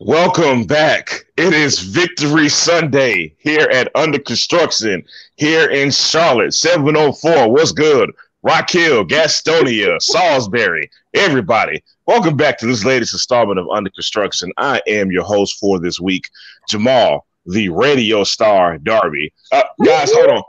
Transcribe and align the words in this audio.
Welcome 0.00 0.64
back. 0.64 1.24
It 1.38 1.54
is 1.54 1.78
Victory 1.78 2.50
Sunday 2.50 3.34
here 3.38 3.66
at 3.72 3.90
Under 3.94 4.18
Construction 4.18 5.02
here 5.36 5.70
in 5.70 5.90
Charlotte. 5.90 6.52
704. 6.52 7.50
What's 7.50 7.72
good? 7.72 8.12
Rock 8.42 8.68
Hill, 8.68 9.06
Gastonia, 9.06 10.00
Salisbury, 10.02 10.90
everybody. 11.14 11.82
Welcome 12.04 12.36
back 12.36 12.58
to 12.58 12.66
this 12.66 12.84
latest 12.84 13.14
installment 13.14 13.58
of 13.58 13.70
Under 13.70 13.88
Construction. 13.88 14.52
I 14.58 14.82
am 14.86 15.10
your 15.10 15.24
host 15.24 15.58
for 15.58 15.80
this 15.80 15.98
week, 15.98 16.28
Jamal, 16.68 17.26
the 17.46 17.70
radio 17.70 18.22
star 18.22 18.76
Darby. 18.76 19.32
Uh, 19.50 19.62
guys, 19.82 20.12
hold 20.12 20.28
on. 20.28 20.42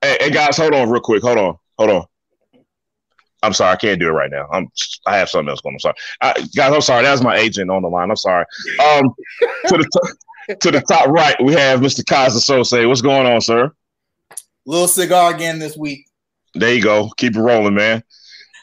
Hey, 0.00 0.16
hey, 0.18 0.30
guys, 0.30 0.56
hold 0.56 0.72
on 0.72 0.88
real 0.88 1.02
quick. 1.02 1.22
Hold 1.22 1.38
on. 1.38 1.58
Hold 1.78 1.90
on. 1.90 2.04
I'm 3.44 3.52
sorry, 3.52 3.72
I 3.72 3.76
can't 3.76 4.00
do 4.00 4.08
it 4.08 4.12
right 4.12 4.30
now. 4.30 4.46
I'm 4.52 4.68
I 5.06 5.16
have 5.16 5.28
something 5.28 5.48
else 5.48 5.60
going. 5.60 5.72
on. 5.72 5.76
I'm 5.76 5.80
sorry, 5.80 5.94
uh, 6.20 6.46
guys. 6.56 6.72
I'm 6.74 6.80
sorry. 6.80 7.02
That 7.04 7.12
was 7.12 7.22
my 7.22 7.36
agent 7.36 7.70
on 7.70 7.82
the 7.82 7.88
line. 7.88 8.10
I'm 8.10 8.16
sorry. 8.16 8.44
Um, 8.80 9.14
to 9.68 9.78
the 9.78 9.88
t- 10.48 10.54
to 10.60 10.70
the 10.70 10.80
top 10.82 11.08
right, 11.08 11.36
we 11.42 11.52
have 11.54 11.80
Mr. 11.80 12.04
Kaiser 12.06 12.38
Sose. 12.38 12.86
What's 12.88 13.02
going 13.02 13.26
on, 13.26 13.40
sir? 13.40 13.72
Little 14.66 14.88
cigar 14.88 15.34
again 15.34 15.58
this 15.58 15.76
week. 15.76 16.06
There 16.54 16.72
you 16.74 16.82
go. 16.82 17.10
Keep 17.16 17.36
it 17.36 17.40
rolling, 17.40 17.74
man. 17.74 18.02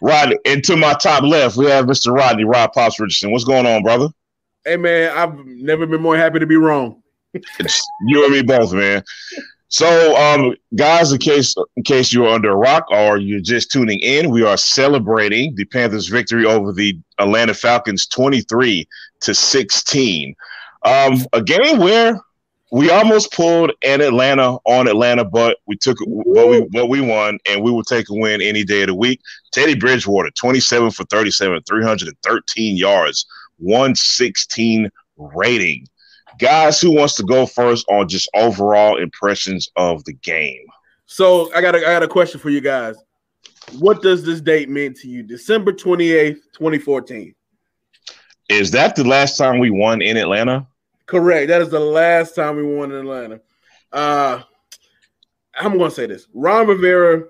Rodney, 0.01 0.37
and 0.45 0.63
to 0.63 0.75
my 0.75 0.93
top 0.93 1.23
left, 1.23 1.57
we 1.57 1.65
have 1.67 1.85
Mr. 1.85 2.13
Rodney 2.13 2.43
Rod 2.43 2.71
Pops 2.73 2.99
Richardson. 2.99 3.31
What's 3.31 3.43
going 3.43 3.65
on, 3.67 3.83
brother? 3.83 4.09
Hey 4.65 4.77
man, 4.77 5.15
I've 5.15 5.45
never 5.45 5.85
been 5.85 6.01
more 6.01 6.17
happy 6.17 6.39
to 6.39 6.45
be 6.45 6.55
wrong. 6.55 7.01
You 7.33 8.25
and 8.25 8.33
me 8.33 8.41
both, 8.41 8.73
man. 8.73 9.03
So, 9.71 10.17
um, 10.17 10.53
guys, 10.75 11.13
in 11.13 11.19
case 11.19 11.55
in 11.77 11.83
case 11.83 12.11
you're 12.11 12.27
under 12.27 12.51
a 12.51 12.55
rock 12.57 12.85
or 12.91 13.17
you're 13.17 13.39
just 13.39 13.71
tuning 13.71 13.99
in, 13.99 14.29
we 14.29 14.43
are 14.43 14.57
celebrating 14.57 15.55
the 15.55 15.63
Panthers' 15.63 16.09
victory 16.09 16.45
over 16.45 16.73
the 16.73 16.99
Atlanta 17.19 17.53
Falcons, 17.53 18.05
23 18.05 18.85
to 19.21 19.33
16. 19.33 20.35
Um, 20.83 21.25
a 21.31 21.41
game 21.41 21.79
where 21.79 22.19
we 22.73 22.89
almost 22.89 23.31
pulled 23.31 23.71
an 23.81 24.01
Atlanta 24.01 24.57
on 24.65 24.89
Atlanta, 24.89 25.23
but 25.23 25.59
we 25.67 25.77
took 25.77 25.97
what 26.01 26.49
we 26.49 26.59
what 26.71 26.89
we 26.89 26.99
won, 26.99 27.39
and 27.49 27.63
we 27.63 27.71
will 27.71 27.83
take 27.83 28.09
a 28.09 28.13
win 28.13 28.41
any 28.41 28.65
day 28.65 28.81
of 28.81 28.87
the 28.87 28.95
week. 28.95 29.21
Teddy 29.53 29.75
Bridgewater, 29.75 30.31
27 30.31 30.91
for 30.91 31.05
37, 31.05 31.63
313 31.63 32.75
yards, 32.75 33.25
116 33.59 34.91
rating 35.15 35.87
guys, 36.41 36.81
who 36.81 36.91
wants 36.91 37.15
to 37.15 37.23
go 37.23 37.45
first 37.45 37.85
on 37.87 38.09
just 38.09 38.29
overall 38.35 38.97
impressions 38.97 39.69
of 39.77 40.03
the 40.03 40.13
game? 40.13 40.65
So 41.05 41.53
I 41.53 41.61
got 41.61 41.75
a, 41.75 41.77
I 41.77 41.93
got 41.93 42.03
a 42.03 42.07
question 42.07 42.39
for 42.39 42.49
you 42.49 42.61
guys. 42.61 42.95
What 43.79 44.01
does 44.01 44.25
this 44.25 44.41
date 44.41 44.67
mean 44.67 44.93
to 44.95 45.07
you? 45.07 45.23
December 45.23 45.71
28th, 45.71 46.39
2014. 46.53 47.35
Is 48.49 48.71
that 48.71 48.95
the 48.95 49.03
last 49.03 49.37
time 49.37 49.59
we 49.59 49.69
won 49.69 50.01
in 50.01 50.17
Atlanta? 50.17 50.67
Correct. 51.05 51.47
That 51.47 51.61
is 51.61 51.69
the 51.69 51.79
last 51.79 52.35
time 52.35 52.57
we 52.57 52.63
won 52.63 52.91
in 52.91 52.97
Atlanta. 52.97 53.39
Uh 53.93 54.41
I'm 55.55 55.77
gonna 55.77 55.91
say 55.91 56.07
this. 56.07 56.27
Ron 56.33 56.67
Rivera 56.67 57.25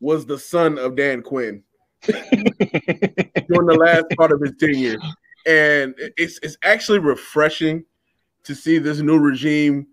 was 0.00 0.24
the 0.24 0.38
son 0.38 0.78
of 0.78 0.96
Dan 0.96 1.22
Quinn 1.22 1.62
during 2.02 3.66
the 3.66 3.76
last 3.78 4.06
part 4.16 4.32
of 4.32 4.40
his 4.40 4.52
tenure. 4.58 4.96
And 5.46 5.94
it's 6.16 6.38
it's 6.42 6.56
actually 6.62 7.00
refreshing 7.00 7.84
to 8.44 8.54
see 8.54 8.78
this 8.78 8.98
new 9.00 9.18
regime 9.18 9.86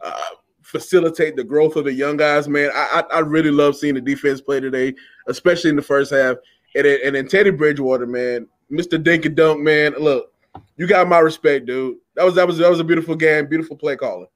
uh, 0.00 0.20
facilitate 0.62 1.34
the 1.36 1.44
growth 1.44 1.76
of 1.76 1.84
the 1.84 1.92
young 1.92 2.16
guys, 2.16 2.48
man. 2.48 2.70
I, 2.74 3.02
I, 3.10 3.16
I 3.16 3.18
really 3.20 3.50
love 3.50 3.76
seeing 3.76 3.94
the 3.94 4.00
defense 4.00 4.40
play 4.40 4.60
today, 4.60 4.94
especially 5.26 5.70
in 5.70 5.76
the 5.76 5.82
first 5.82 6.12
half. 6.12 6.36
And 6.74 6.84
then, 6.84 6.98
and 7.04 7.14
then 7.16 7.26
Teddy 7.28 7.50
Bridgewater, 7.50 8.06
man, 8.06 8.46
Mr. 8.70 9.02
Dink 9.02 9.24
and 9.24 9.34
Dunk, 9.34 9.60
man. 9.60 9.94
Look, 9.98 10.32
you 10.76 10.86
got 10.86 11.08
my 11.08 11.18
respect, 11.18 11.66
dude. 11.66 11.96
That 12.14 12.24
was 12.24 12.34
that 12.34 12.46
was 12.46 12.58
that 12.58 12.70
was 12.70 12.80
a 12.80 12.84
beautiful 12.84 13.14
game, 13.16 13.46
beautiful 13.46 13.76
play 13.76 13.96
calling. 13.96 14.28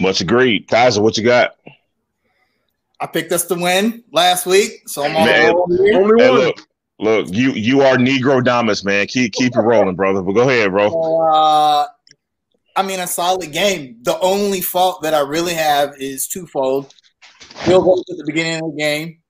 Much 0.00 0.20
agreed, 0.20 0.68
Kaiser. 0.68 1.02
What 1.02 1.16
you 1.18 1.24
got? 1.24 1.56
I 3.00 3.06
picked 3.06 3.32
us 3.32 3.46
to 3.46 3.54
win 3.54 4.04
last 4.12 4.46
week, 4.46 4.88
so 4.88 5.04
I'm 5.04 5.16
all 5.16 5.24
Man, 5.24 5.54
Only 5.54 6.22
Hey, 6.22 6.30
one. 6.30 6.38
look, 6.40 6.68
look, 6.98 7.28
you 7.30 7.52
you 7.52 7.82
are 7.82 7.96
Negrodamus, 7.96 8.84
man. 8.84 9.06
Keep 9.06 9.32
keep 9.32 9.56
it 9.56 9.60
rolling, 9.60 9.96
brother. 9.96 10.22
But 10.22 10.32
go 10.32 10.48
ahead, 10.48 10.70
bro. 10.70 10.88
Uh, 10.88 11.86
I 12.76 12.82
mean, 12.82 13.00
a 13.00 13.06
solid 13.06 13.52
game. 13.52 13.98
The 14.02 14.18
only 14.20 14.60
fault 14.60 15.02
that 15.02 15.14
I 15.14 15.20
really 15.20 15.54
have 15.54 15.94
is 15.98 16.26
twofold. 16.26 16.94
Field 17.40 17.84
goals 17.84 18.04
at 18.10 18.16
the 18.16 18.24
beginning 18.24 18.62
of 18.62 18.70
the 18.70 18.76
game 18.78 19.20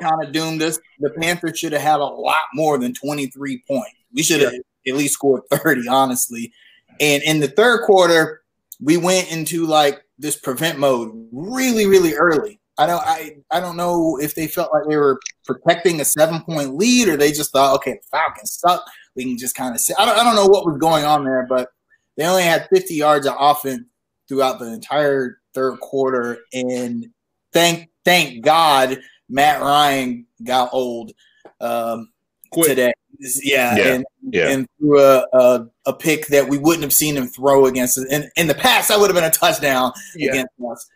kind 0.00 0.22
of 0.24 0.32
doomed 0.32 0.62
us. 0.62 0.78
The 1.00 1.10
Panthers 1.10 1.58
should 1.58 1.72
have 1.72 1.82
had 1.82 2.00
a 2.00 2.04
lot 2.04 2.42
more 2.54 2.78
than 2.78 2.94
23 2.94 3.62
points. 3.68 3.90
We 4.12 4.22
should 4.22 4.40
have 4.40 4.54
at 4.54 4.94
least 4.94 5.14
scored 5.14 5.42
30, 5.50 5.88
honestly. 5.88 6.52
And 7.00 7.22
in 7.22 7.40
the 7.40 7.48
third 7.48 7.84
quarter, 7.84 8.42
we 8.80 8.96
went 8.96 9.30
into 9.30 9.66
like 9.66 10.02
this 10.18 10.36
prevent 10.36 10.78
mode 10.78 11.12
really, 11.32 11.86
really 11.86 12.14
early. 12.14 12.60
I 12.78 12.86
don't 12.86 13.02
I, 13.06 13.36
I 13.50 13.60
don't 13.60 13.76
know 13.76 14.18
if 14.20 14.34
they 14.34 14.46
felt 14.46 14.72
like 14.72 14.82
they 14.88 14.96
were 14.96 15.18
protecting 15.44 16.00
a 16.00 16.04
seven 16.04 16.42
point 16.42 16.76
lead 16.76 17.08
or 17.08 17.16
they 17.16 17.32
just 17.32 17.52
thought, 17.52 17.74
okay, 17.76 17.92
the 17.92 18.08
Falcons 18.10 18.52
suck. 18.52 18.84
We 19.14 19.24
can 19.24 19.38
just 19.38 19.54
kind 19.54 19.74
of 19.74 19.80
sit. 19.80 19.96
I 19.98 20.04
don't, 20.04 20.18
I 20.18 20.22
don't 20.24 20.34
know 20.34 20.46
what 20.46 20.66
was 20.66 20.78
going 20.78 21.04
on 21.04 21.24
there, 21.24 21.46
but 21.48 21.70
they 22.16 22.26
only 22.26 22.42
had 22.42 22.68
50 22.70 22.94
yards 22.94 23.26
of 23.26 23.34
offense 23.38 23.84
throughout 24.28 24.58
the 24.58 24.72
entire 24.72 25.38
third 25.54 25.80
quarter. 25.80 26.38
And 26.52 27.06
thank 27.52 27.88
thank 28.04 28.44
God 28.44 28.98
Matt 29.30 29.60
Ryan 29.62 30.26
got 30.44 30.68
old 30.72 31.12
um, 31.60 32.10
today. 32.52 32.92
Yeah, 33.18 33.76
Yeah, 33.76 33.94
and, 33.94 34.04
yeah. 34.30 34.48
and 34.50 34.66
threw 34.78 35.00
a, 35.00 35.26
a 35.32 35.66
a 35.86 35.92
pick 35.94 36.26
that 36.26 36.46
we 36.46 36.58
wouldn't 36.58 36.82
have 36.82 36.92
seen 36.92 37.16
him 37.16 37.26
throw 37.28 37.64
against 37.66 37.96
us. 37.96 38.04
In, 38.10 38.28
in 38.36 38.46
the 38.46 38.54
past, 38.54 38.88
that 38.88 38.98
would 39.00 39.08
have 39.08 39.14
been 39.14 39.24
a 39.24 39.30
touchdown 39.30 39.92
Yeah. 40.14 40.30
against 40.32 40.52
us. 40.70 40.86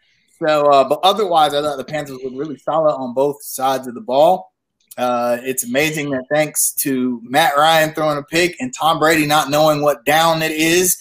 So, 0.43 0.67
uh, 0.71 0.89
but 0.89 1.01
otherwise, 1.03 1.55
I 1.55 1.61
thought 1.61 1.77
the 1.77 1.85
Panthers 1.85 2.19
looked 2.23 2.37
really 2.37 2.59
solid 2.59 2.95
on 2.95 3.15
both 3.15 3.43
sides 3.43 3.87
of 3.87 3.95
the 3.95 4.01
ball. 4.01 4.53
Uh, 4.97 5.39
it's 5.43 5.65
amazing 5.65 6.11
that 6.11 6.25
thanks 6.31 6.73
to 6.73 7.21
Matt 7.25 7.57
Ryan 7.57 7.95
throwing 7.95 8.19
a 8.19 8.23
pick 8.23 8.57
and 8.61 8.73
Tom 8.75 8.99
Brady 8.99 9.27
not 9.27 9.51
knowing 9.51 9.83
what 9.83 10.05
down 10.05 10.43
it 10.43 10.51
is, 10.51 10.97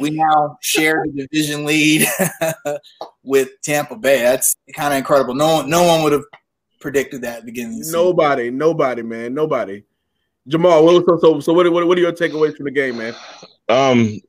we 0.00 0.10
now 0.10 0.58
share 0.60 1.04
the 1.04 1.26
division 1.26 1.64
lead 1.64 2.06
with 3.22 3.48
Tampa 3.62 3.96
Bay. 3.96 4.20
That's 4.22 4.54
kind 4.74 4.92
of 4.92 4.98
incredible. 4.98 5.34
No 5.34 5.56
one, 5.56 5.70
no 5.70 5.82
one 5.84 6.02
would 6.02 6.12
have 6.12 6.24
predicted 6.80 7.22
that 7.22 7.38
at 7.38 7.40
the 7.40 7.46
beginning. 7.46 7.74
Of 7.74 7.78
the 7.78 7.84
season. 7.84 8.00
Nobody, 8.00 8.50
nobody, 8.50 9.02
man, 9.02 9.34
nobody. 9.34 9.82
Jamal, 10.48 10.84
what, 10.84 11.04
so, 11.06 11.18
so, 11.18 11.40
so 11.40 11.52
what, 11.52 11.70
what, 11.72 11.86
what 11.86 11.96
are 11.96 12.00
your 12.00 12.12
takeaways 12.12 12.56
from 12.56 12.64
the 12.64 12.70
game, 12.70 12.98
man? 12.98 13.14
Um, 13.68 14.20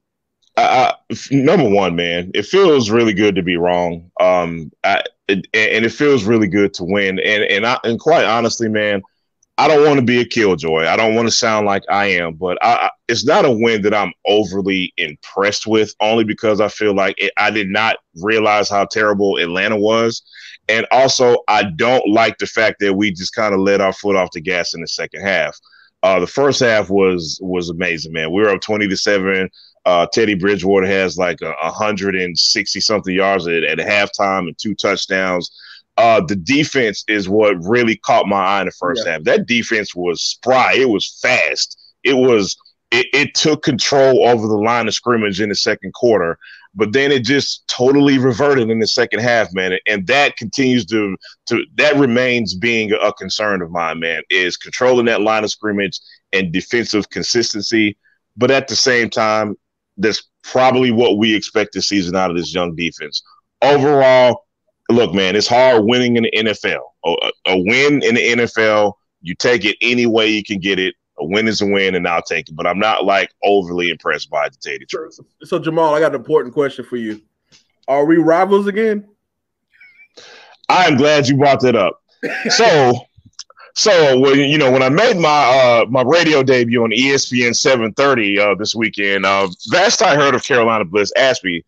I, 0.55 0.93
number 1.31 1.67
one, 1.67 1.95
man, 1.95 2.31
it 2.33 2.45
feels 2.45 2.89
really 2.89 3.13
good 3.13 3.35
to 3.35 3.43
be 3.43 3.57
wrong. 3.57 4.11
Um, 4.19 4.71
I, 4.83 5.03
it, 5.27 5.47
and 5.53 5.85
it 5.85 5.91
feels 5.91 6.25
really 6.25 6.47
good 6.47 6.73
to 6.75 6.83
win. 6.83 7.19
And 7.19 7.43
and 7.43 7.65
I, 7.65 7.79
and 7.83 7.99
quite 7.99 8.25
honestly, 8.25 8.69
man, 8.69 9.01
I 9.57 9.67
don't 9.67 9.85
want 9.85 9.99
to 9.99 10.05
be 10.05 10.19
a 10.19 10.25
killjoy. 10.25 10.85
I 10.85 10.95
don't 10.95 11.15
want 11.15 11.27
to 11.27 11.31
sound 11.31 11.65
like 11.65 11.83
I 11.89 12.07
am, 12.07 12.33
but 12.33 12.57
I, 12.63 12.73
I, 12.73 12.89
it's 13.07 13.25
not 13.25 13.45
a 13.45 13.51
win 13.51 13.81
that 13.83 13.93
I'm 13.93 14.13
overly 14.27 14.93
impressed 14.97 15.65
with. 15.65 15.93
Only 15.99 16.23
because 16.23 16.61
I 16.61 16.67
feel 16.67 16.93
like 16.93 17.15
it, 17.17 17.33
I 17.37 17.49
did 17.49 17.69
not 17.69 17.97
realize 18.21 18.69
how 18.69 18.85
terrible 18.85 19.37
Atlanta 19.37 19.77
was, 19.77 20.21
and 20.69 20.85
also 20.91 21.37
I 21.47 21.63
don't 21.63 22.07
like 22.09 22.37
the 22.37 22.47
fact 22.47 22.79
that 22.81 22.93
we 22.93 23.11
just 23.11 23.33
kind 23.33 23.55
of 23.55 23.59
let 23.59 23.81
our 23.81 23.93
foot 23.93 24.15
off 24.15 24.31
the 24.33 24.41
gas 24.41 24.75
in 24.75 24.81
the 24.81 24.87
second 24.87 25.21
half. 25.21 25.57
Uh, 26.03 26.19
the 26.19 26.27
first 26.27 26.59
half 26.59 26.89
was 26.89 27.39
was 27.41 27.69
amazing, 27.69 28.11
man. 28.11 28.31
We 28.31 28.41
were 28.41 28.49
up 28.49 28.61
twenty 28.61 28.87
to 28.87 28.97
seven. 28.97 29.49
Uh, 29.85 30.05
Teddy 30.13 30.35
Bridgewater 30.35 30.87
has 30.87 31.17
like 31.17 31.39
a 31.41 31.71
hundred 31.71 32.15
and 32.15 32.37
sixty 32.37 32.79
something 32.79 33.13
yards 33.13 33.47
at, 33.47 33.63
at 33.63 33.79
halftime 33.79 34.47
and 34.47 34.57
two 34.57 34.75
touchdowns. 34.75 35.51
Uh, 35.97 36.21
the 36.25 36.35
defense 36.35 37.03
is 37.07 37.29
what 37.29 37.55
really 37.63 37.97
caught 37.97 38.27
my 38.27 38.43
eye 38.43 38.61
in 38.61 38.67
the 38.67 38.71
first 38.71 39.05
half. 39.05 39.23
That 39.23 39.45
defense 39.45 39.93
was 39.93 40.23
spry. 40.23 40.73
It 40.73 40.89
was 40.89 41.19
fast. 41.21 41.77
It 42.03 42.15
was. 42.15 42.57
It, 42.91 43.07
it 43.11 43.33
took 43.33 43.63
control 43.63 44.27
over 44.27 44.47
the 44.47 44.55
line 44.55 44.87
of 44.87 44.93
scrimmage 44.93 45.41
in 45.41 45.49
the 45.49 45.55
second 45.55 45.93
quarter, 45.95 46.37
but 46.75 46.93
then 46.93 47.11
it 47.11 47.23
just 47.23 47.67
totally 47.67 48.19
reverted 48.19 48.69
in 48.69 48.79
the 48.79 48.85
second 48.85 49.19
half, 49.21 49.51
man. 49.51 49.79
And 49.87 50.05
that 50.05 50.37
continues 50.37 50.85
to 50.85 51.17
to 51.47 51.65
that 51.75 51.95
remains 51.95 52.53
being 52.53 52.93
a 52.93 53.11
concern 53.13 53.63
of 53.63 53.71
mine, 53.71 53.99
man. 53.99 54.21
Is 54.29 54.57
controlling 54.57 55.07
that 55.07 55.21
line 55.21 55.43
of 55.43 55.49
scrimmage 55.49 55.99
and 56.33 56.51
defensive 56.51 57.09
consistency. 57.09 57.97
But 58.37 58.51
at 58.51 58.67
the 58.67 58.75
same 58.75 59.09
time, 59.09 59.55
that's 59.97 60.23
probably 60.43 60.91
what 60.91 61.17
we 61.17 61.35
expect 61.35 61.73
this 61.73 61.87
season 61.87 62.15
out 62.15 62.29
of 62.29 62.37
this 62.37 62.53
young 62.53 62.75
defense. 62.75 63.21
Overall, 63.61 64.45
look, 64.89 65.13
man, 65.13 65.35
it's 65.35 65.47
hard 65.47 65.85
winning 65.85 66.17
in 66.17 66.23
the 66.23 66.31
NFL. 66.31 66.81
A, 67.05 67.31
a 67.47 67.57
win 67.57 68.03
in 68.03 68.15
the 68.15 68.21
NFL, 68.21 68.93
you 69.21 69.35
take 69.35 69.65
it 69.65 69.77
any 69.81 70.05
way 70.05 70.27
you 70.27 70.43
can 70.43 70.59
get 70.59 70.79
it. 70.79 70.95
A 71.19 71.25
win 71.25 71.47
is 71.47 71.61
a 71.61 71.65
win, 71.65 71.95
and 71.95 72.07
I'll 72.07 72.23
take 72.23 72.49
it. 72.49 72.55
But 72.55 72.65
I'm 72.65 72.79
not 72.79 73.05
like 73.05 73.29
overly 73.43 73.89
impressed 73.89 74.29
by 74.29 74.47
it, 74.47 74.53
to 74.53 74.59
tell 74.59 74.73
you 74.73 74.79
the 74.79 74.85
truth. 74.85 75.19
So, 75.43 75.59
Jamal, 75.59 75.93
I 75.93 75.99
got 75.99 76.13
an 76.13 76.19
important 76.19 76.53
question 76.53 76.83
for 76.83 76.97
you. 76.97 77.21
Are 77.87 78.05
we 78.05 78.17
rivals 78.17 78.67
again? 78.67 79.07
I 80.69 80.85
am 80.85 80.97
glad 80.97 81.27
you 81.27 81.37
brought 81.37 81.59
that 81.61 81.75
up. 81.75 82.01
So, 82.49 82.93
So 83.75 84.19
when 84.19 84.37
you 84.37 84.57
know 84.57 84.71
when 84.71 84.83
I 84.83 84.89
made 84.89 85.17
my 85.17 85.29
uh, 85.29 85.85
my 85.89 86.03
radio 86.03 86.43
debut 86.43 86.83
on 86.83 86.91
ESPN 86.91 87.55
730 87.55 88.39
uh, 88.39 88.55
this 88.55 88.75
weekend, 88.75 89.25
uh, 89.25 89.47
last 89.71 90.01
I 90.03 90.15
heard 90.15 90.35
of 90.35 90.43
Carolina 90.43 90.85
Bliss 90.85 91.11
asked 91.17 91.43
me, 91.43 91.63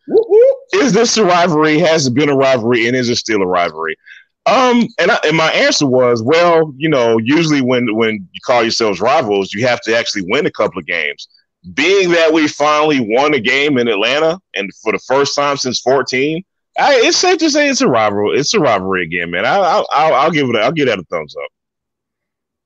"Is 0.74 0.94
this 0.94 1.18
a 1.18 1.26
rivalry? 1.26 1.80
Has 1.80 2.06
it 2.06 2.14
been 2.14 2.30
a 2.30 2.36
rivalry? 2.36 2.88
And 2.88 2.96
is 2.96 3.10
it 3.10 3.16
still 3.16 3.42
a 3.42 3.48
rivalry?" 3.48 3.98
Um, 4.46 4.88
and 5.00 5.10
I, 5.10 5.20
and 5.26 5.36
my 5.36 5.52
answer 5.52 5.88
was, 5.88 6.22
well, 6.22 6.72
you 6.78 6.88
know, 6.88 7.18
usually 7.18 7.62
when 7.62 7.96
when 7.96 8.28
you 8.32 8.42
call 8.46 8.62
yourselves 8.62 9.02
rivals, 9.02 9.52
you 9.54 9.66
have 9.66 9.82
to 9.82 9.98
actually 9.98 10.26
win 10.28 10.46
a 10.46 10.52
couple 10.52 10.78
of 10.78 10.86
games. 10.86 11.28
Being 11.74 12.12
that 12.12 12.32
we 12.32 12.48
finally 12.48 13.00
won 13.00 13.34
a 13.34 13.40
game 13.40 13.80
in 13.80 13.88
Atlanta, 13.88 14.40
and 14.54 14.70
for 14.84 14.92
the 14.92 15.00
first 15.00 15.36
time 15.36 15.58
since 15.58 15.80
14, 15.80 16.44
I, 16.78 16.96
it's 17.04 17.18
safe 17.18 17.40
to 17.40 17.50
say 17.50 17.68
it's 17.68 17.82
a 17.82 17.88
rivalry. 17.88 18.38
It's 18.38 18.54
a 18.54 18.60
rivalry 18.60 19.04
again, 19.04 19.32
man. 19.32 19.46
I, 19.46 19.58
I, 19.58 19.86
I'll, 19.92 20.14
I'll 20.14 20.32
give 20.32 20.48
it. 20.50 20.56
A, 20.56 20.60
I'll 20.60 20.72
give 20.72 20.86
that 20.86 21.00
a 21.00 21.04
thumbs 21.06 21.36
up. 21.36 21.50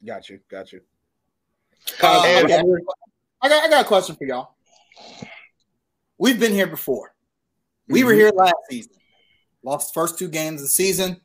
Got 0.05 0.29
you. 0.29 0.39
Got 0.49 0.71
you. 0.71 0.81
Uh, 2.01 2.07
I, 2.07 2.43
got, 2.43 2.65
I, 3.41 3.49
got, 3.49 3.63
I 3.63 3.69
got 3.69 3.85
a 3.85 3.87
question 3.87 4.15
for 4.15 4.25
y'all. 4.25 4.55
We've 6.17 6.39
been 6.39 6.53
here 6.53 6.67
before. 6.67 7.13
We 7.87 7.99
mm-hmm. 7.99 8.07
were 8.07 8.13
here 8.13 8.31
last 8.33 8.55
season. 8.69 8.93
Lost 9.63 9.93
first 9.93 10.17
two 10.17 10.29
games 10.29 10.61
of 10.61 10.67
the 10.67 10.71
season. 10.71 11.19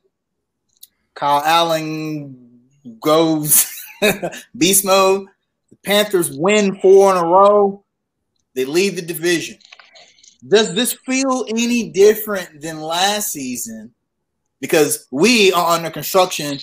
Kyle 1.14 1.42
Allen 1.44 2.62
goes 3.00 3.70
beast 4.56 4.84
mode. 4.84 5.28
The 5.70 5.76
Panthers 5.84 6.36
win 6.36 6.80
four 6.80 7.12
in 7.12 7.16
a 7.16 7.26
row. 7.26 7.84
They 8.54 8.64
lead 8.64 8.96
the 8.96 9.02
division. 9.02 9.58
Does 10.46 10.74
this 10.74 10.92
feel 11.06 11.46
any 11.48 11.90
different 11.90 12.60
than 12.60 12.80
last 12.80 13.32
season? 13.32 13.94
Because 14.60 15.06
we 15.10 15.52
are 15.52 15.76
under 15.76 15.90
construction 15.90 16.58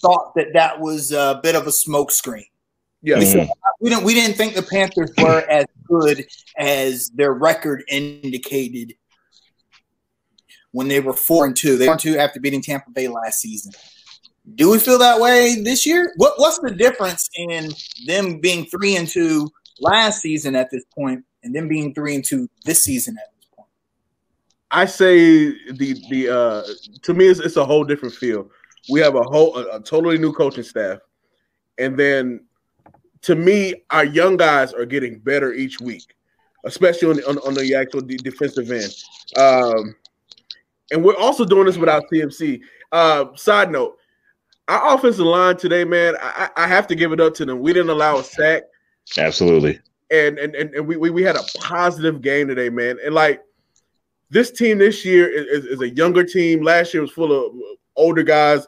thought 0.00 0.34
that 0.36 0.52
that 0.54 0.80
was 0.80 1.12
a 1.12 1.40
bit 1.42 1.54
of 1.54 1.66
a 1.66 1.70
smokescreen. 1.70 2.46
Yeah, 3.02 3.18
we, 3.18 3.24
mm-hmm. 3.26 3.50
we 3.80 3.90
didn't 3.90 4.04
we 4.04 4.14
didn't 4.14 4.36
think 4.36 4.54
the 4.54 4.62
Panthers 4.62 5.10
were 5.18 5.40
as 5.50 5.66
good 5.86 6.24
as 6.56 7.10
their 7.10 7.34
record 7.34 7.84
indicated 7.88 8.94
when 10.72 10.88
they 10.88 11.00
were 11.00 11.12
four 11.12 11.44
and 11.46 11.54
two. 11.54 11.76
They 11.76 11.88
were 11.88 11.96
two 11.96 12.18
after 12.18 12.40
beating 12.40 12.62
Tampa 12.62 12.90
Bay 12.90 13.08
last 13.08 13.40
season. 13.40 13.72
Do 14.56 14.70
we 14.70 14.78
feel 14.78 14.98
that 14.98 15.20
way 15.20 15.62
this 15.62 15.86
year? 15.86 16.12
What 16.16 16.34
what's 16.36 16.58
the 16.58 16.70
difference 16.70 17.28
in 17.34 17.70
them 18.06 18.40
being 18.40 18.66
three 18.66 18.96
and 18.96 19.08
two 19.08 19.50
last 19.80 20.20
season 20.20 20.56
at 20.56 20.70
this 20.70 20.84
point 20.94 21.24
and 21.42 21.54
them 21.54 21.68
being 21.68 21.94
three 21.94 22.14
and 22.14 22.24
two 22.24 22.48
this 22.64 22.82
season 22.82 23.16
at 23.18 23.30
this 23.36 23.48
point? 23.54 23.68
I 24.70 24.84
say 24.86 25.50
the 25.72 25.96
the 26.10 26.28
uh 26.28 26.62
to 27.02 27.14
me 27.14 27.26
it's, 27.26 27.40
it's 27.40 27.56
a 27.56 27.64
whole 27.64 27.84
different 27.84 28.14
feel 28.14 28.50
we 28.90 29.00
have 29.00 29.14
a 29.14 29.22
whole 29.22 29.56
a, 29.56 29.76
a 29.76 29.80
totally 29.80 30.18
new 30.18 30.32
coaching 30.32 30.64
staff, 30.64 30.98
and 31.78 31.96
then 31.96 32.40
to 33.24 33.34
me, 33.34 33.74
our 33.90 34.04
young 34.04 34.36
guys 34.36 34.74
are 34.74 34.84
getting 34.84 35.18
better 35.18 35.54
each 35.54 35.80
week, 35.80 36.14
especially 36.64 37.08
on 37.08 37.16
the, 37.16 37.28
on, 37.28 37.38
on 37.38 37.54
the 37.54 37.74
actual 37.74 38.02
defensive 38.02 38.70
end. 38.70 38.94
Um, 39.36 39.94
and 40.92 41.02
we're 41.02 41.16
also 41.16 41.46
doing 41.46 41.64
this 41.64 41.78
without 41.78 42.04
CMC. 42.12 42.60
Uh, 42.92 43.34
side 43.34 43.70
note, 43.70 43.96
our 44.68 44.94
offensive 44.94 45.24
line 45.24 45.56
today, 45.56 45.84
man, 45.84 46.16
I, 46.20 46.50
I, 46.56 46.66
have 46.66 46.86
to 46.88 46.94
give 46.94 47.12
it 47.12 47.20
up 47.20 47.34
to 47.34 47.46
them. 47.46 47.60
We 47.60 47.72
didn't 47.72 47.90
allow 47.90 48.18
a 48.18 48.24
sack. 48.24 48.64
Absolutely. 49.18 49.80
And 50.10 50.38
and 50.38 50.54
and, 50.54 50.74
and 50.74 50.86
we, 50.86 50.96
we, 50.96 51.10
we 51.10 51.22
had 51.22 51.36
a 51.36 51.42
positive 51.58 52.20
game 52.20 52.48
today, 52.48 52.68
man. 52.68 52.98
And 53.04 53.14
like 53.14 53.42
this 54.30 54.50
team 54.50 54.78
this 54.78 55.04
year 55.04 55.28
is, 55.28 55.64
is, 55.64 55.80
a 55.80 55.88
younger 55.88 56.24
team. 56.24 56.62
Last 56.62 56.94
year 56.94 57.02
was 57.02 57.10
full 57.10 57.32
of 57.32 57.54
older 57.96 58.22
guys 58.22 58.66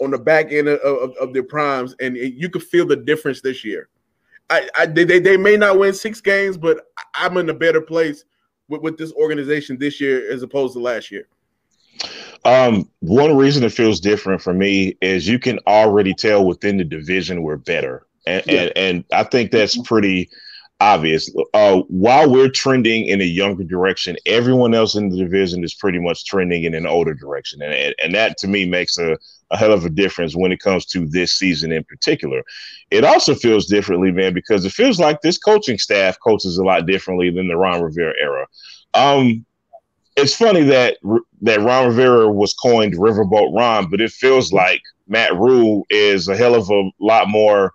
on 0.00 0.10
the 0.10 0.18
back 0.18 0.52
end 0.52 0.68
of, 0.68 0.78
of, 0.80 1.16
of 1.16 1.32
their 1.32 1.42
primes, 1.42 1.94
and 2.00 2.16
you 2.16 2.48
could 2.48 2.62
feel 2.62 2.86
the 2.86 2.96
difference 2.96 3.40
this 3.40 3.64
year. 3.64 3.88
I, 4.50 4.68
I 4.76 4.86
they, 4.86 5.04
they 5.04 5.36
may 5.36 5.56
not 5.56 5.78
win 5.78 5.92
six 5.92 6.20
games, 6.20 6.56
but 6.56 6.86
I'm 7.14 7.36
in 7.36 7.50
a 7.50 7.54
better 7.54 7.80
place 7.80 8.24
with, 8.68 8.82
with 8.82 8.96
this 8.96 9.12
organization 9.12 9.78
this 9.78 10.00
year 10.00 10.30
as 10.30 10.42
opposed 10.42 10.74
to 10.74 10.80
last 10.80 11.10
year. 11.10 11.28
Um, 12.44 12.88
one 13.00 13.36
reason 13.36 13.64
it 13.64 13.72
feels 13.72 14.00
different 14.00 14.40
for 14.40 14.54
me 14.54 14.96
is 15.02 15.26
you 15.26 15.38
can 15.38 15.58
already 15.66 16.14
tell 16.14 16.46
within 16.46 16.76
the 16.76 16.84
division 16.84 17.42
we're 17.42 17.56
better, 17.56 18.06
and 18.26 18.42
yeah. 18.46 18.60
and, 18.60 18.72
and 18.76 19.04
I 19.12 19.24
think 19.24 19.50
that's 19.50 19.76
pretty 19.82 20.30
obvious. 20.80 21.30
Uh, 21.54 21.80
while 21.88 22.30
we're 22.30 22.48
trending 22.48 23.06
in 23.06 23.20
a 23.20 23.24
younger 23.24 23.64
direction, 23.64 24.16
everyone 24.26 24.74
else 24.74 24.94
in 24.94 25.08
the 25.08 25.16
division 25.16 25.64
is 25.64 25.74
pretty 25.74 25.98
much 25.98 26.24
trending 26.24 26.64
in 26.64 26.74
an 26.74 26.86
older 26.86 27.14
direction, 27.14 27.62
and 27.62 27.94
and 28.02 28.14
that 28.14 28.38
to 28.38 28.48
me 28.48 28.64
makes 28.64 28.98
a, 28.98 29.16
a 29.50 29.56
hell 29.56 29.72
of 29.72 29.84
a 29.84 29.90
difference 29.90 30.36
when 30.36 30.52
it 30.52 30.60
comes 30.60 30.84
to 30.86 31.06
this 31.06 31.32
season 31.32 31.72
in 31.72 31.84
particular. 31.84 32.42
It 32.90 33.04
also 33.04 33.34
feels 33.34 33.66
differently, 33.66 34.12
man, 34.12 34.34
because 34.34 34.64
it 34.64 34.72
feels 34.72 34.98
like 34.98 35.20
this 35.20 35.38
coaching 35.38 35.78
staff 35.78 36.18
coaches 36.20 36.58
a 36.58 36.64
lot 36.64 36.86
differently 36.86 37.30
than 37.30 37.48
the 37.48 37.56
Ron 37.56 37.82
Rivera 37.82 38.14
era. 38.20 38.46
Um, 38.94 39.44
it's 40.16 40.34
funny 40.34 40.62
that 40.64 40.98
that 41.42 41.60
Ron 41.60 41.88
Rivera 41.88 42.30
was 42.30 42.54
coined 42.54 42.94
Riverboat 42.94 43.56
Ron, 43.56 43.90
but 43.90 44.00
it 44.00 44.10
feels 44.10 44.52
like 44.52 44.82
Matt 45.06 45.34
Rhule 45.36 45.86
is 45.90 46.28
a 46.28 46.36
hell 46.36 46.54
of 46.54 46.68
a 46.70 46.90
lot 47.00 47.28
more 47.28 47.72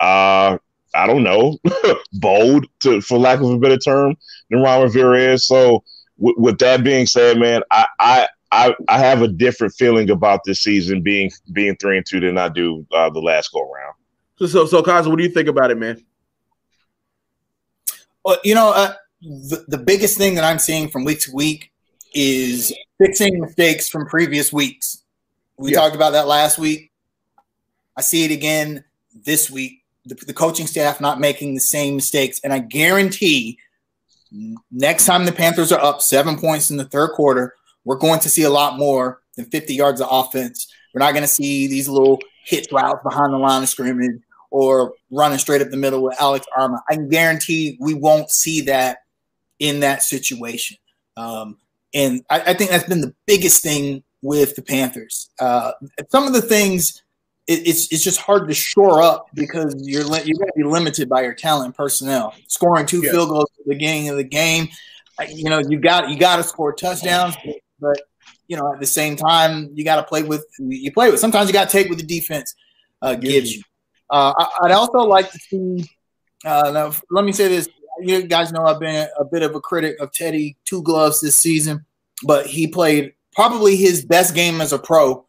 uh, 0.00 0.58
I 0.94 1.06
don't 1.06 1.22
know, 1.22 1.58
bold 2.12 2.66
to 2.80 3.00
for 3.00 3.18
lack 3.18 3.40
of 3.40 3.50
a 3.50 3.58
better 3.58 3.78
term 3.78 4.16
than 4.50 4.60
Ron 4.60 4.82
Rivera 4.82 5.18
is. 5.18 5.46
So 5.46 5.82
w- 6.18 6.36
with 6.38 6.58
that 6.58 6.84
being 6.84 7.06
said, 7.06 7.38
man, 7.38 7.62
I, 7.70 7.86
I 7.98 8.28
I 8.52 8.74
I 8.88 8.98
have 8.98 9.22
a 9.22 9.28
different 9.28 9.74
feeling 9.74 10.10
about 10.10 10.40
this 10.44 10.60
season 10.60 11.02
being 11.02 11.30
being 11.52 11.76
three 11.76 11.98
and 11.98 12.06
two 12.06 12.20
than 12.20 12.38
I 12.38 12.48
do 12.48 12.86
uh, 12.92 13.10
the 13.10 13.20
last 13.20 13.52
go 13.52 13.60
round. 13.60 13.94
So 14.38 14.46
so 14.46 14.66
so 14.66 14.82
Kaza, 14.82 15.08
what 15.08 15.18
do 15.18 15.24
you 15.24 15.30
think 15.30 15.48
about 15.48 15.70
it, 15.70 15.78
man? 15.78 16.04
Well, 18.24 18.38
you 18.44 18.54
know, 18.54 18.72
uh, 18.72 18.94
the 19.20 19.64
the 19.68 19.78
biggest 19.78 20.16
thing 20.16 20.36
that 20.36 20.44
I'm 20.44 20.58
seeing 20.58 20.88
from 20.88 21.04
week 21.04 21.20
to 21.20 21.32
week 21.32 21.72
is 22.14 22.72
fixing 22.98 23.40
mistakes 23.40 23.88
from 23.88 24.06
previous 24.06 24.52
weeks. 24.52 25.02
We 25.56 25.72
yeah. 25.72 25.80
talked 25.80 25.96
about 25.96 26.12
that 26.12 26.26
last 26.26 26.58
week. 26.58 26.92
I 27.96 28.00
see 28.00 28.24
it 28.24 28.30
again 28.30 28.84
this 29.12 29.50
week 29.50 29.83
the, 30.06 30.14
the 30.14 30.34
coaching 30.34 30.66
staff 30.66 31.00
not 31.00 31.20
making 31.20 31.54
the 31.54 31.60
same 31.60 31.96
mistakes. 31.96 32.40
And 32.44 32.52
I 32.52 32.58
guarantee 32.58 33.58
next 34.70 35.06
time 35.06 35.24
the 35.24 35.32
Panthers 35.32 35.72
are 35.72 35.82
up 35.82 36.02
seven 36.02 36.38
points 36.38 36.70
in 36.70 36.76
the 36.76 36.84
third 36.84 37.10
quarter, 37.12 37.54
we're 37.84 37.96
going 37.96 38.20
to 38.20 38.28
see 38.28 38.42
a 38.42 38.50
lot 38.50 38.78
more 38.78 39.20
than 39.36 39.46
50 39.46 39.74
yards 39.74 40.00
of 40.00 40.08
offense. 40.10 40.72
We're 40.92 41.00
not 41.00 41.12
going 41.12 41.24
to 41.24 41.28
see 41.28 41.66
these 41.66 41.88
little 41.88 42.20
hit 42.44 42.66
routes 42.72 43.02
behind 43.02 43.32
the 43.32 43.38
line 43.38 43.62
of 43.62 43.68
scrimmage 43.68 44.20
or 44.50 44.94
running 45.10 45.38
straight 45.38 45.60
up 45.60 45.70
the 45.70 45.76
middle 45.76 46.02
with 46.02 46.20
Alex 46.20 46.46
Armah. 46.56 46.80
I 46.88 46.96
guarantee 46.96 47.76
we 47.80 47.94
won't 47.94 48.30
see 48.30 48.60
that 48.62 48.98
in 49.58 49.80
that 49.80 50.02
situation. 50.02 50.76
Um, 51.16 51.58
and 51.92 52.24
I, 52.30 52.40
I, 52.40 52.54
think 52.54 52.70
that's 52.70 52.88
been 52.88 53.00
the 53.00 53.14
biggest 53.26 53.62
thing 53.62 54.02
with 54.20 54.56
the 54.56 54.62
Panthers. 54.62 55.30
Uh, 55.40 55.72
some 56.10 56.26
of 56.26 56.32
the 56.32 56.42
things 56.42 57.03
it, 57.46 57.66
it's 57.68 57.92
it's 57.92 58.02
just 58.02 58.20
hard 58.20 58.48
to 58.48 58.54
shore 58.54 59.02
up 59.02 59.28
because 59.34 59.74
you're 59.78 60.02
you're 60.02 60.38
going 60.38 60.48
to 60.48 60.52
be 60.56 60.64
limited 60.64 61.08
by 61.08 61.22
your 61.22 61.34
talent 61.34 61.66
and 61.66 61.74
personnel. 61.74 62.34
Scoring 62.46 62.86
two 62.86 63.02
field 63.02 63.28
goals 63.28 63.50
at 63.58 63.64
the 63.64 63.74
beginning 63.74 64.08
of 64.08 64.16
the 64.16 64.24
game, 64.24 64.68
you 65.28 65.50
know 65.50 65.58
you 65.58 65.78
got 65.78 66.08
you 66.08 66.18
got 66.18 66.36
to 66.36 66.42
score 66.42 66.72
touchdowns, 66.72 67.36
but 67.78 68.00
you 68.48 68.56
know 68.56 68.72
at 68.72 68.80
the 68.80 68.86
same 68.86 69.16
time 69.16 69.70
you 69.74 69.84
got 69.84 69.96
to 69.96 70.04
play 70.04 70.22
with 70.22 70.46
you 70.58 70.90
play 70.92 71.10
with. 71.10 71.20
Sometimes 71.20 71.48
you 71.48 71.52
got 71.52 71.68
to 71.68 71.72
take 71.72 71.88
what 71.88 71.98
the 71.98 72.04
defense 72.04 72.54
uh, 73.02 73.14
gives 73.14 73.54
you. 73.54 73.62
Uh, 74.10 74.32
I, 74.36 74.48
would 74.62 74.72
also 74.72 74.98
like 74.98 75.30
to 75.30 75.38
see. 75.38 75.90
Uh, 76.44 76.70
now, 76.72 76.92
let 77.10 77.24
me 77.24 77.32
say 77.32 77.48
this: 77.48 77.68
you 78.00 78.22
guys 78.22 78.52
know 78.52 78.64
I've 78.64 78.80
been 78.80 79.06
a 79.18 79.24
bit 79.24 79.42
of 79.42 79.54
a 79.54 79.60
critic 79.60 79.98
of 80.00 80.12
Teddy 80.12 80.56
Two 80.64 80.82
Gloves 80.82 81.20
this 81.20 81.36
season, 81.36 81.84
but 82.22 82.46
he 82.46 82.66
played 82.68 83.12
probably 83.34 83.76
his 83.76 84.04
best 84.04 84.34
game 84.34 84.62
as 84.62 84.72
a 84.72 84.78
pro 84.78 85.26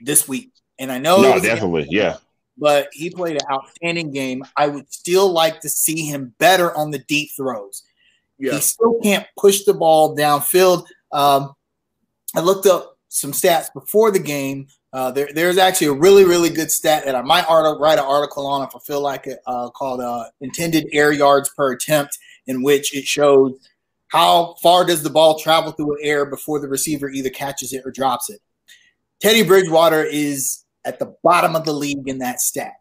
this 0.00 0.26
week. 0.26 0.52
And 0.78 0.92
I 0.92 0.98
know, 0.98 1.20
no, 1.20 1.40
definitely, 1.40 1.86
yeah. 1.90 2.18
But 2.56 2.88
he 2.92 3.10
played 3.10 3.40
an 3.40 3.48
outstanding 3.50 4.10
game. 4.10 4.42
I 4.56 4.66
would 4.66 4.92
still 4.92 5.30
like 5.30 5.60
to 5.60 5.68
see 5.68 6.02
him 6.02 6.34
better 6.38 6.74
on 6.76 6.90
the 6.90 6.98
deep 6.98 7.30
throws. 7.36 7.82
Yeah. 8.38 8.54
He 8.54 8.60
still 8.60 8.98
can't 9.02 9.26
push 9.38 9.64
the 9.64 9.74
ball 9.74 10.16
downfield. 10.16 10.86
Um, 11.12 11.54
I 12.34 12.40
looked 12.40 12.66
up 12.66 12.96
some 13.08 13.32
stats 13.32 13.72
before 13.72 14.10
the 14.10 14.18
game. 14.18 14.68
Uh, 14.92 15.10
there, 15.10 15.28
there's 15.32 15.58
actually 15.58 15.88
a 15.88 15.92
really, 15.92 16.24
really 16.24 16.48
good 16.48 16.70
stat 16.70 17.04
that 17.04 17.14
I 17.14 17.22
might 17.22 17.48
article, 17.48 17.78
write 17.78 17.98
an 17.98 18.04
article 18.04 18.46
on 18.46 18.66
if 18.66 18.74
I 18.74 18.78
feel 18.80 19.00
like 19.00 19.26
it, 19.26 19.38
uh, 19.46 19.70
called 19.70 20.00
uh, 20.00 20.24
intended 20.40 20.88
air 20.92 21.12
yards 21.12 21.50
per 21.50 21.72
attempt, 21.72 22.18
in 22.46 22.62
which 22.62 22.94
it 22.94 23.04
shows 23.04 23.54
how 24.08 24.54
far 24.62 24.84
does 24.84 25.02
the 25.02 25.10
ball 25.10 25.38
travel 25.38 25.72
through 25.72 26.02
air 26.02 26.24
before 26.24 26.58
the 26.58 26.68
receiver 26.68 27.10
either 27.10 27.30
catches 27.30 27.72
it 27.72 27.82
or 27.84 27.90
drops 27.90 28.30
it. 28.30 28.40
Teddy 29.20 29.42
Bridgewater 29.42 30.02
is 30.04 30.64
at 30.88 30.98
the 30.98 31.14
bottom 31.22 31.54
of 31.54 31.64
the 31.64 31.72
league 31.72 32.08
in 32.08 32.18
that 32.18 32.40
stat, 32.40 32.72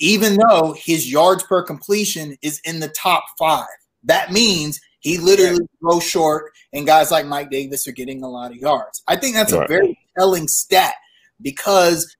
even 0.00 0.36
though 0.36 0.74
his 0.76 1.10
yards 1.10 1.44
per 1.44 1.62
completion 1.62 2.36
is 2.42 2.60
in 2.64 2.80
the 2.80 2.88
top 2.88 3.24
five. 3.38 3.66
That 4.02 4.32
means 4.32 4.80
he 4.98 5.16
literally 5.18 5.66
goes 5.82 6.02
short, 6.02 6.52
and 6.72 6.84
guys 6.86 7.12
like 7.12 7.24
Mike 7.24 7.50
Davis 7.50 7.86
are 7.86 7.92
getting 7.92 8.24
a 8.24 8.28
lot 8.28 8.50
of 8.50 8.56
yards. 8.56 9.02
I 9.06 9.16
think 9.16 9.36
that's 9.36 9.52
right. 9.52 9.64
a 9.64 9.68
very 9.68 9.98
telling 10.18 10.48
stat 10.48 10.94
because 11.40 12.16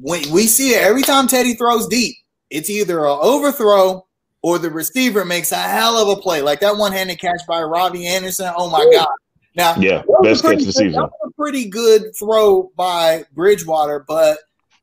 when 0.00 0.30
we 0.30 0.46
see 0.46 0.70
it 0.70 0.82
every 0.82 1.02
time 1.02 1.26
Teddy 1.26 1.54
throws 1.54 1.86
deep, 1.88 2.14
it's 2.50 2.68
either 2.68 3.00
an 3.06 3.18
overthrow 3.20 4.06
or 4.42 4.58
the 4.58 4.70
receiver 4.70 5.24
makes 5.24 5.52
a 5.52 5.56
hell 5.56 5.96
of 5.96 6.18
a 6.18 6.20
play, 6.20 6.42
like 6.42 6.60
that 6.60 6.76
one-handed 6.76 7.18
catch 7.18 7.40
by 7.48 7.62
Robbie 7.62 8.06
Anderson. 8.06 8.52
Oh 8.56 8.68
my 8.68 8.86
god! 8.92 9.08
Now, 9.54 9.74
yeah, 9.76 10.02
best 10.22 10.42
catch 10.42 10.60
of 10.60 10.66
the 10.66 10.72
season. 10.72 10.92
That 10.92 11.10
was 11.10 11.30
a 11.30 11.30
pretty 11.32 11.68
good 11.68 12.14
throw 12.18 12.70
by 12.76 13.24
Bridgewater, 13.32 14.04
but 14.06 14.38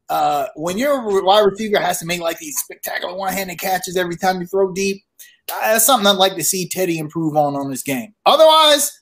uh, 0.09 0.47
when 0.55 0.77
your 0.77 1.23
wide 1.23 1.45
receiver 1.45 1.79
has 1.79 1.99
to 1.99 2.05
make 2.05 2.21
like 2.21 2.39
these 2.39 2.57
spectacular 2.57 3.15
one-handed 3.15 3.59
catches 3.59 3.95
every 3.95 4.17
time 4.17 4.41
you 4.41 4.47
throw 4.47 4.71
deep, 4.73 5.03
that's 5.47 5.85
something 5.85 6.07
I'd 6.07 6.17
like 6.17 6.35
to 6.35 6.43
see 6.43 6.67
Teddy 6.67 6.97
improve 6.97 7.35
on 7.35 7.55
on 7.55 7.69
this 7.69 7.83
game. 7.83 8.13
Otherwise, 8.25 9.01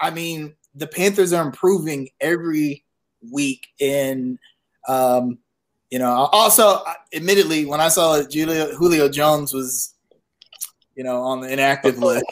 I 0.00 0.10
mean, 0.10 0.54
the 0.74 0.86
Panthers 0.86 1.32
are 1.32 1.44
improving 1.44 2.08
every 2.20 2.84
week. 3.32 3.66
And, 3.80 4.38
um, 4.86 5.38
you 5.90 5.98
know, 5.98 6.28
also, 6.32 6.82
admittedly, 7.14 7.64
when 7.64 7.80
I 7.80 7.88
saw 7.88 8.22
Julio, 8.22 8.74
Julio 8.74 9.08
Jones 9.08 9.52
was, 9.52 9.94
you 10.98 11.04
know, 11.04 11.22
on 11.22 11.40
the 11.40 11.48
inactive 11.48 11.96
list. 12.02 12.24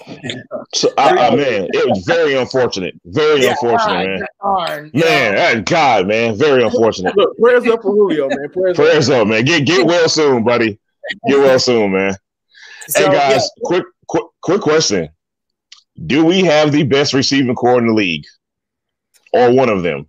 so, 0.74 0.92
I, 0.98 1.10
I, 1.10 1.36
man, 1.36 1.68
it 1.72 1.88
was 1.88 2.04
very 2.04 2.34
unfortunate. 2.34 2.94
Very 3.04 3.44
yeah, 3.44 3.50
unfortunate, 3.50 4.26
man. 4.42 4.90
man, 4.92 5.34
that, 5.36 5.64
God, 5.64 6.08
man, 6.08 6.36
very 6.36 6.64
unfortunate. 6.64 7.16
Look, 7.16 7.38
prayers 7.38 7.64
up 7.68 7.80
for 7.80 7.92
Julio, 7.92 8.28
man. 8.28 8.48
Prayers, 8.50 8.76
prayers 8.76 9.08
up. 9.08 9.22
up, 9.22 9.28
man. 9.28 9.44
Get 9.44 9.66
get 9.66 9.86
well 9.86 10.08
soon, 10.08 10.42
buddy. 10.42 10.80
Get 11.28 11.38
well 11.38 11.60
soon, 11.60 11.92
man. 11.92 12.16
So, 12.88 13.04
hey 13.04 13.16
guys, 13.16 13.42
yeah. 13.56 13.62
quick, 13.62 13.84
quick, 14.08 14.24
quick 14.42 14.60
question: 14.60 15.10
Do 16.04 16.24
we 16.24 16.40
have 16.40 16.72
the 16.72 16.82
best 16.82 17.14
receiving 17.14 17.54
corps 17.54 17.78
in 17.78 17.86
the 17.86 17.94
league, 17.94 18.24
or 19.32 19.52
one 19.52 19.68
of 19.68 19.84
them? 19.84 20.08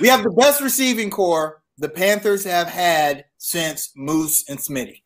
We 0.00 0.06
have 0.06 0.22
the 0.22 0.30
best 0.30 0.60
receiving 0.60 1.10
corps 1.10 1.60
the 1.76 1.88
Panthers 1.88 2.44
have 2.44 2.68
had 2.68 3.24
since 3.38 3.90
Moose 3.96 4.44
and 4.48 4.60
Smitty. 4.60 5.02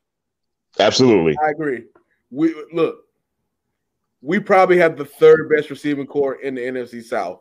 Absolutely, 0.78 1.34
I 1.42 1.50
agree. 1.50 1.84
We 2.30 2.54
look, 2.72 3.04
we 4.22 4.38
probably 4.38 4.78
have 4.78 4.96
the 4.96 5.04
third 5.04 5.50
best 5.50 5.70
receiving 5.70 6.06
corps 6.06 6.40
in 6.42 6.54
the 6.54 6.62
NFC 6.62 7.02
South. 7.02 7.40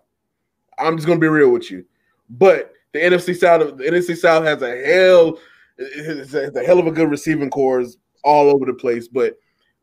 I'm 0.78 0.96
just 0.96 1.08
gonna 1.08 1.20
be 1.20 1.28
real 1.28 1.52
with 1.52 1.70
you, 1.70 1.86
but 2.30 2.74
the 2.94 3.00
NFC 3.00 3.36
South, 3.36 3.78
the 3.78 3.84
NFC 3.84 4.16
South 4.16 4.44
has 4.44 4.62
a 4.62 4.84
hell, 4.86 5.40
it's 5.78 6.34
a, 6.34 6.46
it's 6.46 6.58
a 6.58 6.64
hell 6.64 6.80
of 6.80 6.88
a 6.88 6.92
good 6.92 7.10
receiving 7.10 7.50
cores 7.50 7.98
all 8.24 8.50
over 8.50 8.66
the 8.66 8.74
place, 8.74 9.08
but 9.08 9.38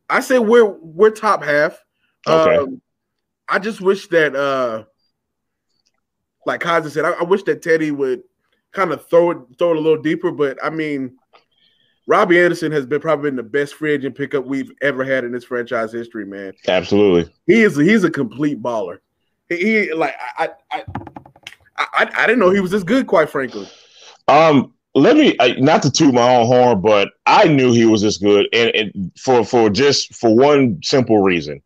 I 0.09 0.19
say 0.19 0.39
we're 0.39 0.65
we're 0.65 1.11
top 1.11 1.43
half. 1.43 1.83
Okay. 2.27 2.57
Um, 2.57 2.81
I 3.49 3.59
just 3.59 3.81
wish 3.81 4.07
that, 4.09 4.35
uh, 4.35 4.83
like 6.45 6.61
Kaiser 6.61 6.89
said, 6.89 7.05
I, 7.05 7.11
I 7.11 7.23
wish 7.23 7.43
that 7.43 7.61
Teddy 7.61 7.91
would 7.91 8.23
kind 8.71 8.91
of 8.91 9.07
throw 9.09 9.31
it 9.31 9.37
throw 9.57 9.71
it 9.71 9.77
a 9.77 9.81
little 9.81 10.01
deeper. 10.01 10.31
But 10.31 10.57
I 10.63 10.69
mean, 10.69 11.17
Robbie 12.07 12.39
Anderson 12.39 12.71
has 12.71 12.85
been 12.85 13.01
probably 13.01 13.29
been 13.29 13.35
the 13.35 13.43
best 13.43 13.75
free 13.75 13.91
agent 13.91 14.15
pickup 14.15 14.45
we've 14.45 14.71
ever 14.81 15.03
had 15.03 15.25
in 15.25 15.33
this 15.33 15.43
franchise 15.43 15.91
history, 15.91 16.25
man. 16.25 16.53
Absolutely, 16.67 17.31
he 17.45 17.61
is. 17.61 17.75
He's 17.75 18.05
a 18.05 18.09
complete 18.09 18.63
baller. 18.63 18.99
He, 19.49 19.57
he 19.57 19.93
like 19.93 20.15
I, 20.37 20.49
I 20.71 20.83
I 21.77 22.09
I 22.17 22.25
didn't 22.25 22.39
know 22.39 22.49
he 22.49 22.61
was 22.61 22.71
this 22.71 22.83
good, 22.83 23.07
quite 23.07 23.29
frankly. 23.29 23.67
Um, 24.29 24.73
let 24.95 25.17
me 25.17 25.35
not 25.59 25.81
to 25.83 25.91
toot 25.91 26.13
my 26.13 26.35
own 26.35 26.47
horn, 26.47 26.81
but 26.81 27.09
I 27.25 27.47
knew 27.47 27.73
he 27.73 27.85
was 27.85 28.01
this 28.01 28.17
good, 28.17 28.47
and, 28.53 28.71
and, 28.73 29.11
for 29.19 29.43
for 29.43 29.69
just 29.69 30.15
for 30.15 30.33
one 30.33 30.79
simple 30.83 31.21
reason. 31.21 31.61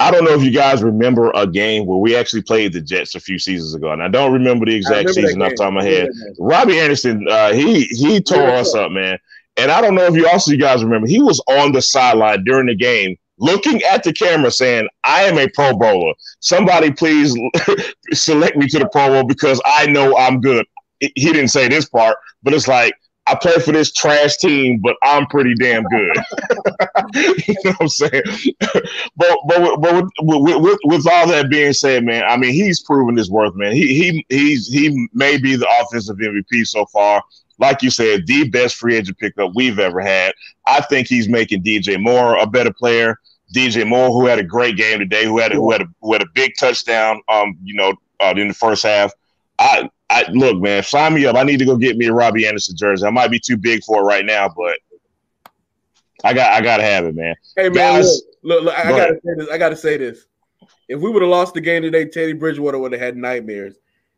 I 0.00 0.10
don't 0.10 0.24
know 0.24 0.32
if 0.32 0.42
you 0.42 0.50
guys 0.50 0.82
remember 0.82 1.30
a 1.34 1.46
game 1.46 1.84
where 1.84 1.98
we 1.98 2.16
actually 2.16 2.40
played 2.40 2.72
the 2.72 2.80
Jets 2.80 3.14
a 3.14 3.20
few 3.20 3.38
seasons 3.38 3.74
ago, 3.74 3.92
and 3.92 4.02
I 4.02 4.08
don't 4.08 4.32
remember 4.32 4.64
the 4.64 4.74
exact 4.74 5.08
remember 5.08 5.12
season 5.12 5.42
off 5.42 5.50
the 5.50 5.56
top 5.56 5.68
of 5.68 5.74
my 5.74 5.84
head. 5.84 6.08
Robbie 6.38 6.80
Anderson, 6.80 7.26
uh, 7.28 7.52
he 7.52 7.84
he 7.84 8.20
tore 8.20 8.48
us 8.48 8.74
up, 8.74 8.90
man. 8.90 9.18
And 9.60 9.70
I 9.70 9.82
don't 9.82 9.94
know 9.94 10.06
if 10.06 10.14
you 10.14 10.26
also 10.26 10.52
you 10.52 10.58
guys 10.58 10.82
remember, 10.82 11.06
he 11.06 11.22
was 11.22 11.42
on 11.46 11.72
the 11.72 11.82
sideline 11.82 12.44
during 12.44 12.66
the 12.66 12.74
game, 12.74 13.16
looking 13.38 13.82
at 13.82 14.02
the 14.02 14.12
camera, 14.12 14.50
saying, 14.50 14.88
"I 15.04 15.24
am 15.24 15.36
a 15.38 15.48
Pro 15.48 15.76
Bowler. 15.76 16.14
Somebody 16.40 16.90
please 16.90 17.38
select 18.12 18.56
me 18.56 18.68
to 18.68 18.78
the 18.78 18.88
Pro 18.88 19.08
Bowl 19.08 19.24
because 19.24 19.60
I 19.66 19.86
know 19.86 20.16
I'm 20.16 20.40
good." 20.40 20.66
He 21.00 21.10
didn't 21.14 21.48
say 21.48 21.68
this 21.68 21.86
part, 21.86 22.16
but 22.42 22.54
it's 22.54 22.68
like 22.68 22.94
I 23.26 23.34
play 23.34 23.58
for 23.58 23.72
this 23.72 23.92
trash 23.92 24.38
team, 24.38 24.80
but 24.82 24.96
I'm 25.02 25.26
pretty 25.26 25.54
damn 25.54 25.84
good. 25.84 26.16
you 27.14 27.54
know 27.64 27.72
what 27.72 27.82
I'm 27.82 27.88
saying? 27.88 28.22
but 29.16 29.38
but 29.46 29.80
but 29.80 30.04
with, 30.22 30.62
with, 30.62 30.78
with, 30.84 31.06
all 31.06 31.28
that 31.28 31.50
being 31.50 31.74
said, 31.74 32.04
man, 32.04 32.24
I 32.24 32.38
mean 32.38 32.54
he's 32.54 32.80
proven 32.80 33.16
his 33.16 33.30
worth, 33.30 33.54
man. 33.54 33.72
He 33.72 33.86
he 33.88 34.26
he's 34.30 34.68
he 34.68 35.08
may 35.12 35.36
be 35.36 35.54
the 35.54 35.68
offensive 35.80 36.16
MVP 36.16 36.66
so 36.66 36.86
far. 36.86 37.22
Like 37.60 37.82
you 37.82 37.90
said, 37.90 38.26
the 38.26 38.48
best 38.48 38.76
free 38.76 38.96
agent 38.96 39.18
pickup 39.18 39.52
we've 39.54 39.78
ever 39.78 40.00
had. 40.00 40.32
I 40.66 40.80
think 40.80 41.06
he's 41.06 41.28
making 41.28 41.62
DJ 41.62 42.00
Moore 42.00 42.36
a 42.36 42.46
better 42.46 42.72
player. 42.72 43.18
DJ 43.54 43.86
Moore, 43.86 44.08
who 44.08 44.26
had 44.26 44.38
a 44.38 44.44
great 44.44 44.76
game 44.76 44.98
today, 44.98 45.24
who 45.24 45.38
had 45.38 45.52
a, 45.52 45.56
who 45.56 45.70
had 45.70 45.82
a, 45.82 45.86
who 46.00 46.12
had 46.12 46.22
a 46.22 46.28
big 46.34 46.52
touchdown, 46.58 47.20
um, 47.28 47.56
you 47.62 47.74
know, 47.74 47.92
uh, 48.20 48.32
in 48.36 48.48
the 48.48 48.54
first 48.54 48.82
half. 48.82 49.12
I 49.58 49.88
I 50.08 50.24
look, 50.30 50.60
man, 50.60 50.82
sign 50.82 51.14
me 51.14 51.26
up. 51.26 51.36
I 51.36 51.42
need 51.42 51.58
to 51.58 51.64
go 51.64 51.76
get 51.76 51.96
me 51.96 52.06
a 52.06 52.12
Robbie 52.12 52.46
Anderson 52.46 52.76
jersey. 52.76 53.06
I 53.06 53.10
might 53.10 53.30
be 53.30 53.38
too 53.38 53.56
big 53.56 53.84
for 53.84 54.00
it 54.00 54.04
right 54.04 54.24
now, 54.24 54.48
but 54.48 54.78
I 56.24 56.32
got 56.32 56.52
I 56.52 56.60
gotta 56.60 56.82
have 56.82 57.04
it, 57.04 57.14
man. 57.14 57.34
Hey 57.56 57.68
man, 57.68 57.74
Guys, 57.74 58.04
look, 58.04 58.24
look, 58.42 58.64
look 58.64 58.74
I 58.78 58.82
go 58.84 58.96
gotta 58.96 59.02
ahead. 59.02 59.20
say 59.24 59.34
this. 59.36 59.48
I 59.50 59.58
gotta 59.58 59.76
say 59.76 59.96
this. 59.96 60.26
If 60.88 61.00
we 61.00 61.10
would 61.10 61.22
have 61.22 61.30
lost 61.30 61.54
the 61.54 61.60
game 61.60 61.82
today, 61.82 62.04
Teddy 62.06 62.32
Bridgewater 62.32 62.78
would 62.78 62.92
have 62.92 63.00
had 63.00 63.16
nightmares. 63.16 63.76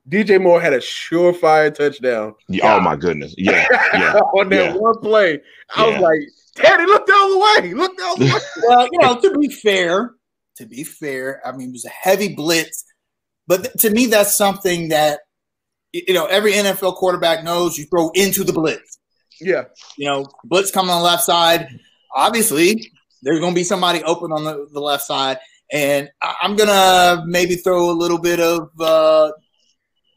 DJ 0.09 0.41
Moore 0.41 0.61
had 0.61 0.73
a 0.73 0.79
surefire 0.79 1.75
touchdown. 1.75 2.35
Yeah, 2.49 2.75
oh 2.75 2.81
my 2.81 2.97
goodness. 2.97 3.35
Yeah. 3.39 3.67
yeah 3.95 4.13
on 4.35 4.49
that 4.49 4.75
yeah. 4.75 4.77
one 4.77 4.99
play. 4.99 5.41
I 5.77 5.87
yeah. 5.87 5.93
was 5.93 6.01
like, 6.01 6.21
Teddy, 6.57 6.85
look 6.85 7.07
the 7.07 7.15
other 7.15 7.63
way. 7.63 7.75
Look 7.75 7.97
the 7.97 8.05
other 8.05 8.25
way. 8.25 8.41
well, 8.67 8.89
you 8.91 8.99
know, 8.99 9.21
to 9.21 9.39
be 9.39 9.49
fair, 9.49 10.15
to 10.57 10.67
be 10.67 10.85
fair, 10.85 11.41
I 11.47 11.53
mean, 11.53 11.69
it 11.69 11.73
was 11.73 11.85
a 11.85 11.91
heavy 11.91 12.35
blitz. 12.35 12.85
But 13.47 13.65
th- 13.65 13.75
to 13.79 13.91
me, 13.91 14.07
that's 14.07 14.37
something 14.37 14.89
that 14.89 15.21
you 15.93 16.15
know, 16.15 16.27
every 16.27 16.53
NFL 16.53 16.97
quarterback 16.97 17.45
knows 17.45 17.77
you 17.77 17.85
throw 17.85 18.11
into 18.15 18.45
the 18.45 18.53
blitz. 18.53 18.99
Yeah. 19.41 19.65
You 19.97 20.09
know, 20.09 20.27
blitz 20.45 20.71
coming 20.71 20.91
on 20.91 21.01
the 21.01 21.05
left 21.05 21.25
side. 21.25 21.69
Obviously, 22.15 22.91
there's 23.23 23.41
going 23.41 23.53
to 23.53 23.59
be 23.59 23.65
somebody 23.65 24.03
open 24.05 24.33
on 24.33 24.45
the, 24.45 24.67
the 24.73 24.81
left 24.81 25.05
side. 25.05 25.39
And 25.71 26.11
I'm 26.21 26.57
going 26.57 26.69
to 26.69 27.25
maybe 27.27 27.57
throw 27.57 27.91
a 27.91 27.93
little 27.93 28.19
bit 28.19 28.41
of, 28.41 28.69
uh, 28.81 29.33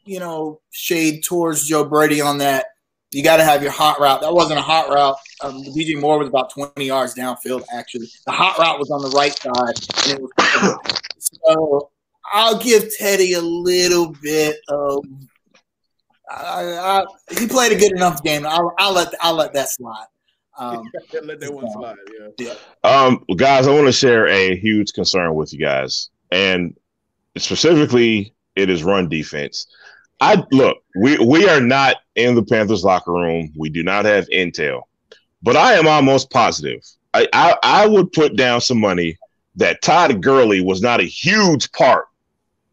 you 0.06 0.20
know, 0.20 0.60
shade 0.70 1.24
towards 1.24 1.66
Joe 1.66 1.84
Brady 1.84 2.20
on 2.20 2.38
that. 2.38 2.66
You 3.12 3.22
got 3.22 3.36
to 3.36 3.44
have 3.44 3.62
your 3.62 3.72
hot 3.72 4.00
route. 4.00 4.20
That 4.20 4.34
wasn't 4.34 4.58
a 4.58 4.62
hot 4.62 4.88
route. 4.88 5.16
Um, 5.40 5.62
DJ 5.62 6.00
Moore 6.00 6.18
was 6.18 6.28
about 6.28 6.50
20 6.50 6.84
yards 6.84 7.14
downfield, 7.14 7.64
actually. 7.72 8.06
The 8.26 8.32
hot 8.32 8.58
route 8.58 8.78
was 8.78 8.90
on 8.90 9.02
the 9.02 9.10
right 9.10 9.36
side. 9.36 10.10
And 10.10 10.18
it 10.18 10.22
was 10.22 11.10
so 11.18 11.90
I'll 12.32 12.58
give 12.58 12.94
Teddy 12.96 13.34
a 13.34 13.40
little 13.40 14.14
bit 14.22 14.56
of 14.68 15.04
I, 16.28 16.64
I, 16.64 17.38
he 17.38 17.46
played 17.46 17.72
a 17.72 17.76
good 17.76 17.92
enough 17.92 18.22
game. 18.22 18.46
I'll, 18.46 18.74
I'll 18.78 18.92
let 18.92 19.14
I'll 19.20 19.34
let 19.34 19.52
that 19.54 19.70
slide. 19.70 20.06
Um, 20.58 20.90
let 21.22 21.40
that 21.40 21.52
one 21.52 21.70
slide. 21.70 21.96
Yeah. 22.38 22.54
yeah. 22.84 22.90
Um, 22.90 23.24
guys, 23.36 23.66
I 23.66 23.72
want 23.72 23.86
to 23.86 23.92
share 23.92 24.26
a 24.28 24.56
huge 24.56 24.92
concern 24.92 25.34
with 25.34 25.52
you 25.52 25.60
guys, 25.60 26.10
and 26.32 26.76
specifically, 27.36 28.34
it 28.56 28.70
is 28.70 28.82
run 28.82 29.08
defense. 29.08 29.66
I 30.20 30.42
look, 30.50 30.78
we 30.98 31.18
we 31.18 31.48
are 31.48 31.60
not 31.60 31.96
in 32.14 32.34
the 32.34 32.42
Panthers 32.42 32.84
locker 32.84 33.12
room. 33.12 33.52
We 33.56 33.68
do 33.68 33.82
not 33.82 34.04
have 34.04 34.28
intel, 34.28 34.82
but 35.42 35.56
I 35.56 35.74
am 35.74 35.86
almost 35.86 36.30
positive. 36.30 36.82
I 37.12 37.28
I, 37.32 37.56
I 37.62 37.86
would 37.86 38.12
put 38.12 38.36
down 38.36 38.60
some 38.60 38.80
money 38.80 39.18
that 39.56 39.82
Todd 39.82 40.22
Gurley 40.22 40.60
was 40.60 40.80
not 40.80 41.00
a 41.00 41.04
huge 41.04 41.70
part 41.72 42.06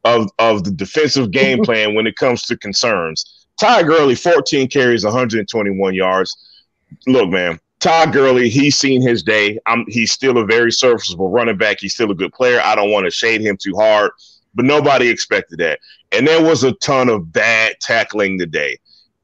of 0.06 0.30
of 0.40 0.64
the 0.64 0.72
defensive 0.72 1.32
game 1.32 1.60
plan 1.64 1.96
when 1.96 2.08
it 2.08 2.16
comes 2.16 2.44
to 2.44 2.58
concerns. 2.58 3.48
Todd 3.60 3.86
Gurley, 3.86 4.16
14 4.16 4.68
carries, 4.68 5.04
121 5.04 5.94
yards. 5.94 6.36
Look, 7.06 7.30
man, 7.30 7.60
Todd 7.80 8.14
Gurley, 8.14 8.50
he's 8.50 8.78
seen 8.78 9.02
his 9.02 9.24
day. 9.24 9.60
I'm, 9.66 9.86
he's 9.88 10.12
still 10.12 10.38
a 10.38 10.46
very 10.46 10.72
serviceable 10.72 11.30
running 11.30 11.58
back. 11.58 11.82
He's 11.82 11.94
still 11.94 12.12
a 12.12 12.16
good 12.16 12.34
player. 12.34 12.62
I 12.62 12.76
don't 12.76 12.92
want 12.92 13.06
to 13.06 13.12
shade 13.12 13.42
him 13.42 13.58
too 13.58 13.76
hard, 13.76 14.12
but 14.54 14.66
nobody 14.66 15.10
expected 15.10 15.60
that. 15.60 15.80
And 16.12 16.28
there 16.28 16.44
was 16.44 16.64
a 16.64 16.74
ton 16.74 17.10
of 17.10 17.32
bad 17.32 17.76
tackling 17.82 18.38
today. 18.38 18.78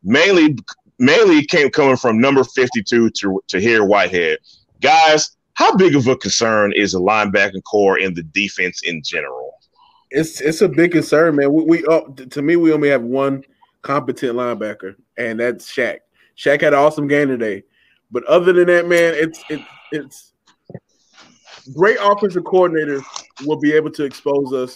Mainly, 0.04 0.58
mainly 0.98 1.46
came 1.46 1.70
coming 1.70 1.98
from 1.98 2.20
number 2.20 2.44
52 2.44 3.10
to 3.10 3.44
Tahir 3.48 3.86
Whitehead. 3.86 4.40
Guys, 4.82 5.36
how 5.54 5.76
big 5.76 5.96
of 5.96 6.08
a 6.08 6.16
concern 6.16 6.74
is 6.74 6.94
the 6.94 7.02
linebacking 7.02 7.64
corps 7.64 8.00
in 8.00 8.14
the 8.14 8.24
defense 8.24 8.82
in 8.84 9.02
general? 9.04 9.56
It's 10.12 10.42
it's 10.42 10.62
a 10.62 10.68
big 10.68 10.92
concern, 10.92 11.36
man. 11.36 11.54
We, 11.54 11.64
we 11.64 11.86
uh, 11.86 12.02
to 12.30 12.42
me 12.42 12.56
we 12.56 12.74
only 12.74 12.90
have 12.90 13.04
one– 13.04 13.44
competent 13.82 14.36
linebacker, 14.36 14.96
and 15.18 15.40
that's 15.40 15.72
Shaq. 15.72 16.00
Shaq 16.38 16.62
had 16.62 16.74
an 16.74 16.80
awesome 16.80 17.08
game 17.08 17.28
today, 17.28 17.64
but 18.12 18.24
other 18.26 18.54
than 18.54 18.68
that, 18.68 18.88
man, 18.88 19.14
it's 19.16 19.44
it's 19.50 19.64
it's 19.92 20.34
great 21.76 21.98
offensive 22.02 22.44
coordinator 22.44 23.02
will 23.46 23.60
be 23.60 23.74
able 23.74 23.92
to 23.92 24.04
expose 24.04 24.54
us 24.54 24.76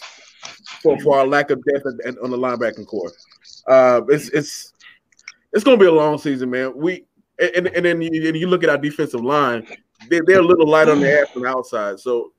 for, 0.84 1.00
for 1.00 1.18
our 1.18 1.26
lack 1.26 1.50
of 1.50 1.64
depth 1.66 1.86
and 2.06 2.20
on 2.20 2.30
the 2.30 2.38
linebacking 2.38 2.86
corps. 2.86 3.12
Uh, 3.68 4.02
it's 4.10 4.30
it's 4.30 4.74
it's 5.54 5.64
gonna 5.64 5.78
be 5.78 5.86
a 5.86 5.92
long 5.92 6.18
season, 6.18 6.50
man. 6.50 6.74
We 6.76 7.06
and 7.40 7.68
and 7.68 7.86
then 7.86 8.02
you, 8.02 8.28
and 8.28 8.38
you 8.38 8.48
look 8.48 8.64
at 8.64 8.70
our 8.70 8.78
defensive 8.78 9.22
line, 9.24 9.66
they, 10.10 10.20
they're 10.28 10.40
a 10.40 10.46
little 10.46 10.68
light 10.68 10.90
on 10.90 11.00
the 11.00 11.22
ass 11.22 11.30
from 11.30 11.44
the 11.44 11.48
outside, 11.48 12.00
so 12.00 12.34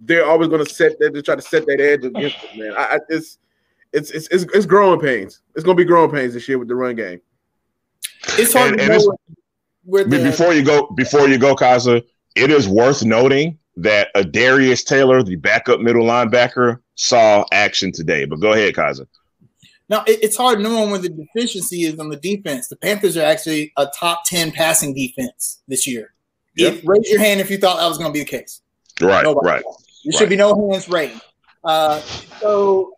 they're 0.00 0.24
always 0.24 0.48
gonna 0.48 0.64
set 0.64 0.98
that 1.00 1.12
they 1.12 1.20
try 1.22 1.34
to 1.34 1.42
set 1.42 1.66
that 1.66 1.80
edge 1.80 2.04
against 2.04 2.36
it, 2.44 2.56
man. 2.58 2.72
I, 2.76 2.82
I 2.96 2.98
it's, 3.08 3.38
it's 3.92 4.10
it's 4.12 4.28
it's 4.28 4.44
it's 4.54 4.66
growing 4.66 5.00
pains. 5.00 5.40
It's 5.54 5.64
gonna 5.64 5.74
be 5.76 5.84
growing 5.84 6.10
pains 6.10 6.34
this 6.34 6.48
year 6.48 6.58
with 6.58 6.68
the 6.68 6.76
run 6.76 6.94
game. 6.94 7.20
It's 8.38 8.52
hard 8.52 8.70
And- 8.70 8.78
to 8.78 8.82
and 8.84 8.92
know 8.92 8.96
it's- 8.96 9.36
where 9.84 10.04
the, 10.04 10.22
before 10.22 10.52
you 10.52 10.62
go, 10.62 10.86
before 10.96 11.28
you 11.28 11.38
go, 11.38 11.56
Kaza, 11.56 12.04
it 12.36 12.50
is 12.50 12.68
worth 12.68 13.02
noting 13.04 13.58
that 13.78 14.08
a 14.14 14.24
Darius 14.24 14.82
Taylor, 14.84 15.22
the 15.22 15.36
backup 15.36 15.80
middle 15.80 16.04
linebacker, 16.04 16.80
saw 16.96 17.44
action 17.52 17.92
today. 17.92 18.24
But 18.24 18.40
go 18.40 18.52
ahead, 18.52 18.74
Kaiser. 18.74 19.06
Now 19.88 20.04
it's 20.06 20.36
hard 20.36 20.60
knowing 20.60 20.90
where 20.90 20.98
the 20.98 21.08
deficiency 21.08 21.84
is 21.84 21.98
on 21.98 22.10
the 22.10 22.16
defense. 22.16 22.68
The 22.68 22.76
Panthers 22.76 23.16
are 23.16 23.24
actually 23.24 23.72
a 23.76 23.88
top 23.98 24.24
10 24.26 24.52
passing 24.52 24.92
defense 24.92 25.62
this 25.66 25.86
year. 25.86 26.12
If, 26.56 26.82
raise 26.84 27.08
your 27.08 27.20
hand 27.20 27.40
if 27.40 27.50
you 27.50 27.56
thought 27.56 27.78
that 27.78 27.86
was 27.86 27.98
going 27.98 28.10
to 28.10 28.12
be 28.12 28.18
the 28.18 28.26
case. 28.26 28.60
Right, 29.00 29.22
Nobody. 29.22 29.46
right. 29.46 29.64
There 30.04 30.12
should 30.12 30.28
be 30.28 30.36
no 30.36 30.70
hands 30.70 30.88
raised. 30.88 31.20
Uh, 31.62 32.00
so 32.40 32.92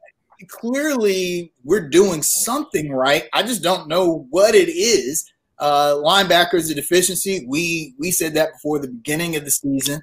clearly, 0.49 1.52
we're 1.62 1.88
doing 1.88 2.22
something 2.22 2.90
right. 2.90 3.25
I 3.34 3.42
just 3.42 3.62
don't 3.62 3.87
know 3.87 4.26
what 4.30 4.54
it 4.54 4.70
is. 4.70 5.30
Uh, 5.58 5.96
linebackers, 6.02 6.70
a 6.70 6.75
deficiency. 6.75 7.44
We 7.46 7.94
we 7.99 8.10
said 8.10 8.32
that 8.34 8.54
before 8.54 8.78
the 8.78 8.88
beginning 8.88 9.37
of 9.37 9.44
the 9.44 9.50
season. 9.50 10.00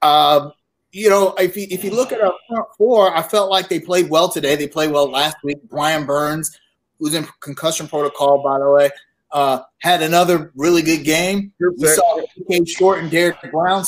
Uh, 0.00 0.50
you 0.92 1.10
know, 1.10 1.34
if 1.38 1.56
you, 1.56 1.66
if 1.70 1.84
you 1.84 1.90
look 1.90 2.12
at 2.12 2.20
our 2.20 2.32
front 2.48 2.66
four, 2.76 3.14
I 3.14 3.22
felt 3.22 3.50
like 3.50 3.68
they 3.68 3.80
played 3.80 4.08
well 4.08 4.28
today. 4.28 4.56
They 4.56 4.66
played 4.66 4.90
well 4.90 5.10
last 5.10 5.36
week. 5.44 5.58
Brian 5.68 6.06
Burns, 6.06 6.58
who's 6.98 7.14
in 7.14 7.26
concussion 7.40 7.86
protocol, 7.88 8.42
by 8.42 8.58
the 8.58 8.70
way, 8.70 8.90
uh, 9.32 9.60
had 9.80 10.02
another 10.02 10.50
really 10.54 10.82
good 10.82 11.04
game. 11.04 11.52
We 11.60 11.88
saw 11.88 12.22
KK 12.50 12.68
Short 12.68 12.98
and 13.00 13.10
Derek 13.10 13.36
Brown. 13.50 13.84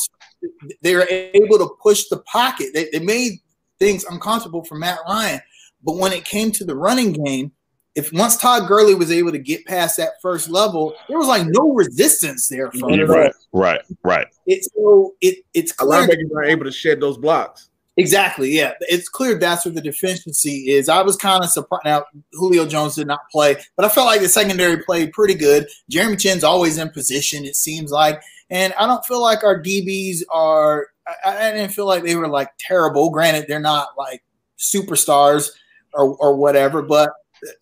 They 0.83 0.95
were 0.95 1.07
able 1.11 1.59
to 1.59 1.71
push 1.83 2.05
the 2.09 2.19
pocket. 2.19 2.69
They, 2.75 2.89
they 2.93 3.01
made 3.01 3.41
things 3.79 4.05
uncomfortable 4.05 4.65
for 4.65 4.77
Matt 4.77 4.99
Ryan. 5.09 5.41
But 5.83 5.97
when 5.97 6.13
it 6.13 6.25
came 6.25 6.53
to 6.53 6.65
the 6.65 6.77
running 6.77 7.13
game, 7.13 7.53
if 7.95 8.13
once 8.13 8.37
Todd 8.37 8.69
Gurley 8.69 8.95
was 8.95 9.11
able 9.11 9.33
to 9.33 9.39
get 9.39 9.67
past 9.67 9.97
that 9.97 10.13
first 10.23 10.49
level, 10.49 10.95
there 11.09 11.19
was 11.19 11.27
like 11.27 11.47
no 11.47 11.73
resistance 11.73 12.49
there 12.49 12.71
from 12.71 12.91
You're 12.91 13.07
right, 13.07 13.33
right, 13.53 13.81
right. 14.05 14.27
It's 14.47 14.69
so 14.75 15.15
it 15.21 15.45
it's 15.55 15.73
A 15.73 15.75
clear 15.77 16.07
linebackers 16.07 16.31
are 16.37 16.45
able 16.45 16.65
to 16.65 16.73
shed 16.73 17.01
those 17.01 17.19
blocks. 17.19 17.69
Exactly. 17.97 18.51
Yeah, 18.51 18.73
it's 18.83 19.09
clear 19.09 19.37
that's 19.39 19.65
where 19.65 19.75
the 19.75 19.81
deficiency 19.81 20.71
is. 20.71 20.89
I 20.89 21.03
was 21.03 21.17
kind 21.17 21.43
of 21.43 21.51
surprised. 21.51 21.85
Now 21.85 22.05
Julio 22.33 22.65
Jones 22.65 22.95
did 22.95 23.09
not 23.09 23.29
play, 23.31 23.57
but 23.77 23.85
I 23.85 23.89
felt 23.89 24.07
like 24.07 24.21
the 24.21 24.29
secondary 24.29 24.83
played 24.85 25.13
pretty 25.13 25.35
good. 25.35 25.67
Jeremy 25.89 26.17
Chinn's 26.17 26.45
always 26.45 26.79
in 26.79 26.91
position. 26.91 27.45
It 27.45 27.57
seems 27.57 27.91
like, 27.91 28.23
and 28.49 28.73
I 28.75 28.87
don't 28.87 29.05
feel 29.05 29.21
like 29.21 29.43
our 29.43 29.61
DBs 29.61 30.21
are. 30.33 30.87
I, 31.25 31.49
I 31.49 31.53
didn't 31.53 31.73
feel 31.73 31.87
like 31.87 32.05
they 32.05 32.15
were 32.15 32.29
like 32.29 32.51
terrible. 32.59 33.11
Granted, 33.11 33.47
they're 33.49 33.59
not 33.59 33.89
like 33.99 34.23
superstars 34.59 35.51
or 35.93 36.17
or 36.17 36.37
whatever, 36.37 36.83
but 36.83 37.13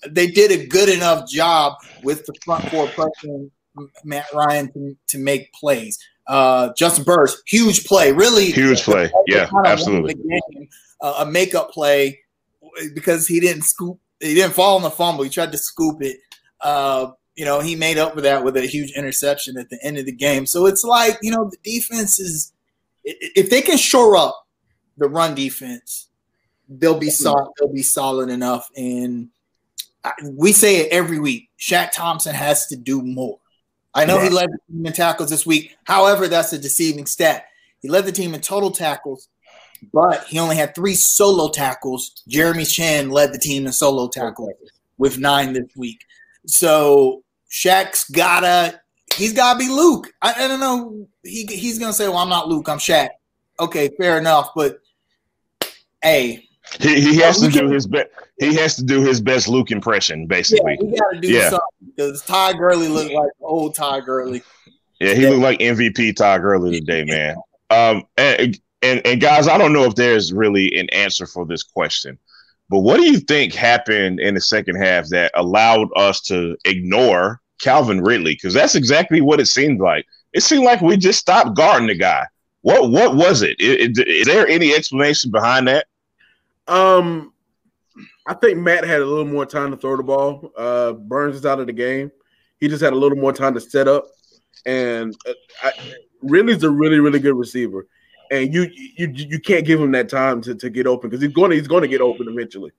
they 0.09 0.27
did 0.27 0.51
a 0.51 0.67
good 0.67 0.89
enough 0.89 1.29
job 1.29 1.75
with 2.03 2.27
the 2.27 2.35
front 2.45 2.69
four 2.71 2.87
pressing 2.89 3.51
Matt 4.05 4.27
Ryan 4.35 4.73
to, 4.73 4.97
to 5.09 5.19
make 5.19 5.53
plays. 5.53 5.99
Uh, 6.27 6.73
Juston 6.75 7.05
Burris, 7.05 7.41
huge 7.47 7.85
play, 7.87 8.13
really 8.13 8.47
Huge 8.47 8.83
play. 8.83 9.11
Yeah, 9.27 9.47
kind 9.47 9.67
of 9.67 9.73
absolutely. 9.73 10.15
game, 10.15 10.69
uh, 11.01 11.25
a 11.27 11.31
makeup 11.31 11.71
play 11.71 12.21
because 12.95 13.27
he 13.27 13.41
didn't 13.41 13.63
scoop, 13.63 13.99
he 14.21 14.35
didn't 14.35 14.53
fall 14.53 14.77
on 14.77 14.83
the 14.83 14.91
fumble. 14.91 15.25
He 15.25 15.31
tried 15.31 15.53
to 15.53 15.59
scoop 15.59 16.03
it. 16.03 16.19
Uh, 16.61 17.13
you 17.35 17.45
know, 17.45 17.61
he 17.61 17.77
made 17.77 17.99
up 17.99 18.15
for 18.15 18.21
that 18.21 18.45
with 18.45 18.57
a 18.57 18.67
huge 18.67 18.93
interception 18.93 19.57
at 19.57 19.71
the 19.71 19.79
end 19.83 19.97
of 19.97 20.07
the 20.07 20.13
game. 20.13 20.45
So 20.45 20.67
it's 20.67 20.85
like 20.85 21.19
you 21.23 21.31
know, 21.31 21.51
the 21.51 21.59
defense 21.63 22.19
is 22.19 22.53
if 23.05 23.49
they 23.49 23.63
can 23.63 23.79
shore 23.79 24.17
up 24.17 24.47
the 24.99 25.09
run 25.09 25.35
defense, 25.35 26.09
they'll 26.69 26.99
be 26.99 27.11
solid. 27.11 27.51
They'll 27.59 27.73
be 27.73 27.83
solid 27.83 28.29
enough. 28.29 28.69
And 28.77 29.29
I, 29.29 29.38
we 30.23 30.53
say 30.53 30.77
it 30.77 30.93
every 30.93 31.19
week. 31.19 31.49
Shaq 31.59 31.91
Thompson 31.93 32.35
has 32.35 32.67
to 32.69 32.77
do 32.77 33.03
more. 33.03 33.39
I 33.95 34.05
know 34.05 34.21
he 34.21 34.29
led 34.29 34.51
the 34.51 34.59
team 34.71 34.87
in 34.87 34.93
tackles 34.93 35.31
this 35.31 35.45
week. 35.45 35.77
However, 35.85 36.29
that's 36.29 36.53
a 36.53 36.59
deceiving 36.59 37.07
stat. 37.07 37.47
He 37.81 37.89
led 37.89 38.05
the 38.05 38.13
team 38.13 38.35
in 38.35 38.41
total 38.41 38.71
tackles, 38.71 39.29
but 39.93 40.25
he 40.25 40.39
only 40.39 40.57
had 40.57 40.75
three 40.75 40.95
solo 40.95 41.49
tackles. 41.49 42.23
Jeremy 42.29 42.65
Chinn 42.65 43.11
led 43.11 43.33
the 43.33 43.39
team 43.39 43.67
in 43.67 43.73
solo 43.73 44.09
tackles 44.09 44.53
with 44.99 45.19
nine 45.19 45.53
this 45.53 45.75
week. 45.77 46.05
So 46.47 47.23
Shaq's 47.51 48.09
gotta 48.11 48.81
he's 49.15 49.33
gotta 49.33 49.59
be 49.59 49.69
Luke. 49.69 50.13
I, 50.23 50.45
I 50.45 50.49
don't 50.49 50.61
know. 50.61 51.09
He 51.25 51.47
he's 51.47 51.79
gonna 51.79 51.93
say, 51.93 52.09
Well, 52.09 52.19
I'm 52.19 52.29
not 52.29 52.49
Luke, 52.49 52.69
I'm 52.69 52.79
Shaq. 52.79 53.09
Okay, 53.61 53.91
fair 53.99 54.19
enough. 54.19 54.51
But 54.55 54.81
hey, 56.03 56.48
He, 56.81 57.01
he 57.01 57.17
has 57.19 57.41
to 57.41 57.49
do 57.49 57.69
his 57.69 57.87
best. 57.87 58.09
He 58.39 58.55
has 58.57 58.77
to 58.77 58.85
do 58.85 59.01
his 59.03 59.21
best 59.21 59.49
Luke 59.49 59.71
impression, 59.71 60.21
yeah, 60.21 60.27
basically. 60.27 60.79
we 60.81 60.97
gotta 60.99 61.21
do 61.21 61.29
Yeah. 61.29 61.51
something 61.51 61.69
because 61.97 62.23
Ty 62.23 62.53
Gurley 62.55 62.89
looked 62.89 63.13
like 63.13 63.31
old 63.41 63.75
Ty 63.75 64.01
Gurley. 64.01 64.43
Yeah, 65.01 65.15
he 65.15 65.27
looked 65.27 65.41
like 65.43 65.59
MVP 65.61 66.15
Ty 66.17 66.39
Gurley 66.39 66.81
today, 66.81 67.05
man. 67.05 67.37
Um, 67.71 68.05
and, 68.17 68.59
and 68.83 69.05
and 69.07 69.21
guys, 69.21 69.49
I 69.49 69.59
don't 69.59 69.73
know 69.73 69.85
if 69.85 69.95
there's 69.95 70.33
really 70.33 70.79
an 70.79 70.89
answer 70.91 71.27
for 71.27 71.45
this 71.47 71.63
question, 71.63 72.19
but 72.71 72.81
what 72.81 72.97
do 72.99 73.05
you 73.05 73.19
think 73.19 73.55
happened 73.55 74.21
in 74.21 74.35
the 74.35 74.41
second 74.41 74.77
half 74.77 75.09
that 75.09 75.33
allowed 75.35 75.89
us 75.97 76.21
to 76.23 76.57
ignore 76.65 77.41
Calvin 77.61 78.01
Ridley? 78.03 78.35
Because 78.35 78.55
that's 78.55 78.75
exactly 78.75 79.21
what 79.21 79.41
it 79.41 79.47
seemed 79.47 79.81
like. 79.81 80.07
It 80.33 80.43
seemed 80.43 80.65
like 80.65 80.81
we 80.81 80.97
just 80.97 81.19
stopped 81.19 81.57
guarding 81.57 81.89
the 81.89 81.95
guy. 81.97 82.25
What 82.63 82.91
what 82.91 83.17
was 83.17 83.43
it? 83.43 83.57
I- 83.61 83.85
I- 83.85 84.05
Is 84.07 84.27
there 84.27 84.47
any 84.47 84.75
explanation 84.75 85.31
behind 85.31 85.67
that? 85.69 85.87
Um, 86.69 87.33
I 88.27 88.35
think 88.35 88.59
Matt 88.59 88.85
had 88.85 89.01
a 89.01 89.07
little 89.07 89.25
more 89.25 89.47
time 89.47 89.71
to 89.71 89.77
throw 89.77 89.97
the 89.97 90.03
ball. 90.03 90.53
Uh, 90.57 90.93
Burns 90.93 91.37
is 91.37 91.47
out 91.47 91.61
of 91.61 91.67
the 91.67 91.73
game. 91.73 92.13
He 92.61 92.69
just 92.69 92.83
had 92.83 92.93
a 92.93 92.97
little 92.97 93.19
more 93.19 93.33
time 93.33 93.55
to 93.55 93.61
set 93.61 93.89
up, 93.89 94.05
and 94.67 95.17
uh, 95.27 95.33
I, 95.63 95.73
Ridley's 96.23 96.63
a 96.65 96.71
really, 96.71 96.99
really 96.99 97.21
good 97.21 97.37
receiver, 97.37 97.87
and 98.31 98.53
you 98.53 98.69
you 98.73 99.09
you 99.15 99.39
can't 99.39 99.65
give 99.65 99.81
him 99.81 99.93
that 99.93 100.09
time 100.09 100.41
to, 100.43 100.55
to 100.57 100.69
get 100.69 100.87
open 100.87 101.09
because 101.09 101.23
he's 101.23 101.33
going 101.33 101.51
to 101.51 101.57
he's 101.57 101.69
going 101.69 101.83
to 101.83 101.89
get 101.89 102.01
open 102.01 102.27
eventually. 102.29 102.73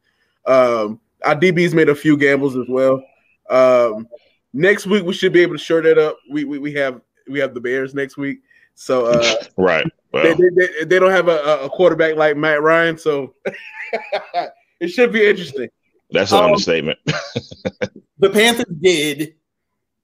Um, 0.46 1.00
our 1.24 1.36
DBs 1.36 1.74
made 1.74 1.90
a 1.90 1.96
few 1.96 2.18
gambles 2.18 2.58
as 2.58 2.66
well. 2.68 3.04
Um, 3.50 4.08
next 4.54 4.86
week 4.86 5.04
we 5.06 5.14
should 5.14 5.34
be 5.34 5.42
able 5.42 5.56
to 5.56 5.64
shore 5.64 5.82
that 5.82 5.98
up. 5.98 6.18
We 6.30 6.44
we, 6.44 6.60
we 6.60 6.74
have 6.74 7.02
we 7.28 7.40
have 7.40 7.54
the 7.54 7.62
Bears 7.62 7.96
next 7.96 8.18
week, 8.18 8.40
so 8.76 9.06
uh, 9.06 9.36
Right. 9.58 9.88
They, 10.14 10.34
they, 10.34 10.50
they, 10.56 10.84
they 10.86 11.00
don't 11.00 11.12
have 11.12 11.28
a, 11.28 11.60
a 11.64 11.70
quarterback 11.70 12.16
like 12.16 12.36
Matt 12.38 12.62
Ryan, 12.62 12.98
so 12.98 13.34
it 14.80 14.88
should 14.90 15.12
be 15.12 15.28
interesting. 15.28 15.70
that's 16.12 16.32
an 16.32 16.40
Um, 16.40 16.46
understatement. 16.46 17.00
the 18.20 18.30
Panthers 18.30 18.66
did 18.82 19.36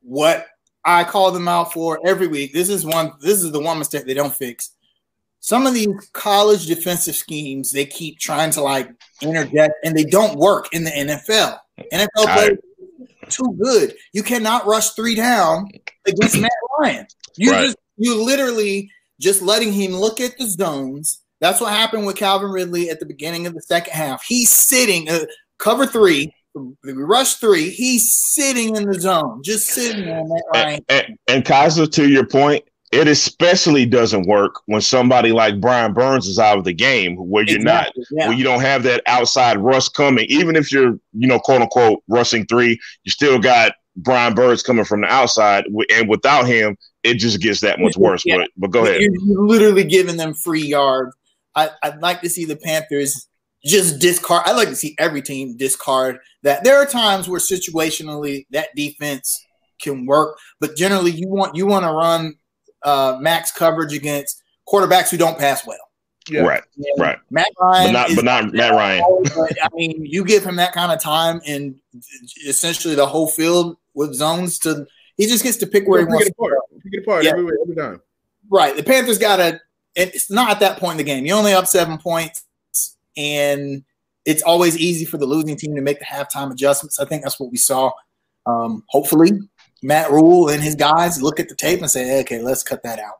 what 0.01 0.45
I 0.83 1.03
call 1.03 1.31
them 1.31 1.47
out 1.47 1.73
for 1.73 1.99
every 2.05 2.27
week. 2.27 2.53
This 2.53 2.69
is 2.69 2.85
one. 2.85 3.13
This 3.19 3.43
is 3.43 3.51
the 3.51 3.59
one 3.59 3.79
mistake 3.79 4.05
they 4.05 4.13
don't 4.13 4.33
fix. 4.33 4.71
Some 5.39 5.67
of 5.67 5.73
these 5.73 5.87
college 6.13 6.65
defensive 6.67 7.15
schemes 7.15 7.71
they 7.71 7.85
keep 7.85 8.19
trying 8.19 8.51
to 8.51 8.61
like 8.61 8.89
interject, 9.21 9.73
and 9.83 9.95
they 9.95 10.03
don't 10.05 10.37
work 10.37 10.67
in 10.73 10.83
the 10.83 10.91
NFL. 10.91 11.59
NFL 11.91 12.07
players 12.33 12.57
too 13.29 13.57
good. 13.61 13.95
You 14.13 14.21
cannot 14.23 14.65
rush 14.67 14.91
three 14.91 15.15
down 15.15 15.67
against 16.05 16.39
Matt 16.39 16.51
Ryan. 16.79 17.07
You 17.37 17.51
Right. 17.51 17.65
just 17.65 17.77
you 17.97 18.23
literally 18.23 18.91
just 19.19 19.41
letting 19.41 19.71
him 19.71 19.93
look 19.93 20.19
at 20.19 20.37
the 20.37 20.47
zones. 20.47 21.21
That's 21.41 21.61
what 21.61 21.73
happened 21.73 22.05
with 22.05 22.15
Calvin 22.15 22.49
Ridley 22.49 22.89
at 22.89 22.99
the 22.99 23.05
beginning 23.05 23.45
of 23.47 23.53
the 23.53 23.61
second 23.61 23.93
half. 23.93 24.23
He's 24.25 24.49
sitting 24.49 25.09
uh, 25.09 25.25
cover 25.57 25.85
three. 25.85 26.33
Rush 26.85 27.35
three. 27.35 27.69
He's 27.69 28.13
sitting 28.13 28.77
in 28.77 28.85
the 28.85 28.97
zone, 28.97 29.41
just 29.43 29.67
sitting 29.67 30.05
there. 30.05 30.23
Matt 30.23 30.43
line. 30.53 30.85
And, 30.87 31.05
and, 31.07 31.17
and 31.27 31.45
Kaiser, 31.45 31.85
to 31.85 32.07
your 32.07 32.25
point, 32.25 32.63
it 32.93 33.09
especially 33.09 33.85
doesn't 33.85 34.25
work 34.25 34.61
when 34.67 34.79
somebody 34.79 35.33
like 35.33 35.59
Brian 35.59 35.91
Burns 35.91 36.27
is 36.27 36.39
out 36.39 36.57
of 36.57 36.63
the 36.63 36.71
game, 36.71 37.17
where 37.17 37.43
you're 37.43 37.59
not, 37.59 37.91
yeah. 38.11 38.29
where 38.29 38.37
you 38.37 38.45
don't 38.45 38.61
have 38.61 38.83
that 38.83 39.03
outside 39.05 39.57
rush 39.57 39.89
coming. 39.89 40.25
Even 40.29 40.55
if 40.55 40.71
you're, 40.71 40.97
you 41.11 41.27
know, 41.27 41.39
quote 41.39 41.61
unquote, 41.61 42.01
rushing 42.07 42.45
three, 42.45 42.79
you 43.03 43.11
still 43.11 43.37
got 43.37 43.73
Brian 43.97 44.33
Burns 44.33 44.63
coming 44.63 44.85
from 44.85 45.01
the 45.01 45.07
outside, 45.07 45.65
and 45.93 46.07
without 46.07 46.45
him, 46.45 46.77
it 47.05 47.15
just 47.15 47.39
gets 47.41 47.61
that 47.61 47.79
much 47.79 47.95
worse. 47.97 48.23
Yeah. 48.25 48.37
But 48.37 48.49
but 48.57 48.71
go 48.71 48.83
ahead. 48.85 49.01
You're, 49.01 49.13
you're 49.23 49.41
literally 49.47 49.83
giving 49.83 50.17
them 50.17 50.33
free 50.33 50.65
yards. 50.65 51.15
I, 51.55 51.69
I'd 51.83 52.01
like 52.01 52.21
to 52.21 52.29
see 52.29 52.43
the 52.45 52.55
Panthers 52.57 53.27
just 53.63 53.99
discard. 53.99 54.43
I'd 54.45 54.55
like 54.57 54.67
to 54.69 54.75
see 54.75 54.95
every 54.99 55.21
team 55.21 55.55
discard 55.57 56.19
that. 56.43 56.63
There 56.63 56.77
are 56.77 56.85
times 56.85 57.29
where 57.29 57.39
situationally 57.39 58.45
that 58.51 58.69
defense 58.75 59.45
can 59.81 60.05
work, 60.05 60.37
but 60.59 60.75
generally 60.75 61.11
you 61.11 61.27
want 61.27 61.55
you 61.55 61.65
want 61.65 61.85
to 61.85 61.91
run 61.91 62.35
uh, 62.83 63.17
max 63.21 63.51
coverage 63.51 63.93
against 63.93 64.41
quarterbacks 64.67 65.09
who 65.09 65.17
don't 65.17 65.37
pass 65.37 65.65
well. 65.65 65.77
Yeah. 66.27 66.41
Right, 66.41 66.63
And 66.75 66.85
right. 66.99 67.19
Matt 67.29 67.47
Ryan, 67.61 67.87
But 67.87 67.91
not 67.99 68.09
is- 68.09 68.15
but 68.15 68.25
not 68.25 68.51
Matt 68.53 68.71
Ryan. 68.71 69.03
I 69.61 69.67
mean, 69.75 70.03
you 70.05 70.25
give 70.25 70.43
him 70.43 70.55
that 70.55 70.73
kind 70.73 70.91
of 70.91 70.99
time, 70.99 71.39
and 71.45 71.75
essentially 72.47 72.95
the 72.95 73.05
whole 73.05 73.27
field 73.27 73.77
with 73.93 74.13
zones 74.15 74.57
to. 74.59 74.87
He 75.17 75.27
just 75.27 75.43
gets 75.43 75.55
to 75.57 75.67
pick 75.67 75.87
where 75.87 75.99
he 76.01 76.05
wants. 76.07 76.25
to 76.25 76.29
it 76.29 76.33
apart. 76.37 76.53
Pick 76.85 76.93
it 76.93 77.03
apart 77.03 77.23
Yeah. 77.25 77.31
every, 77.31 77.47
every 77.61 77.75
time. 77.75 78.01
Right. 78.49 78.75
The 78.77 78.83
Panthers 78.83 79.17
got 79.17 79.37
to. 79.37 79.59
It's 79.95 80.29
not 80.29 80.51
at 80.51 80.59
that 80.59 80.77
point 80.77 80.91
in 80.93 80.97
the 80.97 81.03
game. 81.03 81.25
You're 81.25 81.37
only 81.37 81.53
up 81.53 81.67
seven 81.67 81.97
points, 81.97 82.43
and 83.17 83.83
it's 84.25 84.43
always 84.43 84.77
easy 84.77 85.05
for 85.05 85.17
the 85.17 85.25
losing 85.25 85.55
team 85.55 85.73
to 85.75 85.81
make 85.81 85.99
the 85.99 86.05
halftime 86.05 86.51
adjustments. 86.51 86.99
I 86.99 87.05
think 87.05 87.23
that's 87.23 87.39
what 87.39 87.49
we 87.51 87.57
saw. 87.57 87.91
Um, 88.45 88.83
hopefully, 88.89 89.31
Matt 89.81 90.11
Rhule 90.11 90.49
and 90.49 90.61
his 90.61 90.75
guys 90.75 91.21
look 91.21 91.39
at 91.39 91.47
the 91.49 91.55
tape 91.55 91.79
and 91.79 91.89
say, 91.89 92.19
"Okay, 92.21 92.41
let's 92.41 92.61
cut 92.61 92.83
that 92.83 92.99
out." 92.99 93.15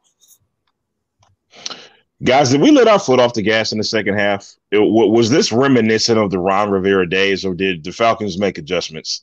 Guys, 2.23 2.49
did 2.51 2.61
we 2.61 2.71
let 2.71 2.87
our 2.87 2.99
foot 2.99 3.19
off 3.19 3.33
the 3.33 3.41
gas 3.41 3.71
in 3.71 3.77
the 3.77 3.83
second 3.83 4.17
half? 4.17 4.53
It- 4.71 4.79
was 4.79 5.29
this 5.29 5.51
reminiscent 5.51 6.17
of 6.17 6.31
the 6.31 6.39
Ron 6.39 6.71
Rivera 6.71 7.07
days, 7.09 7.45
or 7.45 7.53
did 7.53 7.83
the 7.83 7.91
Falcons 7.91 8.37
make 8.37 8.57
adjustments? 8.57 9.21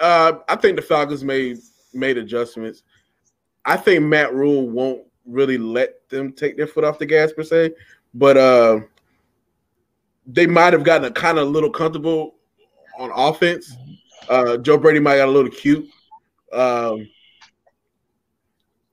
Uh, 0.00 0.34
I 0.48 0.56
think 0.56 0.76
the 0.76 0.82
Falcons 0.82 1.24
made 1.24 1.58
made 1.94 2.18
adjustments. 2.18 2.82
I 3.68 3.76
think 3.76 4.02
Matt 4.02 4.32
Rhule 4.32 4.66
won't 4.66 5.02
really 5.26 5.58
let 5.58 6.08
them 6.08 6.32
take 6.32 6.56
their 6.56 6.66
foot 6.66 6.84
off 6.84 6.98
the 6.98 7.04
gas 7.04 7.32
per 7.32 7.42
se, 7.42 7.74
but 8.14 8.38
uh, 8.38 8.80
they 10.26 10.46
might 10.46 10.72
have 10.72 10.84
gotten 10.84 11.04
a 11.04 11.10
kind 11.10 11.38
of 11.38 11.48
little 11.48 11.68
comfortable 11.68 12.36
on 12.98 13.10
offense. 13.14 13.76
Uh, 14.26 14.56
Joe 14.56 14.78
Brady 14.78 15.00
might 15.00 15.18
got 15.18 15.28
a 15.28 15.30
little 15.30 15.50
cute. 15.50 15.86
Um, 16.50 17.10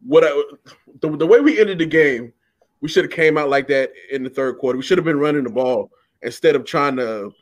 what 0.06 0.26
I, 0.26 0.44
the, 1.00 1.16
the 1.16 1.26
way 1.26 1.40
we 1.40 1.58
ended 1.58 1.80
the 1.80 1.86
game, 1.86 2.34
we 2.82 2.90
should 2.90 3.06
have 3.06 3.14
came 3.14 3.38
out 3.38 3.50
like 3.50 3.70
that 3.70 3.94
in 4.12 4.24
the 4.24 4.30
third 4.30 4.58
quarter. 4.58 4.78
We 4.78 4.84
should 4.84 4.98
have 4.98 5.06
been 5.06 5.20
running 5.20 5.46
the 5.46 5.50
ball 5.52 5.90
instead 6.22 6.54
of 6.54 6.66
trying 6.66 6.98
to 6.98 7.34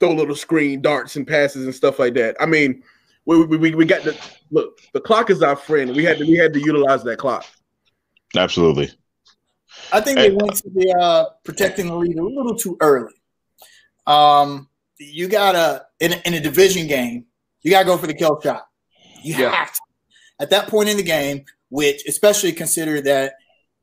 throw 0.00 0.12
little 0.12 0.34
screen 0.34 0.82
darts 0.82 1.14
and 1.14 1.28
passes 1.28 1.64
and 1.64 1.74
stuff 1.74 2.00
like 2.00 2.14
that. 2.14 2.34
I 2.40 2.46
mean, 2.46 2.82
we 3.30 3.44
we, 3.46 3.56
we, 3.56 3.74
we 3.76 3.84
got 3.84 4.02
the 4.02 4.18
look. 4.50 4.80
The 4.92 5.00
clock 5.00 5.30
is 5.30 5.42
our 5.42 5.56
friend. 5.56 5.94
We 5.94 6.04
had 6.04 6.18
to 6.18 6.24
we 6.24 6.36
had 6.36 6.52
to 6.52 6.60
utilize 6.60 7.02
that 7.04 7.18
clock. 7.18 7.46
Absolutely. 8.36 8.90
I 9.92 10.00
think 10.00 10.18
Hey. 10.18 10.28
they 10.30 10.34
went 10.34 10.56
to 10.56 10.70
the 10.70 10.92
uh, 11.00 11.24
protecting 11.44 11.86
the 11.86 11.94
lead 11.96 12.16
a 12.18 12.22
little 12.24 12.56
too 12.56 12.76
early. 12.80 13.12
Um, 14.06 14.68
you 14.98 15.28
gotta 15.28 15.86
in 16.00 16.12
a, 16.12 16.22
in 16.24 16.34
a 16.34 16.40
division 16.40 16.86
game, 16.86 17.26
you 17.62 17.70
gotta 17.70 17.86
go 17.86 17.96
for 17.96 18.06
the 18.06 18.14
kill 18.14 18.40
shot. 18.40 18.66
You 19.22 19.34
Yeah. 19.36 19.50
have 19.54 19.72
to. 19.72 19.80
At 20.40 20.50
that 20.50 20.68
point 20.68 20.88
in 20.88 20.96
the 20.96 21.02
game, 21.02 21.44
which 21.68 22.04
especially 22.08 22.52
consider 22.52 23.00
that 23.02 23.34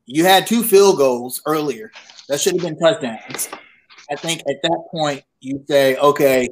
you 0.05 0.23
had 0.25 0.45
two 0.47 0.63
field 0.63 0.97
goals 0.97 1.41
earlier, 1.45 1.91
that 2.27 2.41
should 2.41 2.53
have 2.53 2.63
been 2.63 2.77
touchdowns. 2.79 3.49
I 4.09 4.15
think 4.15 4.41
at 4.41 4.61
that 4.63 4.83
point 4.91 5.23
you 5.39 5.63
say, 5.67 5.95
okay, 5.97 6.47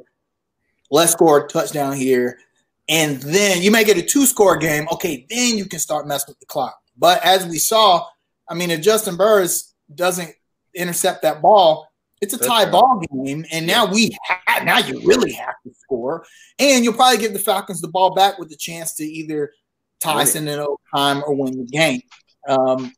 let's 0.90 1.12
score 1.12 1.44
a 1.44 1.48
touchdown 1.48 1.94
here, 1.96 2.38
and 2.88 3.20
then 3.22 3.62
you 3.62 3.70
make 3.70 3.88
it 3.88 3.96
a 3.96 4.02
two-score 4.02 4.56
game. 4.56 4.86
Okay, 4.92 5.26
then 5.28 5.58
you 5.58 5.66
can 5.66 5.78
start 5.78 6.06
messing 6.06 6.32
with 6.32 6.40
the 6.40 6.46
clock. 6.46 6.78
But 6.96 7.24
as 7.24 7.46
we 7.46 7.58
saw, 7.58 8.06
I 8.48 8.54
mean, 8.54 8.70
if 8.70 8.80
Juston 8.80 9.16
Burris 9.16 9.74
doesn't 9.94 10.32
intercept 10.74 11.22
that 11.22 11.42
ball, 11.42 11.88
it's 12.20 12.32
a 12.32 12.38
That's 12.38 12.48
tie 12.48 12.62
right. 12.64 12.72
ball 12.72 13.02
game, 13.12 13.44
and 13.52 13.66
now 13.66 13.84
we 13.84 14.16
ha- 14.26 14.62
now 14.64 14.78
you 14.78 15.00
really 15.04 15.32
have 15.32 15.54
to 15.66 15.74
score, 15.74 16.24
and 16.58 16.82
you'll 16.82 16.94
probably 16.94 17.18
give 17.18 17.34
the 17.34 17.38
Falcons 17.38 17.82
the 17.82 17.88
ball 17.88 18.14
back 18.14 18.38
with 18.38 18.48
the 18.48 18.56
chance 18.56 18.94
to 18.94 19.04
either 19.04 19.52
tie 20.00 20.22
us 20.22 20.34
in 20.34 20.48
an 20.48 20.58
overtime 20.58 21.22
or 21.26 21.34
win 21.34 21.58
the 21.58 21.66
game. 21.66 22.00
Um, 22.48 22.92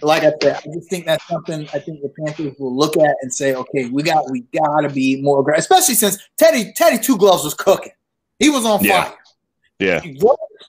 like 0.00 0.22
I 0.22 0.32
said, 0.40 0.56
I 0.56 0.74
just 0.74 0.88
think 0.88 1.06
that's 1.06 1.26
something 1.26 1.68
I 1.74 1.78
think 1.80 2.00
the 2.02 2.12
Panthers 2.20 2.54
will 2.58 2.76
look 2.76 2.96
at 2.96 3.16
and 3.22 3.32
say, 3.32 3.54
okay, 3.54 3.88
we 3.88 4.02
got 4.04 4.30
we 4.30 4.42
got 4.56 4.82
to 4.82 4.90
be 4.90 5.20
more 5.22 5.40
aggressive, 5.40 5.70
especially 5.70 5.94
since 5.96 6.18
Teddy 6.38 6.72
Teddy 6.76 6.98
Two 6.98 7.16
Gloves 7.16 7.42
was 7.42 7.54
cooking. 7.54 7.92
He 8.38 8.50
was 8.50 8.64
on 8.64 8.84
Yeah. 8.84 9.04
fire. 9.04 9.18
Yeah. 9.78 10.00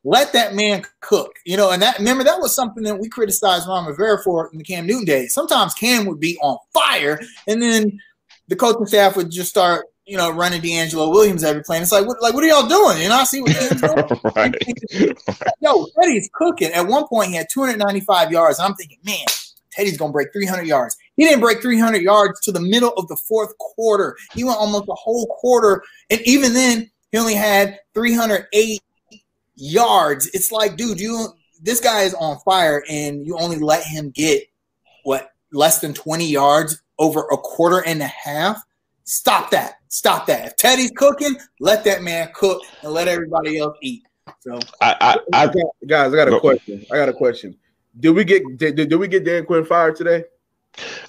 Let- 0.04 0.34
that 0.34 0.54
man 0.56 0.84
cook, 1.02 1.32
you 1.46 1.58
know. 1.58 1.72
And 1.72 1.82
that 1.82 1.98
remember 1.98 2.24
that 2.24 2.40
was 2.40 2.54
something 2.56 2.84
that 2.84 3.00
we 3.00 3.10
criticized 3.10 3.68
Ron 3.68 3.86
Rivera 3.86 4.22
for 4.24 4.50
in 4.52 4.58
the 4.58 4.64
Cam 4.64 4.86
Newton 4.86 5.06
days. 5.06 5.34
Sometimes 5.34 5.74
Cam 5.74 6.06
would 6.06 6.20
be 6.20 6.38
on 6.42 6.58
fire, 6.74 7.20
and 7.48 7.62
then 7.62 8.00
the 8.48 8.56
coaching 8.56 8.86
staff 8.86 9.16
would 9.18 9.30
just 9.32 9.50
start, 9.50 9.86
you 10.06 10.16
know, 10.18 10.30
running 10.32 10.62
DeAngelo 10.62 11.12
Williams 11.12 11.44
every 11.44 11.64
play. 11.64 11.78
And 11.78 11.84
it's 11.84 11.92
like, 11.92 12.06
what, 12.08 12.22
like, 12.22 12.34
what 12.34 12.44
are 12.44 12.48
y'all 12.48 12.68
doing? 12.68 13.02
You 13.02 13.10
know, 13.10 13.16
I 13.16 13.24
see 13.26 13.42
what 13.42 13.52
Cam's 13.52 13.82
doing. 13.82 14.22
right. 14.36 14.56
Yo, 15.62 15.88
Teddy's 16.00 16.30
cooking. 16.34 16.72
At 16.72 16.88
one 16.88 17.08
point, 17.08 17.30
he 17.30 17.36
had 17.36 17.48
295 17.52 18.32
yards. 18.32 18.60
And 18.60 18.68
I'm 18.68 18.76
thinking, 18.76 19.00
man, 19.04 19.26
Teddy's 19.72 19.98
gonna 19.98 20.14
break 20.14 20.32
300 20.34 20.66
yards. 20.66 20.96
He 21.18 21.24
didn't 21.26 21.42
break 21.42 21.62
300 21.62 22.02
yards 22.02 22.40
to 22.42 22.52
the 22.52 22.62
middle 22.62 22.94
of 22.94 23.08
the 23.08 23.18
fourth 23.18 23.58
quarter. 23.58 24.16
He 24.34 24.44
went 24.44 24.58
almost 24.58 24.86
a 24.90 24.94
whole 24.96 25.28
quarter, 25.28 25.84
and 26.10 26.22
even 26.22 26.54
then, 26.54 26.90
he 27.12 27.18
only 27.18 27.36
had 27.36 27.80
308 27.94 28.82
yards. 29.56 30.28
It's 30.34 30.52
like, 30.52 30.78
dude, 30.78 31.00
you 31.00 31.28
this 31.62 31.80
guy 31.80 32.02
is 32.02 32.14
on 32.14 32.38
fire, 32.46 32.84
and 32.90 33.26
you 33.26 33.38
only 33.38 33.58
let 33.58 33.84
him 33.84 34.12
get 34.12 34.44
what 35.04 35.32
less 35.52 35.80
than 35.80 35.94
20 35.94 36.26
yards 36.26 36.82
over 37.00 37.22
a 37.32 37.38
quarter 37.38 37.84
and 37.86 38.02
a 38.02 38.08
half. 38.08 38.62
Stop 39.04 39.52
that. 39.52 39.76
Stop 39.88 40.28
that. 40.28 40.46
If 40.46 40.56
Teddy's 40.58 40.92
cooking, 40.92 41.36
let 41.60 41.84
that 41.86 42.04
man 42.04 42.30
cook 42.36 42.62
and 42.84 42.92
let 42.92 43.08
everybody 43.08 43.58
else 43.58 43.78
eat. 43.82 44.04
So 44.42 44.60
I, 44.82 44.96
I, 45.34 45.46
I, 45.46 45.48
Guys, 45.88 46.14
I 46.14 46.16
got 46.16 46.28
a 46.28 46.32
Go. 46.32 46.40
question. 46.40 46.86
I 46.92 46.98
got 46.98 47.10
a 47.10 47.14
question. 47.14 47.56
Did 48.00 48.12
we 48.12 48.24
get 48.24 48.44
did, 48.58 48.76
did 48.76 48.96
we 48.96 49.08
get 49.08 49.24
Dan 49.24 49.46
Quinn 49.46 49.66
fired 49.66 49.96
today? 49.96 50.26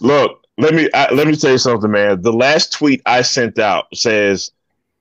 Look, 0.00 0.44
let 0.56 0.74
me 0.74 0.88
I, 0.94 1.12
let 1.12 1.26
me 1.26 1.36
tell 1.36 1.50
you 1.50 1.58
something, 1.58 1.90
man. 1.90 2.22
The 2.22 2.32
last 2.32 2.72
tweet 2.72 3.02
I 3.04 3.22
sent 3.22 3.58
out 3.58 3.86
says 3.94 4.52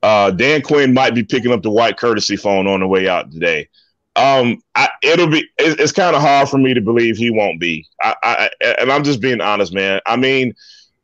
uh, 0.02 0.30
Dan 0.30 0.62
Quinn 0.62 0.94
might 0.94 1.14
be 1.14 1.22
picking 1.22 1.52
up 1.52 1.62
the 1.62 1.70
white 1.70 1.96
courtesy 1.96 2.36
phone 2.36 2.66
on 2.66 2.80
the 2.80 2.86
way 2.86 3.08
out 3.08 3.30
today. 3.30 3.68
Um, 4.16 4.62
I, 4.74 4.88
it'll 5.02 5.28
be 5.28 5.40
it, 5.58 5.78
it's 5.78 5.92
kind 5.92 6.16
of 6.16 6.22
hard 6.22 6.48
for 6.48 6.58
me 6.58 6.74
to 6.74 6.80
believe 6.80 7.16
he 7.16 7.30
won't 7.30 7.60
be. 7.60 7.86
I, 8.02 8.14
I, 8.22 8.50
and 8.80 8.90
I'm 8.90 9.04
just 9.04 9.20
being 9.20 9.40
honest, 9.40 9.72
man. 9.72 10.00
I 10.06 10.16
mean, 10.16 10.54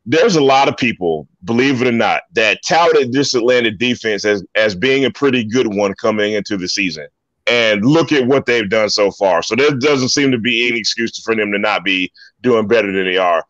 there's 0.05 0.35
a 0.35 0.41
lot 0.41 0.67
of 0.67 0.77
people, 0.77 1.27
believe 1.43 1.81
it 1.81 1.87
or 1.87 1.93
not, 1.93 2.23
that 2.33 2.59
touted 2.63 3.11
this 3.11 3.33
Atlanta 3.33 3.71
defense 3.71 4.25
as 4.25 4.43
as 4.55 4.75
being 4.75 5.05
a 5.05 5.11
pretty 5.11 5.43
good 5.43 5.73
one 5.75 5.93
coming 5.95 6.33
into 6.33 6.57
the 6.57 6.67
season. 6.67 7.07
And 7.47 7.85
look 7.85 8.11
at 8.11 8.25
what 8.27 8.47
they've 8.47 8.69
done 8.69 8.89
so 8.89 9.11
far. 9.11 9.43
So 9.43 9.55
there 9.55 9.71
doesn't 9.71 10.09
seem 10.09 10.31
to 10.31 10.39
be 10.39 10.67
any 10.67 10.79
excuse 10.79 11.21
for 11.21 11.35
them 11.35 11.51
to 11.51 11.59
not 11.59 11.83
be 11.83 12.11
doing 12.41 12.67
better 12.67 12.91
than 12.91 13.05
they 13.05 13.17
are. 13.17 13.45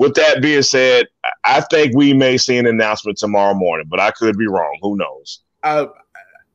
With 0.00 0.14
that 0.14 0.40
being 0.40 0.62
said, 0.62 1.08
I- 1.22 1.30
I 1.44 1.60
think 1.60 1.94
we 1.94 2.14
may 2.14 2.38
see 2.38 2.56
an 2.56 2.66
announcement 2.66 3.18
tomorrow 3.18 3.52
morning, 3.52 3.86
but 3.90 4.00
I 4.00 4.10
could 4.12 4.38
be 4.38 4.46
wrong. 4.46 4.78
Who 4.80 4.96
knows? 4.96 5.40
I 5.62 5.86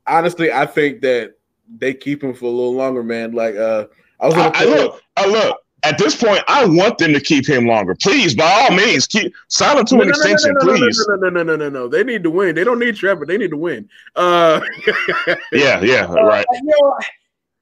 honestly 0.07 0.51
I 0.51 0.65
think 0.65 1.01
that 1.01 1.35
they 1.77 1.93
keep 1.93 2.23
him 2.23 2.33
for 2.33 2.45
a 2.45 2.49
little 2.49 2.73
longer, 2.73 3.03
man. 3.03 3.33
Like 3.33 3.55
uh 3.55 3.85
I 4.19 4.25
was 4.25 4.33
I, 4.35 4.49
gonna 4.51 4.57
I 4.57 4.65
look, 4.65 5.01
I 5.17 5.27
look. 5.27 5.57
At 5.83 5.99
this 5.99 6.15
point, 6.15 6.43
I 6.47 6.65
want 6.65 6.97
them 6.97 7.13
to 7.13 7.19
keep 7.19 7.47
him 7.47 7.67
longer. 7.67 7.93
Please, 8.01 8.33
by 8.33 8.49
all 8.51 8.75
means, 8.75 9.05
keep 9.05 9.31
sign 9.49 9.77
him 9.77 9.85
to 9.85 9.95
No, 9.97 10.01
an 10.01 10.07
no, 10.07 10.13
no, 10.13 10.17
no, 10.17 10.31
extension, 10.31 10.55
no, 10.59 10.65
no, 10.65 10.77
please. 10.77 11.05
No, 11.07 11.15
no, 11.15 11.29
no, 11.29 11.43
no, 11.43 11.55
no, 11.55 11.69
no. 11.69 11.87
They 11.87 12.03
need 12.03 12.23
to 12.23 12.31
win. 12.31 12.55
They 12.55 12.63
don't 12.63 12.79
need 12.79 12.95
Trevor. 12.95 13.27
They 13.27 13.37
need 13.37 13.51
to 13.51 13.57
win. 13.57 13.87
Uh, 14.15 14.59
Yeah, 15.51 15.81
yeah, 15.81 16.11
right. 16.11 16.45
Uh, 16.49 16.53
you 16.55 16.73
know, 16.79 16.97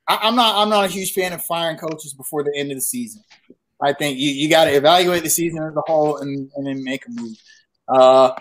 I, 0.07 0.19
I'm 0.21 0.35
not. 0.37 0.55
I'm 0.61 0.69
not 0.69 0.85
a 0.85 0.87
huge 0.87 1.11
fan 1.11 1.33
of 1.33 1.43
firing 1.43 1.75
coaches 1.75 2.13
before 2.13 2.45
the 2.45 2.53
end 2.55 2.71
of 2.71 2.77
the 2.77 2.81
season. 2.81 3.21
I 3.83 3.93
think 3.93 4.17
you, 4.17 4.29
you 4.29 4.49
got 4.49 4.65
to 4.65 4.71
evaluate 4.71 5.23
the 5.23 5.29
season 5.29 5.63
as 5.63 5.75
a 5.75 5.81
whole 5.85 6.17
and, 6.17 6.49
and 6.55 6.65
then 6.65 6.83
make 6.83 7.05
a 7.05 7.11
move. 7.11 7.35
Uh, 7.87 8.31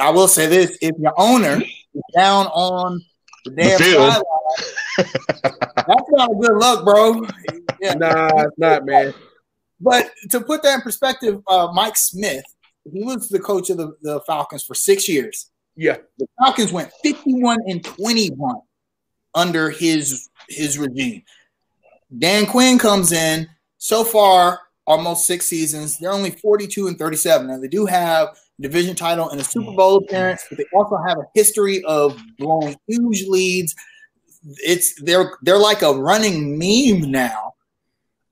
I 0.00 0.10
will 0.10 0.28
say 0.28 0.46
this: 0.46 0.76
if 0.82 0.94
your 0.98 1.14
owner 1.16 1.62
is 1.62 2.02
down 2.14 2.46
on 2.48 3.02
the 3.44 3.50
damn 3.52 3.78
field. 3.78 4.12
sideline, 4.12 4.24
that's 5.76 6.10
not 6.10 6.30
a 6.30 6.34
good 6.34 6.58
look, 6.58 6.84
bro. 6.84 7.26
Yeah. 7.80 7.94
nah, 7.94 8.42
it's 8.42 8.58
not, 8.58 8.84
man. 8.84 9.14
But 9.80 10.10
to 10.30 10.40
put 10.40 10.62
that 10.62 10.76
in 10.76 10.80
perspective, 10.82 11.40
uh, 11.46 11.68
Mike 11.72 11.96
Smith, 11.96 12.44
he 12.92 13.02
was 13.02 13.28
the 13.28 13.38
coach 13.38 13.70
of 13.70 13.76
the, 13.76 13.96
the 14.02 14.20
Falcons 14.26 14.62
for 14.64 14.74
six 14.74 15.08
years. 15.08 15.50
Yeah, 15.76 15.98
The 16.18 16.26
Falcons 16.38 16.72
went 16.72 16.90
51 17.02 17.58
and 17.66 17.84
21 17.84 18.56
under 19.34 19.68
his 19.70 20.30
his 20.48 20.78
regime. 20.78 21.22
Dan 22.16 22.46
Quinn 22.46 22.78
comes 22.78 23.12
in 23.12 23.48
so 23.76 24.02
far 24.02 24.60
almost 24.86 25.26
six 25.26 25.46
seasons. 25.46 25.98
They're 25.98 26.12
only 26.12 26.30
42 26.30 26.86
and 26.88 26.98
37. 26.98 27.46
Now 27.46 27.58
they 27.58 27.68
do 27.68 27.86
have 27.86 28.36
division 28.60 28.96
title 28.96 29.28
and 29.28 29.40
a 29.40 29.44
Super 29.44 29.72
Bowl 29.72 29.98
appearance, 29.98 30.44
but 30.48 30.58
they 30.58 30.66
also 30.72 30.96
have 31.06 31.18
a 31.18 31.26
history 31.34 31.84
of 31.84 32.18
blowing 32.38 32.76
huge 32.86 33.26
leads. 33.26 33.74
It's 34.58 35.00
they're 35.02 35.36
they're 35.42 35.58
like 35.58 35.82
a 35.82 35.92
running 35.92 36.58
meme 36.58 37.10
now. 37.10 37.54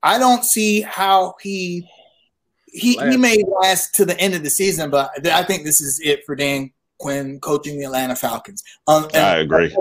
I 0.01 0.17
don't 0.17 0.45
see 0.45 0.81
how 0.81 1.35
he 1.41 1.87
he, 2.67 2.97
he 2.97 3.17
may 3.17 3.41
last 3.61 3.95
to 3.95 4.05
the 4.05 4.19
end 4.19 4.33
of 4.33 4.43
the 4.43 4.49
season, 4.49 4.89
but 4.89 5.25
I 5.27 5.43
think 5.43 5.63
this 5.63 5.79
is 5.81 5.99
it 6.03 6.25
for 6.25 6.35
Dan 6.35 6.71
Quinn 6.99 7.39
coaching 7.39 7.79
the 7.79 7.85
Atlanta 7.85 8.15
Falcons. 8.15 8.63
Um, 8.87 9.07
I 9.13 9.37
agree. 9.37 9.75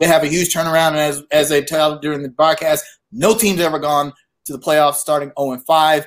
They 0.00 0.06
have 0.06 0.22
a 0.22 0.28
huge 0.28 0.54
turnaround, 0.54 0.90
and 0.90 0.98
as 0.98 1.22
as 1.30 1.48
they 1.48 1.62
tell 1.62 1.98
during 1.98 2.22
the 2.22 2.28
broadcast, 2.28 2.84
no 3.12 3.36
team's 3.36 3.60
ever 3.60 3.78
gone 3.78 4.12
to 4.46 4.52
the 4.52 4.58
playoffs 4.58 4.96
starting 4.96 5.32
0 5.38 5.52
and 5.52 5.64
5. 5.64 6.06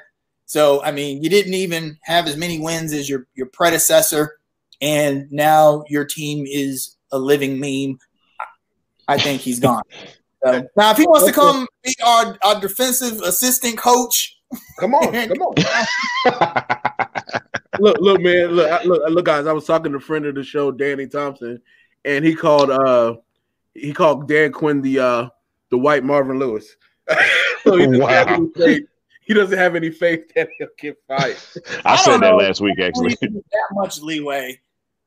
So 0.51 0.83
I 0.83 0.91
mean, 0.91 1.23
you 1.23 1.29
didn't 1.29 1.53
even 1.53 1.97
have 2.03 2.27
as 2.27 2.35
many 2.35 2.59
wins 2.59 2.91
as 2.91 3.07
your 3.07 3.25
your 3.35 3.45
predecessor, 3.45 4.37
and 4.81 5.31
now 5.31 5.85
your 5.87 6.03
team 6.03 6.45
is 6.45 6.97
a 7.09 7.17
living 7.17 7.57
meme. 7.57 7.97
I 9.07 9.17
think 9.17 9.39
he's 9.39 9.61
gone. 9.61 9.83
So, 10.43 10.67
now, 10.75 10.91
if 10.91 10.97
he 10.97 11.07
wants 11.07 11.25
to 11.27 11.31
come 11.31 11.67
be 11.85 11.95
our, 12.05 12.37
our 12.43 12.59
defensive 12.59 13.21
assistant 13.21 13.77
coach, 13.77 14.35
come 14.77 14.93
on, 14.93 15.13
come 15.29 15.41
on. 15.41 15.55
look, 17.79 17.97
look, 18.01 18.19
man, 18.19 18.47
look, 18.47 18.83
look, 18.83 19.09
look, 19.09 19.25
guys. 19.25 19.47
I 19.47 19.53
was 19.53 19.63
talking 19.63 19.93
to 19.93 19.99
a 19.99 20.01
friend 20.01 20.25
of 20.25 20.35
the 20.35 20.43
show, 20.43 20.69
Danny 20.69 21.07
Thompson, 21.07 21.61
and 22.03 22.25
he 22.25 22.35
called 22.35 22.71
uh 22.71 23.15
he 23.73 23.93
called 23.93 24.27
Dan 24.27 24.51
Quinn 24.51 24.81
the 24.81 24.99
uh 24.99 25.29
the 25.69 25.77
white 25.77 26.03
Marvin 26.03 26.39
Lewis. 26.39 26.75
so 27.63 27.77
he, 27.77 27.87
wow. 27.87 28.49
Faith, 29.31 29.37
he 29.37 29.41
doesn't 29.41 29.57
have 29.57 29.75
any 29.75 29.89
faith 29.89 30.31
that 30.35 30.49
he'll 30.57 30.67
get 30.77 30.97
fired. 31.07 31.37
I, 31.85 31.93
I 31.93 31.95
said 31.97 32.21
that 32.21 32.35
last 32.35 32.61
week, 32.61 32.79
actually. 32.79 33.15
That 33.21 33.67
much 33.73 34.01
leeway, 34.01 34.59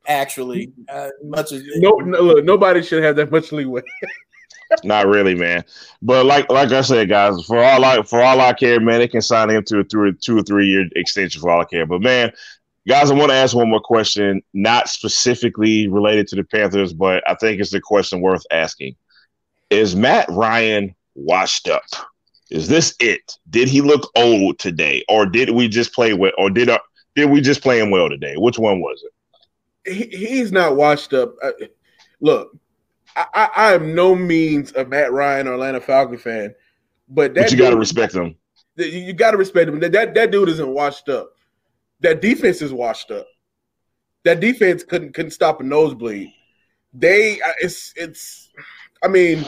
actually, 0.06 0.72
uh, 0.88 1.10
much 1.22 1.52
as 1.52 1.62
no, 1.76 1.96
no, 1.96 2.20
look, 2.20 2.44
nobody 2.44 2.82
should 2.82 3.02
have 3.02 3.16
that 3.16 3.30
much 3.30 3.52
leeway. 3.52 3.82
Not 4.82 5.06
really, 5.06 5.34
man. 5.34 5.64
But 6.02 6.26
like 6.26 6.50
like 6.50 6.72
I 6.72 6.80
said, 6.80 7.08
guys, 7.08 7.44
for 7.44 7.62
all 7.62 7.84
I 7.84 8.02
for 8.02 8.22
all 8.22 8.40
I 8.40 8.52
care, 8.54 8.80
man, 8.80 8.98
they 8.98 9.08
can 9.08 9.20
sign 9.22 9.50
him 9.50 9.62
to 9.64 9.80
a 9.80 9.84
through 9.84 10.14
two 10.14 10.38
or 10.38 10.42
three 10.42 10.66
year 10.66 10.86
extension 10.96 11.40
for 11.40 11.50
all 11.50 11.60
I 11.60 11.64
care. 11.64 11.86
But 11.86 12.00
man, 12.00 12.32
guys, 12.88 13.10
I 13.10 13.14
want 13.14 13.30
to 13.30 13.36
ask 13.36 13.54
one 13.54 13.70
more 13.70 13.80
question, 13.80 14.42
not 14.52 14.88
specifically 14.88 15.86
related 15.86 16.26
to 16.28 16.36
the 16.36 16.44
Panthers, 16.44 16.92
but 16.92 17.22
I 17.28 17.34
think 17.34 17.60
it's 17.60 17.74
a 17.74 17.80
question 17.80 18.20
worth 18.20 18.44
asking. 18.50 18.96
Is 19.70 19.94
Matt 19.94 20.28
Ryan 20.30 20.94
washed 21.14 21.68
up? 21.68 21.84
Is 22.54 22.68
this 22.68 22.94
it? 23.00 23.36
Did 23.50 23.66
he 23.66 23.80
look 23.80 24.12
old 24.14 24.60
today, 24.60 25.04
or 25.08 25.26
did 25.26 25.50
we 25.50 25.66
just 25.66 25.92
play 25.92 26.14
well, 26.14 26.30
or 26.38 26.50
did 26.50 26.68
uh, 26.68 26.78
did 27.16 27.28
we 27.28 27.40
just 27.40 27.62
play 27.62 27.80
him 27.80 27.90
well 27.90 28.08
today? 28.08 28.36
Which 28.36 28.60
one 28.60 28.80
was 28.80 29.02
it? 29.04 29.92
He, 29.92 30.16
he's 30.16 30.52
not 30.52 30.76
washed 30.76 31.12
up. 31.14 31.34
Uh, 31.42 31.50
look, 32.20 32.56
I, 33.16 33.48
I, 33.56 33.72
am 33.72 33.92
no 33.96 34.14
means 34.14 34.72
a 34.76 34.84
Matt 34.84 35.10
Ryan 35.10 35.48
or 35.48 35.54
Atlanta 35.54 35.80
Falcon 35.80 36.16
fan, 36.16 36.54
but 37.08 37.34
that 37.34 37.42
but 37.42 37.50
you 37.50 37.58
got 37.58 37.70
to 37.70 37.76
respect 37.76 38.14
him. 38.14 38.36
You, 38.76 38.86
you 38.86 39.12
got 39.14 39.32
to 39.32 39.36
respect 39.36 39.68
him. 39.68 39.80
That, 39.80 39.90
that 39.90 40.14
that 40.14 40.30
dude 40.30 40.48
isn't 40.48 40.68
washed 40.68 41.08
up. 41.08 41.32
That 42.02 42.22
defense 42.22 42.62
is 42.62 42.72
washed 42.72 43.10
up. 43.10 43.26
That 44.22 44.38
defense 44.38 44.84
couldn't 44.84 45.12
couldn't 45.12 45.32
stop 45.32 45.60
a 45.60 45.64
nosebleed. 45.64 46.32
They 46.92 47.40
uh, 47.40 47.52
it's 47.60 47.92
it's. 47.96 48.50
I 49.02 49.08
mean, 49.08 49.44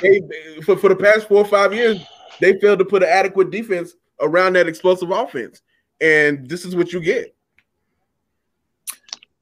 they, 0.00 0.22
for, 0.64 0.76
for 0.76 0.88
the 0.88 0.96
past 0.96 1.28
four 1.28 1.38
or 1.38 1.46
five 1.46 1.74
years, 1.74 2.04
they 2.40 2.58
failed 2.58 2.78
to 2.78 2.84
put 2.84 3.02
an 3.02 3.08
adequate 3.08 3.50
defense 3.50 3.94
around 4.20 4.54
that 4.54 4.68
explosive 4.68 5.10
offense. 5.10 5.62
And 6.00 6.48
this 6.48 6.64
is 6.64 6.74
what 6.74 6.92
you 6.92 7.00
get. 7.00 7.34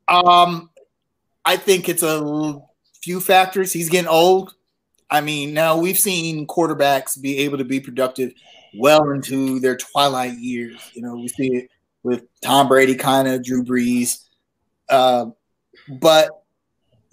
Um, 0.08 0.70
I 1.44 1.56
think 1.56 1.88
it's 1.88 2.02
a 2.02 2.60
few 3.02 3.20
factors. 3.20 3.72
He's 3.72 3.88
getting 3.88 4.08
old. 4.08 4.54
I 5.08 5.20
mean, 5.20 5.54
now 5.54 5.76
we've 5.76 5.98
seen 5.98 6.46
quarterbacks 6.46 7.20
be 7.20 7.38
able 7.38 7.58
to 7.58 7.64
be 7.64 7.80
productive 7.80 8.32
well 8.74 9.10
into 9.10 9.58
their 9.60 9.76
twilight 9.76 10.38
years. 10.38 10.90
You 10.94 11.02
know, 11.02 11.14
we 11.16 11.28
see 11.28 11.48
it 11.48 11.70
with 12.02 12.24
Tom 12.42 12.68
Brady, 12.68 12.94
kind 12.94 13.26
of 13.28 13.42
Drew 13.42 13.64
Brees. 13.64 14.24
Uh, 14.88 15.26
but 15.88 16.44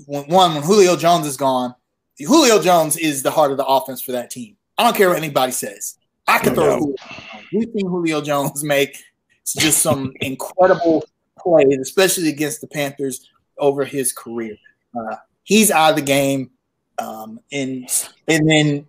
when, 0.06 0.26
one, 0.26 0.54
when 0.54 0.64
Julio 0.64 0.96
Jones 0.96 1.26
is 1.26 1.38
gone, 1.38 1.74
Julio 2.20 2.62
Jones 2.62 2.98
is 2.98 3.24
the 3.24 3.32
heart 3.32 3.52
of 3.52 3.58
the 3.58 3.66
offense 3.66 4.02
for 4.02 4.14
that 4.14 4.30
team. 4.30 4.56
I 4.78 4.84
don't 4.84 4.96
care 4.96 5.10
what 5.10 5.18
anybody 5.18 5.52
says. 5.52 5.98
I 6.28 6.40
can 6.40 6.56
throw. 6.56 6.78
Julio. 6.78 6.96
We've 7.54 7.70
seen 7.74 7.88
Julio 7.88 8.22
Jones 8.22 8.64
make 8.64 8.98
just 9.46 9.82
some 9.82 10.14
incredible 10.22 11.06
plays, 11.38 11.80
especially 11.80 12.30
against 12.30 12.62
the 12.62 12.68
Panthers 12.68 13.30
over 13.58 13.86
his 13.86 14.12
career. 14.12 14.56
Uh, 14.98 15.16
he's 15.44 15.72
out 15.72 15.92
of 15.92 15.96
the 15.96 16.02
game, 16.02 16.52
um, 16.98 17.40
and 17.52 17.90
and 18.28 18.50
then 18.50 18.88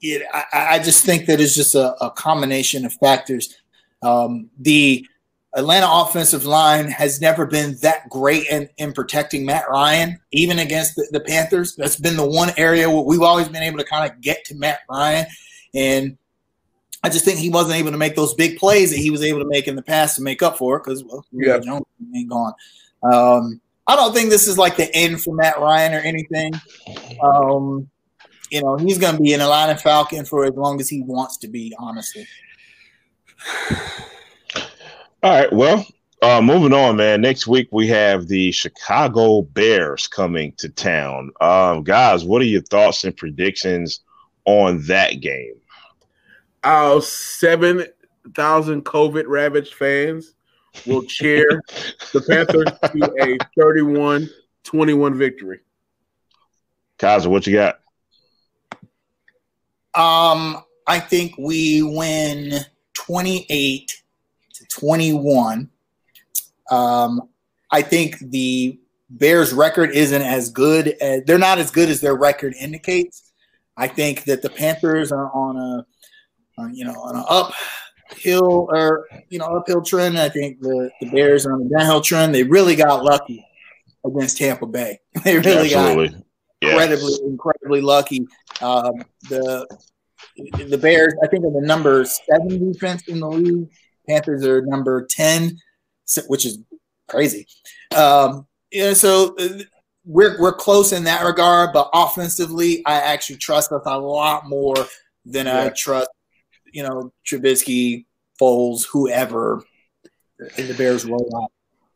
it, 0.00 0.22
I, 0.32 0.74
I, 0.74 0.78
just 0.78 1.04
think 1.04 1.26
that 1.26 1.40
it's 1.40 1.54
just 1.54 1.74
a, 1.74 1.94
a 2.02 2.10
combination 2.10 2.86
of 2.86 2.92
factors. 2.94 3.56
Um, 4.02 4.50
the 4.58 5.06
Atlanta 5.54 5.88
offensive 5.90 6.44
line 6.44 6.88
has 6.88 7.20
never 7.20 7.44
been 7.44 7.76
that 7.82 8.08
great 8.08 8.46
in, 8.48 8.68
in 8.78 8.92
protecting 8.92 9.44
Matt 9.44 9.68
Ryan, 9.68 10.20
even 10.30 10.60
against 10.60 10.94
the, 10.94 11.08
the 11.10 11.20
Panthers. 11.20 11.74
That's 11.74 11.96
been 11.96 12.16
the 12.16 12.28
one 12.28 12.50
area 12.56 12.88
where 12.88 13.02
we've 13.02 13.22
always 13.22 13.48
been 13.48 13.62
able 13.62 13.78
to 13.78 13.84
kind 13.84 14.10
of 14.10 14.20
get 14.20 14.44
to 14.46 14.54
Matt 14.54 14.80
Ryan. 14.88 15.26
And 15.74 16.18
I 17.02 17.08
just 17.08 17.24
think 17.24 17.38
he 17.38 17.50
wasn't 17.50 17.76
able 17.76 17.90
to 17.90 17.96
make 17.96 18.14
those 18.14 18.34
big 18.34 18.58
plays 18.58 18.90
that 18.90 18.98
he 18.98 19.10
was 19.10 19.22
able 19.22 19.40
to 19.40 19.48
make 19.48 19.66
in 19.66 19.74
the 19.74 19.82
past 19.82 20.16
to 20.16 20.22
make 20.22 20.40
up 20.42 20.56
for 20.56 20.76
it 20.76 20.84
because, 20.84 21.02
well, 21.02 21.26
yeah. 21.32 21.58
Jones 21.58 21.84
ain't 22.14 22.28
gone. 22.28 22.52
Um, 23.02 23.60
I 23.86 23.96
don't 23.96 24.14
think 24.14 24.30
this 24.30 24.46
is 24.46 24.56
like 24.56 24.76
the 24.76 24.94
end 24.94 25.20
for 25.20 25.34
Matt 25.34 25.58
Ryan 25.58 25.94
or 25.94 26.00
anything. 26.00 26.52
Um, 27.20 27.90
you 28.50 28.62
know, 28.62 28.76
he's 28.76 28.98
going 28.98 29.16
to 29.16 29.20
be 29.20 29.32
an 29.32 29.40
Atlanta 29.40 29.76
Falcon 29.76 30.24
for 30.24 30.44
as 30.44 30.54
long 30.54 30.80
as 30.80 30.88
he 30.88 31.02
wants 31.02 31.38
to 31.38 31.48
be, 31.48 31.74
honestly. 31.76 32.26
All 35.22 35.30
right. 35.30 35.52
Well, 35.52 35.86
uh, 36.22 36.40
moving 36.40 36.72
on, 36.72 36.96
man. 36.96 37.20
Next 37.20 37.46
week 37.46 37.68
we 37.72 37.86
have 37.88 38.26
the 38.26 38.52
Chicago 38.52 39.42
Bears 39.42 40.06
coming 40.06 40.52
to 40.58 40.68
town. 40.70 41.30
Um, 41.40 41.82
guys, 41.82 42.24
what 42.24 42.40
are 42.40 42.46
your 42.46 42.62
thoughts 42.62 43.04
and 43.04 43.14
predictions 43.14 44.00
on 44.46 44.82
that 44.86 45.20
game? 45.20 45.54
Our 46.64 47.02
seven 47.02 47.84
thousand 48.34 48.84
COVID 48.86 49.24
ravaged 49.26 49.74
fans 49.74 50.34
will 50.86 51.02
cheer 51.02 51.62
the 52.12 52.22
Panthers 52.22 52.66
to 52.92 53.04
a 53.20 53.38
31-21 53.58 55.16
victory. 55.16 55.60
Kaiser, 56.98 57.28
what 57.28 57.46
you 57.46 57.54
got? 57.54 57.80
Um, 59.94 60.62
I 60.86 61.00
think 61.00 61.36
we 61.38 61.82
win 61.82 62.60
28 62.94 64.02
21. 64.70 65.68
Um, 66.70 67.28
I 67.70 67.82
think 67.82 68.18
the 68.18 68.78
Bears' 69.10 69.52
record 69.52 69.90
isn't 69.90 70.22
as 70.22 70.50
good 70.50 70.88
as 71.00 71.24
they're 71.24 71.38
not 71.38 71.58
as 71.58 71.70
good 71.70 71.88
as 71.88 72.00
their 72.00 72.14
record 72.14 72.54
indicates. 72.58 73.32
I 73.76 73.88
think 73.88 74.24
that 74.24 74.42
the 74.42 74.50
Panthers 74.50 75.10
are 75.10 75.30
on 75.32 75.56
a, 75.56 75.86
on, 76.60 76.74
you 76.74 76.84
know, 76.84 76.92
on 76.92 77.16
an 77.16 77.24
uphill 77.28 78.68
or 78.70 79.08
you 79.28 79.38
know 79.38 79.46
uphill 79.46 79.82
trend. 79.82 80.18
I 80.18 80.28
think 80.28 80.60
the, 80.60 80.90
the 81.00 81.10
Bears 81.10 81.46
are 81.46 81.54
on 81.54 81.62
a 81.62 81.68
downhill 81.68 82.00
trend. 82.00 82.34
They 82.34 82.44
really 82.44 82.76
got 82.76 83.04
lucky 83.04 83.44
against 84.04 84.38
Tampa 84.38 84.66
Bay. 84.66 85.00
They 85.24 85.38
really 85.38 85.74
Absolutely. 85.74 86.08
got 86.08 86.24
incredibly, 86.62 87.10
yes. 87.10 87.20
incredibly 87.20 87.80
lucky. 87.80 88.26
Um, 88.60 89.02
the 89.28 89.66
the 90.68 90.78
Bears, 90.78 91.14
I 91.22 91.26
think, 91.26 91.44
are 91.44 91.52
the 91.52 91.66
number 91.66 92.04
seven 92.04 92.72
defense 92.72 93.08
in 93.08 93.20
the 93.20 93.28
league. 93.28 93.68
Panthers 94.08 94.44
are 94.44 94.62
number 94.62 95.06
10, 95.08 95.58
which 96.28 96.46
is 96.46 96.58
crazy. 97.08 97.46
Um, 97.94 98.46
yeah, 98.70 98.92
so 98.92 99.34
uh, 99.38 99.62
we're, 100.04 100.40
we're 100.40 100.54
close 100.54 100.92
in 100.92 101.04
that 101.04 101.24
regard, 101.24 101.72
but 101.72 101.90
offensively, 101.92 102.82
I 102.86 102.94
actually 102.94 103.36
trust 103.36 103.72
us 103.72 103.82
a 103.84 103.98
lot 103.98 104.48
more 104.48 104.76
than 105.24 105.46
yeah. 105.46 105.64
I 105.64 105.68
trust, 105.70 106.08
you 106.72 106.82
know, 106.82 107.12
Trubisky, 107.26 108.06
Foles, 108.40 108.86
whoever 108.86 109.64
in 110.56 110.68
the 110.68 110.74
Bears 110.74 111.04
rollout. 111.04 111.48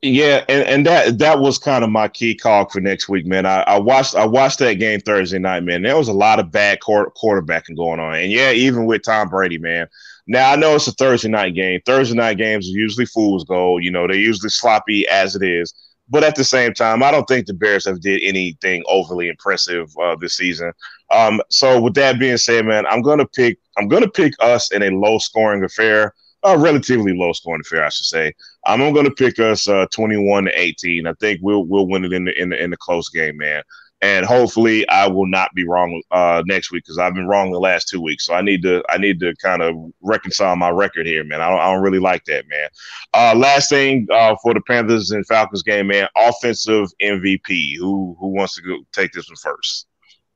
Yeah, 0.02 0.44
and, 0.50 0.68
and 0.68 0.86
that 0.86 1.18
that 1.18 1.38
was 1.38 1.56
kind 1.56 1.82
of 1.82 1.88
my 1.88 2.08
key 2.08 2.34
call 2.34 2.68
for 2.68 2.78
next 2.78 3.08
week, 3.08 3.24
man. 3.24 3.46
I, 3.46 3.62
I 3.62 3.78
watched 3.78 4.14
I 4.14 4.26
watched 4.26 4.58
that 4.58 4.74
game 4.74 5.00
Thursday 5.00 5.38
night, 5.38 5.62
man. 5.62 5.80
There 5.80 5.96
was 5.96 6.08
a 6.08 6.12
lot 6.12 6.38
of 6.38 6.50
bad 6.50 6.80
quarterbacking 6.80 7.76
going 7.76 8.00
on, 8.00 8.14
and 8.14 8.30
yeah, 8.30 8.52
even 8.52 8.84
with 8.84 9.02
Tom 9.02 9.30
Brady, 9.30 9.56
man. 9.56 9.88
Now 10.26 10.52
I 10.52 10.56
know 10.56 10.74
it's 10.74 10.87
a 10.87 10.92
Thursday 10.92 11.28
night 11.28 11.54
game. 11.54 11.80
Thursday 11.84 12.16
night 12.16 12.38
games 12.38 12.68
are 12.68 12.78
usually 12.78 13.06
fool's 13.06 13.44
gold. 13.44 13.84
You 13.84 13.90
know, 13.90 14.06
they're 14.06 14.16
usually 14.16 14.48
sloppy 14.50 15.06
as 15.08 15.37
it 15.37 15.42
is. 15.42 15.74
But 16.08 16.22
at 16.22 16.34
the 16.34 16.44
same 16.44 16.74
time, 16.74 17.02
I 17.02 17.10
don't 17.10 17.26
think 17.26 17.46
the 17.46 17.54
Bears 17.54 17.87
have 17.87 18.00
did 18.00 18.22
anything 18.22 18.82
overly 18.87 19.28
impressive 19.28 19.90
uh, 20.02 20.16
this 20.20 20.37
season. 20.37 20.72
Um, 21.10 21.40
so 21.50 21.80
with 21.80 21.94
that 21.94 22.18
being 22.18 22.37
said, 22.37 22.66
man, 22.66 22.84
I'm 22.87 23.02
gonna 23.02 23.26
pick 23.26 23.58
I'm 23.78 23.88
gonna 23.88 24.10
pick 24.10 24.34
us 24.40 24.70
in 24.72 24.82
a 24.82 24.90
low 24.90 25.18
scoring 25.18 25.64
affair, 25.64 26.14
a 26.42 26.58
relatively 26.58 27.16
low 27.16 27.32
scoring 27.32 27.62
affair, 27.62 27.84
I 27.84 27.88
should 27.88 28.06
say. 28.06 28.34
I'm 28.66 28.92
gonna 28.92 29.10
pick 29.10 29.38
us 29.38 29.66
uh, 29.66 29.87
21 29.92 30.44
to 30.44 30.60
18. 30.60 31.06
I 31.06 31.14
think 31.20 31.40
we'll 31.42 31.64
we'll 31.64 31.88
win 31.88 32.04
it 32.04 32.12
in 32.12 32.24
the 32.26 32.38
in 32.40 32.50
the, 32.50 32.62
in 32.62 32.70
the 32.70 32.76
close 32.76 33.08
game, 33.08 33.38
man 33.38 33.62
and 34.00 34.26
hopefully 34.26 34.87
I 34.88 35.07
will 35.07 35.26
not 35.26 35.54
be 35.54 35.66
wrong 35.66 36.02
uh, 36.11 36.42
next 36.46 36.70
week 36.70 36.85
because 36.85 36.98
I've 36.98 37.14
been 37.14 37.26
wrong 37.26 37.52
the 37.52 37.59
last 37.59 37.88
two 37.88 38.00
weeks. 38.00 38.26
So 38.26 38.35
I 38.35 38.42
need 38.42 38.62
to 38.62 38.83
I 38.88 38.98
need 38.98 39.20
to 39.20 39.35
kind 39.37 39.62
of 39.62 39.74
reconcile 40.02 40.57
my 40.57 40.70
record 40.70 41.07
here, 41.07 41.24
man. 41.24 41.40
I 41.40 41.48
don't, 41.48 41.59
I 41.59 41.72
don't 41.72 41.83
really 41.83 41.98
like 42.00 42.24
that, 42.26 42.44
man. 42.48 42.68
Uh, 43.14 43.35
last 43.35 43.70
thing 43.70 44.07
uh, 44.12 44.37
for 44.42 44.52
the 44.52 44.61
Panthers 44.61 45.11
and 45.11 45.26
Falcons 45.26 45.62
game, 45.62 45.87
man. 45.87 46.09
Offensive 46.16 46.88
MVP. 47.02 47.76
Who 47.78 48.16
who 48.20 48.28
wants 48.28 48.57
to 48.57 48.62
go 48.62 48.78
take 48.92 49.12
this 49.12 49.28
one 49.28 49.37
first? 49.37 49.87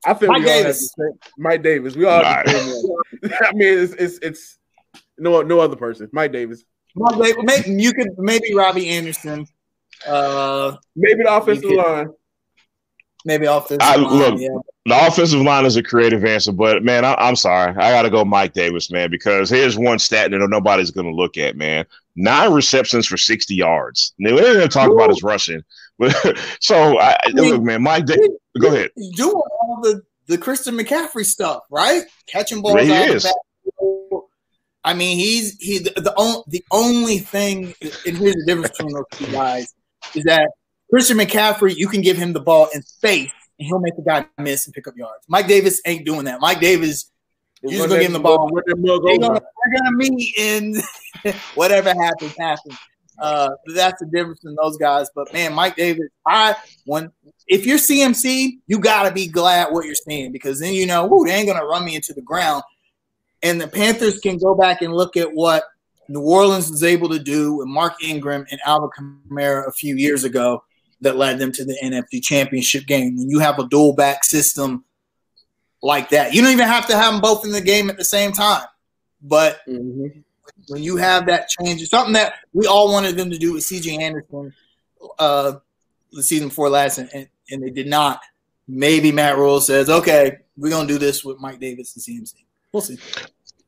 I 0.05 0.13
think 0.13 0.31
Mike 0.31 0.45
Davis. 0.45 0.95
Mike 1.37 1.61
Davis. 1.61 1.95
We 1.95 2.05
all. 2.05 2.23
Have 2.23 2.47
I 2.47 3.51
mean, 3.53 3.77
it's, 3.79 3.93
it's 3.93 4.19
it's 4.21 4.57
no 5.17 5.41
no 5.41 5.59
other 5.59 5.75
person. 5.75 6.09
Mike 6.11 6.31
Davis. 6.31 6.63
Mike 6.95 7.21
Davis. 7.21 7.43
Maybe 7.43 7.81
you 7.81 7.93
could 7.93 8.09
maybe 8.17 8.53
Robbie 8.53 8.89
Anderson. 8.89 9.45
Uh, 10.07 10.77
maybe 10.95 11.23
the 11.23 11.35
offensive 11.35 11.69
line. 11.71 12.09
Maybe 13.29 13.45
offensive 13.45 13.77
I, 13.81 13.95
line. 13.95 14.17
look, 14.17 14.39
yeah. 14.39 14.47
the 14.87 15.07
offensive 15.07 15.41
line 15.41 15.65
is 15.65 15.75
a 15.75 15.83
creative 15.83 16.25
answer, 16.25 16.51
but 16.51 16.83
man, 16.83 17.05
I, 17.05 17.29
am 17.29 17.35
sorry. 17.35 17.71
I 17.77 17.91
got 17.91 18.01
to 18.01 18.09
go 18.09 18.25
Mike 18.25 18.53
Davis, 18.53 18.91
man, 18.91 19.11
because 19.11 19.49
here's 19.49 19.77
one 19.77 19.99
stat 19.99 20.31
that 20.31 20.47
nobody's 20.49 20.89
going 20.89 21.05
to 21.05 21.13
look 21.13 21.37
at, 21.37 21.55
man. 21.55 21.85
Nine 22.15 22.51
receptions 22.51 23.05
for 23.05 23.15
60 23.15 23.53
yards. 23.53 24.13
Now, 24.17 24.33
we 24.33 24.41
didn't 24.41 24.71
talk 24.71 24.91
about 24.91 25.11
his 25.11 25.21
rushing. 25.21 25.63
but 25.99 26.13
so, 26.59 26.99
I, 26.99 27.15
I 27.23 27.31
mean, 27.31 27.53
look, 27.53 27.61
man, 27.61 27.83
Mike 27.83 28.07
Davis, 28.07 28.29
go 28.59 28.69
ahead. 28.69 28.89
Doing 29.15 29.35
all 29.35 29.79
the, 29.83 30.01
the 30.25 30.37
Christian 30.37 30.75
McCaffrey 30.75 31.23
stuff, 31.23 31.63
right? 31.69 32.03
Catching 32.27 32.63
balls 32.63 32.81
He 32.81 32.91
out 32.91 33.09
is. 33.09 33.31
I 34.83 34.93
mean, 34.95 35.17
he's 35.19 35.55
he 35.59 35.79
the, 35.79 35.91
the, 36.01 36.13
on, 36.15 36.43
the 36.47 36.63
only 36.71 37.19
thing, 37.19 37.75
and 37.81 38.17
here's 38.17 38.33
the 38.33 38.43
difference 38.47 38.69
between 38.69 38.95
those 38.95 39.05
two 39.11 39.31
guys, 39.31 39.75
is 40.15 40.23
that 40.23 40.49
Christian 40.89 41.17
McCaffrey, 41.17 41.75
you 41.75 41.87
can 41.87 42.01
give 42.01 42.17
him 42.17 42.33
the 42.33 42.39
ball 42.39 42.67
in 42.73 42.81
space 42.81 43.31
and 43.59 43.67
he'll 43.67 43.79
make 43.79 43.95
the 43.95 44.01
guy 44.01 44.25
miss 44.37 44.65
and 44.65 44.73
pick 44.73 44.87
up 44.87 44.97
yards. 44.97 45.23
Mike 45.27 45.47
Davis 45.47 45.81
ain't 45.85 46.05
doing 46.05 46.25
that. 46.25 46.39
Mike 46.39 46.59
Davis, 46.59 47.11
you're 47.61 47.71
just 47.71 47.89
gonna 47.89 47.99
give 47.99 48.07
him 48.07 48.13
the 48.13 48.19
ball. 48.19 48.49
Run 48.49 48.63
that 48.65 48.77
mug 48.77 49.01
They're 49.05 49.17
gonna, 49.17 49.39
they're 49.39 49.81
gonna 49.81 49.97
meet 49.97 50.33
and 50.39 50.75
whatever 51.55 51.89
happens, 51.89 52.35
happens. 52.37 52.77
Uh, 53.19 53.49
that's 53.75 53.99
the 53.99 54.05
difference 54.05 54.45
in 54.45 54.55
those 54.55 54.77
guys. 54.77 55.09
But 55.13 55.31
man, 55.33 55.53
Mike 55.53 55.75
Davis, 55.75 56.07
I 56.25 56.55
when 56.85 57.11
if 57.47 57.65
you're 57.65 57.77
CMC, 57.77 58.59
you 58.67 58.79
gotta 58.79 59.11
be 59.11 59.27
glad 59.27 59.73
what 59.73 59.85
you're 59.85 59.95
seeing 59.95 60.31
because 60.31 60.59
then 60.59 60.73
you 60.73 60.85
know, 60.85 61.13
ooh, 61.13 61.25
they 61.25 61.33
ain't 61.33 61.47
gonna 61.47 61.65
run 61.65 61.85
me 61.85 61.95
into 61.95 62.13
the 62.13 62.21
ground. 62.21 62.63
And 63.43 63.59
the 63.59 63.67
Panthers 63.67 64.19
can 64.19 64.37
go 64.37 64.55
back 64.55 64.81
and 64.81 64.93
look 64.93 65.15
at 65.15 65.33
what 65.33 65.63
New 66.07 66.21
Orleans 66.21 66.71
was 66.71 66.83
able 66.83 67.09
to 67.09 67.19
do 67.19 67.53
with 67.53 67.67
Mark 67.67 68.01
Ingram 68.03 68.45
and 68.51 68.59
Alvin 68.65 68.89
Kamara 68.97 69.67
a 69.67 69.71
few 69.71 69.95
years 69.95 70.23
ago 70.23 70.63
that 71.01 71.15
led 71.15 71.39
them 71.39 71.51
to 71.53 71.65
the 71.65 71.77
NFC 71.83 72.21
Championship 72.21 72.85
game. 72.85 73.17
When 73.17 73.29
you 73.29 73.39
have 73.39 73.59
a 73.59 73.67
dual 73.67 73.93
back 73.93 74.23
system 74.23 74.83
like 75.81 76.09
that, 76.09 76.33
you 76.33 76.41
don't 76.41 76.51
even 76.51 76.67
have 76.67 76.87
to 76.87 76.95
have 76.97 77.13
them 77.13 77.21
both 77.21 77.45
in 77.45 77.51
the 77.51 77.61
game 77.61 77.89
at 77.89 77.97
the 77.97 78.03
same 78.03 78.31
time. 78.31 78.65
But 79.21 79.59
Mhm. 79.67 80.23
when 80.67 80.83
you 80.83 80.97
have 80.97 81.25
that 81.27 81.49
change, 81.49 81.81
it's 81.81 81.91
something 81.91 82.13
that 82.13 82.33
we 82.53 82.65
all 82.67 82.91
wanted 82.91 83.15
them 83.15 83.29
to 83.31 83.37
do 83.37 83.53
with 83.53 83.63
CJ 83.63 83.99
Anderson 84.01 84.53
uh, 85.17 85.53
the 86.11 86.23
season 86.23 86.49
before 86.49 86.69
last, 86.69 86.97
and, 86.97 87.09
and, 87.13 87.27
and 87.51 87.63
they 87.63 87.69
did 87.69 87.87
not. 87.87 88.21
Maybe 88.67 89.11
Matt 89.11 89.37
Rhule 89.37 89.61
says, 89.61 89.89
okay, 89.89 90.39
we're 90.57 90.69
going 90.69 90.87
to 90.87 90.93
do 90.93 90.99
this 90.99 91.23
with 91.23 91.39
Mike 91.39 91.59
Davis 91.59 91.95
and 91.95 92.03
CMC. 92.03 92.33
We'll 92.71 92.81
see. 92.81 92.97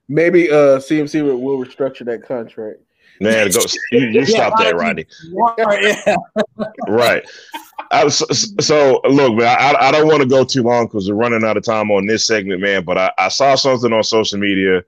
Maybe 0.07 0.49
uh, 0.51 0.79
CMC 0.79 1.23
will, 1.23 1.37
will 1.37 1.63
restructure 1.63 2.05
that 2.05 2.27
contract. 2.27 2.79
Man, 3.21 3.51
go, 3.51 3.59
you, 3.91 4.07
you 4.07 4.25
stop 4.25 4.57
that, 4.57 4.75
Rodney. 4.75 5.05
Yeah. 5.23 6.15
right. 6.87 7.23
I, 7.91 8.07
so, 8.07 8.25
so, 8.59 9.01
look, 9.07 9.35
man, 9.35 9.57
I, 9.59 9.75
I 9.79 9.91
don't 9.91 10.07
want 10.07 10.23
to 10.23 10.27
go 10.27 10.43
too 10.43 10.63
long 10.63 10.87
because 10.87 11.07
we're 11.07 11.15
running 11.15 11.43
out 11.43 11.55
of 11.55 11.63
time 11.63 11.91
on 11.91 12.07
this 12.07 12.25
segment, 12.25 12.61
man. 12.61 12.83
But 12.83 12.97
I, 12.97 13.11
I 13.19 13.27
saw 13.27 13.53
something 13.55 13.93
on 13.93 14.03
social 14.03 14.39
media. 14.39 14.83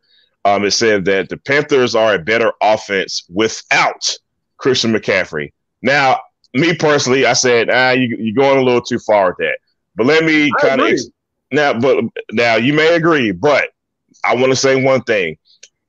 Um, 0.45 0.65
it 0.65 0.71
said 0.71 1.05
that 1.05 1.29
the 1.29 1.37
Panthers 1.37 1.95
are 1.95 2.15
a 2.15 2.19
better 2.19 2.51
offense 2.61 3.23
without 3.29 4.17
Christian 4.57 4.91
McCaffrey. 4.91 5.53
Now, 5.83 6.19
me 6.55 6.75
personally, 6.75 7.25
I 7.27 7.33
said, 7.33 7.69
ah, 7.69 7.91
you, 7.91 8.17
you're 8.19 8.35
going 8.35 8.57
a 8.57 8.63
little 8.63 8.81
too 8.81 8.99
far 8.99 9.27
with 9.27 9.37
that. 9.37 9.57
But 9.95 10.07
let 10.07 10.23
me 10.23 10.51
kind 10.59 10.81
of 10.81 10.87
ex- 10.87 11.05
now, 11.51 11.79
but 11.79 12.03
now 12.31 12.55
you 12.55 12.73
may 12.73 12.95
agree, 12.95 13.31
but 13.31 13.69
I 14.25 14.35
want 14.35 14.51
to 14.51 14.55
say 14.55 14.83
one 14.83 15.03
thing. 15.03 15.37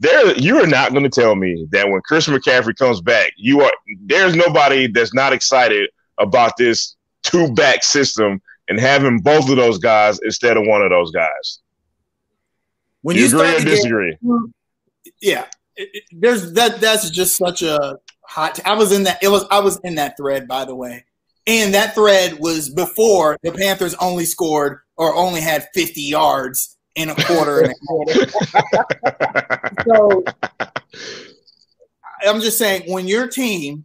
There, 0.00 0.36
you 0.36 0.60
are 0.62 0.66
not 0.66 0.92
going 0.92 1.04
to 1.04 1.08
tell 1.20 1.36
me 1.36 1.66
that 1.70 1.88
when 1.88 2.00
Christian 2.02 2.34
McCaffrey 2.34 2.76
comes 2.76 3.00
back, 3.00 3.32
you 3.36 3.60
are 3.62 3.72
there's 4.00 4.34
nobody 4.34 4.86
that's 4.88 5.14
not 5.14 5.32
excited 5.32 5.88
about 6.18 6.56
this 6.56 6.96
two 7.22 7.52
back 7.54 7.82
system 7.84 8.40
and 8.68 8.78
having 8.80 9.20
both 9.20 9.48
of 9.48 9.56
those 9.56 9.78
guys 9.78 10.18
instead 10.24 10.56
of 10.56 10.64
one 10.66 10.82
of 10.82 10.90
those 10.90 11.10
guys. 11.12 11.60
When 13.02 13.16
you, 13.16 13.26
you, 13.26 13.28
agree 13.28 13.40
or 13.54 13.58
to 13.58 13.64
get, 13.64 13.70
disagree? 13.70 14.16
yeah, 15.20 15.46
it- 15.76 15.90
it- 15.92 16.04
there's 16.12 16.52
that. 16.54 16.80
That's 16.80 17.10
just 17.10 17.36
such 17.36 17.62
a 17.62 17.98
hot. 18.22 18.58
I 18.66 18.74
was 18.74 18.92
in 18.92 19.04
that. 19.04 19.22
It 19.22 19.28
was. 19.28 19.44
I 19.50 19.60
was 19.60 19.78
in 19.84 19.94
that 19.96 20.16
thread, 20.16 20.48
by 20.48 20.64
the 20.64 20.74
way, 20.74 21.04
and 21.46 21.74
that 21.74 21.94
thread 21.94 22.38
was 22.40 22.68
before 22.70 23.38
the 23.42 23.52
Panthers 23.52 23.94
only 23.94 24.24
scored 24.24 24.80
or 24.96 25.14
only 25.14 25.40
had 25.40 25.68
50 25.74 26.00
yards 26.00 26.76
in 26.94 27.10
a 27.10 27.14
quarter 27.14 27.60
and 27.60 27.72
a 27.72 27.86
quarter. 27.86 28.26
so 29.88 30.24
I'm 32.22 32.40
just 32.40 32.58
saying, 32.58 32.90
when 32.92 33.08
your 33.08 33.28
team 33.28 33.84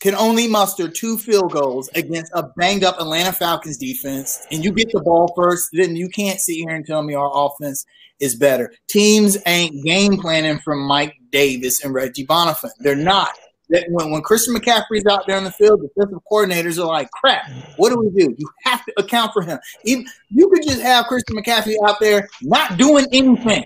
can 0.00 0.14
only 0.16 0.48
muster 0.48 0.88
two 0.88 1.16
field 1.16 1.52
goals 1.52 1.88
against 1.94 2.32
a 2.34 2.42
banged 2.56 2.82
up 2.82 2.98
Atlanta 2.98 3.32
Falcons 3.32 3.78
defense, 3.78 4.44
and 4.50 4.64
you 4.64 4.72
get 4.72 4.90
the 4.92 5.00
ball 5.00 5.32
first, 5.36 5.70
then 5.72 5.94
you 5.94 6.08
can't 6.08 6.40
sit 6.40 6.54
here 6.54 6.70
and 6.70 6.84
tell 6.84 7.02
me 7.02 7.14
our 7.14 7.30
offense 7.32 7.86
is 8.18 8.34
better. 8.34 8.72
Teams 8.88 9.38
ain't 9.46 9.84
game 9.84 10.16
planning 10.16 10.58
from 10.58 10.80
Mike 10.80 11.14
Davis 11.30 11.84
and 11.84 11.94
Reggie 11.94 12.26
Bonnafon. 12.26 12.70
They're 12.80 12.96
not. 12.96 13.30
That 13.72 13.86
when, 13.88 14.10
when 14.10 14.22
Christian 14.22 14.54
McCaffrey's 14.54 15.06
out 15.06 15.26
there 15.26 15.36
on 15.36 15.44
the 15.44 15.50
field, 15.50 15.80
defensive 15.82 16.18
coordinators 16.30 16.78
are 16.78 16.86
like, 16.86 17.10
crap, 17.10 17.50
what 17.76 17.90
do 17.90 17.98
we 17.98 18.10
do? 18.10 18.34
You 18.38 18.48
have 18.64 18.84
to 18.84 18.92
account 19.00 19.32
for 19.32 19.42
him. 19.42 19.58
Even, 19.84 20.06
you 20.30 20.48
could 20.50 20.62
just 20.62 20.80
have 20.82 21.06
Christian 21.06 21.36
McCaffrey 21.36 21.74
out 21.86 21.96
there 22.00 22.28
not 22.42 22.76
doing 22.76 23.06
anything, 23.12 23.64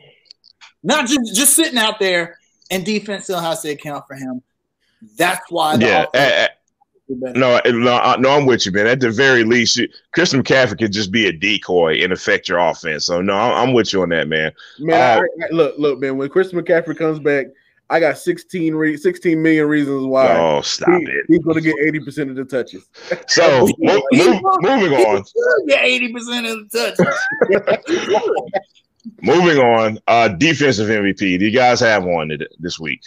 not 0.83 1.07
just, 1.07 1.35
just 1.35 1.55
sitting 1.55 1.79
out 1.79 1.99
there, 1.99 2.39
and 2.71 2.85
defense 2.85 3.25
still 3.25 3.41
has 3.41 3.63
to 3.63 3.71
account 3.71 4.05
for 4.07 4.15
him. 4.15 4.43
That's 5.19 5.43
why 5.51 5.77
the 5.77 5.87
yeah, 5.87 6.03
offense 6.05 6.11
eh, 6.15 6.45
eh, 6.45 6.49
is 7.09 7.19
better. 7.21 7.39
no, 7.39 7.57
eh, 7.65 7.71
no, 7.73 7.95
I- 7.97 8.17
no, 8.17 8.31
I'm 8.31 8.47
with 8.47 8.65
you, 8.65 8.73
man. 8.73 8.87
At 8.87 9.01
the 9.01 9.11
very 9.11 9.45
least, 9.45 9.77
you, 9.77 9.89
Christian 10.13 10.43
McCaffrey 10.43 10.79
could 10.79 10.93
just 10.93 11.11
be 11.13 11.27
a 11.27 11.33
decoy 11.33 12.03
and 12.03 12.13
affect 12.13 12.49
your 12.49 12.59
offense. 12.59 13.07
So 13.07 13.21
no, 13.21 13.35
I'm, 13.35 13.69
I'm 13.69 13.75
with 13.75 13.93
you 13.93 14.03
on 14.03 14.09
that, 14.11 14.29
man. 14.29 14.53
Man, 14.79 15.19
Uh, 15.19 15.21
I, 15.43 15.47
I- 15.47 15.49
look, 15.51 15.75
look, 15.79 15.99
man. 16.01 16.17
When 16.17 16.29
Christian 16.29 16.61
McCaffrey 16.61 16.97
comes 16.97 17.19
back, 17.19 17.47
I 17.89 18.01
got 18.01 18.19
16, 18.19 18.75
re- 18.75 18.97
16 18.97 19.41
million 19.41 19.67
reasons 19.69 20.07
why 20.07 20.37
Oh, 20.37 20.61
stop 20.61 20.89
he- 20.89 21.05
it. 21.05 21.25
he's 21.29 21.39
going 21.39 21.55
to 21.55 21.61
get 21.61 21.77
80% 21.77 22.31
of 22.31 22.37
the 22.37 22.45
touches. 22.45 22.85
So 23.29 23.69
mo- 23.79 24.03
move, 24.13 24.41
moving 24.61 24.93
on. 24.93 25.23
Yeah, 25.67 25.83
eighty 25.83 26.13
percent 26.13 26.47
of 26.47 26.69
the 26.71 26.97
touches. 26.97 28.57
Moving 29.23 29.59
on, 29.59 29.99
uh, 30.09 30.29
defensive 30.29 30.89
MVP. 30.89 31.39
Do 31.39 31.45
you 31.45 31.53
guys 31.53 31.79
have 31.81 32.03
one 32.05 32.37
this 32.59 32.81
week? 32.81 33.01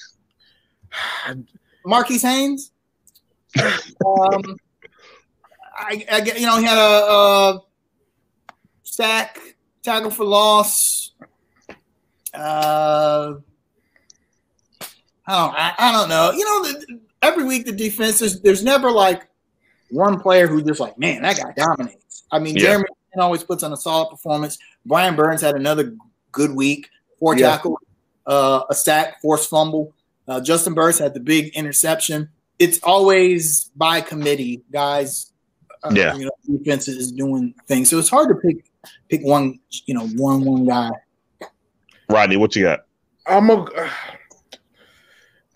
Marquis 1.86 2.20
Haynes. 2.20 2.72
Um, 3.58 4.42
I, 5.78 6.06
I 6.10 6.22
get- 6.22 6.40
you 6.40 6.46
know 6.46 6.58
he 6.58 6.64
had 6.66 6.78
a, 6.78 6.82
a 7.12 7.62
sack, 8.84 9.40
tackle 9.84 10.12
for 10.12 10.24
loss. 10.24 11.12
Uh, 12.34 13.36
I 15.30 15.46
don't, 15.46 15.56
I, 15.56 15.74
I 15.78 15.92
don't 15.92 16.10
know. 16.10 16.32
You 16.32 16.44
know, 16.46 16.64
the, 16.72 17.00
every 17.22 17.44
week 17.44 17.66
the 17.66 17.72
defense 17.72 18.22
is 18.22 18.42
there's 18.42 18.64
never 18.64 18.90
like 18.92 19.28
one 19.92 20.20
player 20.20 20.48
who 20.48 20.62
just 20.64 20.80
like, 20.80 20.98
man, 20.98 21.22
that 21.22 21.38
guy 21.38 21.54
dominates. 21.56 22.24
I 22.32 22.40
mean, 22.40 22.56
Yeah. 22.56 22.62
Jeremy 22.64 22.86
always 23.18 23.44
puts 23.44 23.64
on 23.64 23.72
a 23.74 23.78
solid 23.78 24.10
performance. 24.10 24.58
Brian 24.86 25.16
Burns 25.16 25.42
had 25.42 25.56
another 25.56 25.96
good 26.32 26.56
week, 26.56 26.90
four 27.20 27.38
Yeah. 27.38 27.52
tackle, 27.52 27.80
uh, 28.26 28.64
a 28.70 28.76
sack, 28.76 29.22
forced 29.22 29.50
fumble. 29.50 29.94
Uh, 30.28 30.40
Juston 30.40 30.74
Burris 30.76 31.00
had 31.00 31.14
the 31.14 31.20
big 31.20 31.56
interception. 31.56 32.30
It's 32.60 32.80
always 32.84 33.72
by 33.76 34.02
committee, 34.02 34.64
guys. 34.72 35.32
Uh, 35.84 35.92
Yeah. 35.94 36.16
you 36.16 36.26
know, 36.26 36.58
defense 36.58 36.88
is 36.88 37.12
doing 37.12 37.54
things, 37.68 37.90
so 37.90 38.00
it's 38.00 38.10
hard 38.10 38.30
to 38.30 38.36
pick 38.36 38.66
pick 39.10 39.22
one, 39.24 39.60
you 39.86 39.94
know, 39.94 40.08
one 40.10 40.44
one 40.44 40.66
guy. 40.66 40.90
Rodney, 42.10 42.38
what 42.38 42.56
you 42.56 42.64
got? 42.64 42.82
I'm 43.26 43.48
gonna, 43.48 43.70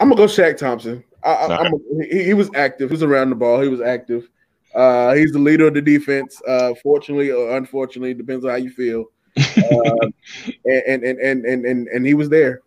I'm 0.04 0.10
gonna 0.10 0.20
go 0.20 0.26
Shaq 0.26 0.58
Thompson. 0.58 1.02
I, 1.24 1.46
a, 1.46 1.70
he, 2.12 2.26
he 2.26 2.34
was 2.34 2.50
active. 2.56 2.90
He 2.90 2.94
was 2.94 3.04
around 3.04 3.30
the 3.30 3.38
ball. 3.38 3.62
He 3.62 3.70
was 3.70 3.80
active. 3.80 4.28
Uh, 4.76 5.14
he's 5.14 5.32
the 5.32 5.40
leader 5.40 5.68
of 5.68 5.76
the 5.76 5.82
defense. 5.82 6.42
Uh, 6.46 6.74
fortunately 6.84 7.32
or 7.32 7.56
unfortunately, 7.56 8.14
depends 8.14 8.44
on 8.44 8.52
how 8.52 8.58
you 8.58 8.70
feel. 8.70 9.06
Uh, 9.56 10.08
and, 10.66 11.04
and 11.04 11.20
and 11.20 11.46
and 11.46 11.66
and 11.66 11.88
and 11.88 12.06
he 12.06 12.14
was 12.14 12.28
there. 12.28 12.62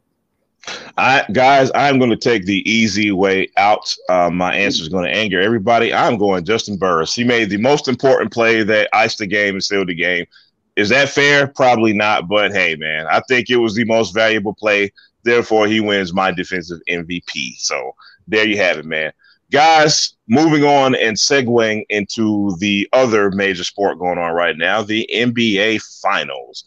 I 0.97 1.27
guys, 1.33 1.71
I'm 1.75 1.99
going 1.99 2.11
to 2.11 2.17
take 2.17 2.47
the 2.47 2.69
easy 2.69 3.13
way 3.13 3.49
out. 3.57 3.95
Uh, 4.09 4.31
my 4.31 4.55
answer 4.55 4.83
is 4.83 4.89
going 4.89 5.05
to 5.05 5.15
anger 5.15 5.41
everybody. 5.41 5.93
I'm 5.93 6.17
going 6.17 6.45
Juston 6.45 6.79
Burris. 6.79 7.15
He 7.15 7.23
made 7.23 7.51
the 7.51 7.59
most 7.59 7.87
important 7.87 8.33
play 8.33 8.63
that 8.63 8.89
iced 8.93 9.19
the 9.19 9.27
game 9.27 9.55
and 9.55 9.63
sealed 9.63 9.89
the 9.89 9.95
game. 9.95 10.27
Is 10.75 10.89
that 10.89 11.11
fair? 11.11 11.47
Probably 11.49 11.93
not. 11.93 12.29
But 12.29 12.53
hey, 12.53 12.77
man, 12.77 13.07
I 13.11 13.21
think 13.29 13.51
it 13.51 13.57
was 13.57 13.75
the 13.75 13.85
most 13.85 14.15
valuable 14.15 14.55
play. 14.55 14.93
Therefore, 15.27 15.66
he 15.66 15.81
wins 15.81 16.14
my 16.14 16.31
defensive 16.31 16.79
MVP. 16.89 17.59
So 17.59 17.93
there 18.29 18.47
you 18.47 18.57
have 18.59 18.79
it, 18.79 18.85
man. 18.85 19.12
Guys, 19.51 20.14
moving 20.29 20.62
on 20.62 20.95
and 20.95 21.16
segueing 21.16 21.85
into 21.89 22.57
the 22.59 22.89
other 22.93 23.33
major 23.33 23.64
sport 23.64 23.99
going 23.99 24.18
on 24.18 24.33
right 24.35 24.57
now, 24.57 24.83
the 24.83 25.09
NBA 25.12 25.83
Finals. 26.01 26.64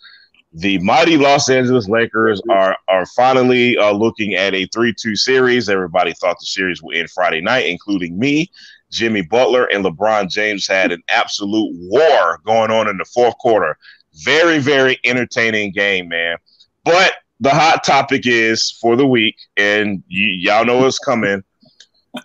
The 0.52 0.78
mighty 0.80 1.16
Los 1.16 1.50
Angeles 1.50 1.88
Lakers 1.88 2.42
are 2.50 2.76
are 2.90 3.06
finally 3.06 3.78
uh, 3.78 3.92
looking 3.92 4.34
at 4.34 4.54
a 4.54 4.66
three-two 4.68 5.16
series. 5.16 5.70
Everybody 5.70 6.14
thought 6.14 6.40
the 6.40 6.46
series 6.46 6.82
would 6.82 6.98
end 6.98 7.12
Friday 7.12 7.40
night, 7.40 7.66
including 7.66 8.20
me. 8.20 8.52
Jimmy 8.92 9.22
Butler 9.22 9.66
and 9.66 9.86
LeBron 9.86 10.30
James 10.30 10.68
had 10.68 10.92
an 10.92 11.04
absolute 11.08 11.72
war 11.76 12.40
going 12.46 12.72
on 12.72 12.90
in 12.90 12.98
the 12.98 13.06
fourth 13.06 13.38
quarter. 13.38 13.78
Very, 14.24 14.60
very 14.60 15.00
entertaining 15.06 15.72
game, 15.72 16.10
man. 16.10 16.38
But 16.84 17.14
the 17.40 17.50
hot 17.50 17.84
topic 17.84 18.24
is 18.26 18.72
for 18.82 18.96
the 18.96 19.06
week, 19.06 19.36
and 19.58 20.04
y- 20.12 20.38
y'all 20.40 20.66
know 20.66 20.80
what's 20.80 21.00
coming. 21.00 21.44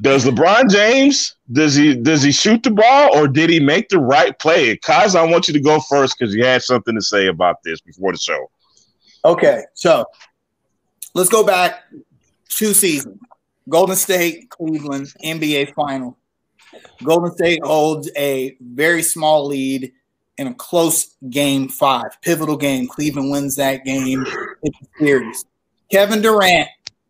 Does 0.00 0.24
LeBron 0.24 0.70
James 0.70 1.36
does 1.52 1.74
he 1.74 1.94
does 1.94 2.22
he 2.22 2.32
shoot 2.32 2.62
the 2.62 2.70
ball 2.70 3.16
or 3.16 3.28
did 3.28 3.50
he 3.50 3.60
make 3.60 3.90
the 3.90 3.98
right 3.98 4.38
play? 4.38 4.76
Kaz, 4.78 5.14
I 5.14 5.24
want 5.24 5.46
you 5.46 5.54
to 5.54 5.60
go 5.60 5.78
first 5.80 6.16
because 6.18 6.34
you 6.34 6.44
had 6.44 6.62
something 6.62 6.94
to 6.94 7.02
say 7.02 7.26
about 7.26 7.56
this 7.64 7.80
before 7.82 8.12
the 8.12 8.18
show. 8.18 8.50
Okay, 9.24 9.62
so 9.74 10.06
let's 11.14 11.28
go 11.28 11.44
back 11.44 11.84
two 12.48 12.72
seasons. 12.72 13.18
Golden 13.68 13.96
State, 13.96 14.50
Cleveland, 14.50 15.12
NBA 15.22 15.74
final. 15.74 16.18
Golden 17.02 17.32
State 17.32 17.62
holds 17.62 18.10
a 18.16 18.56
very 18.60 19.02
small 19.02 19.46
lead 19.46 19.92
in 20.38 20.48
a 20.48 20.54
close 20.54 21.16
game 21.30 21.68
five, 21.68 22.20
pivotal 22.22 22.56
game. 22.56 22.88
Cleveland 22.88 23.30
wins 23.30 23.56
that 23.56 23.84
game 23.84 24.24
in 24.24 24.24
the 24.62 24.72
series. 24.98 25.44
Kevin 25.90 26.22
Durant 26.22 26.68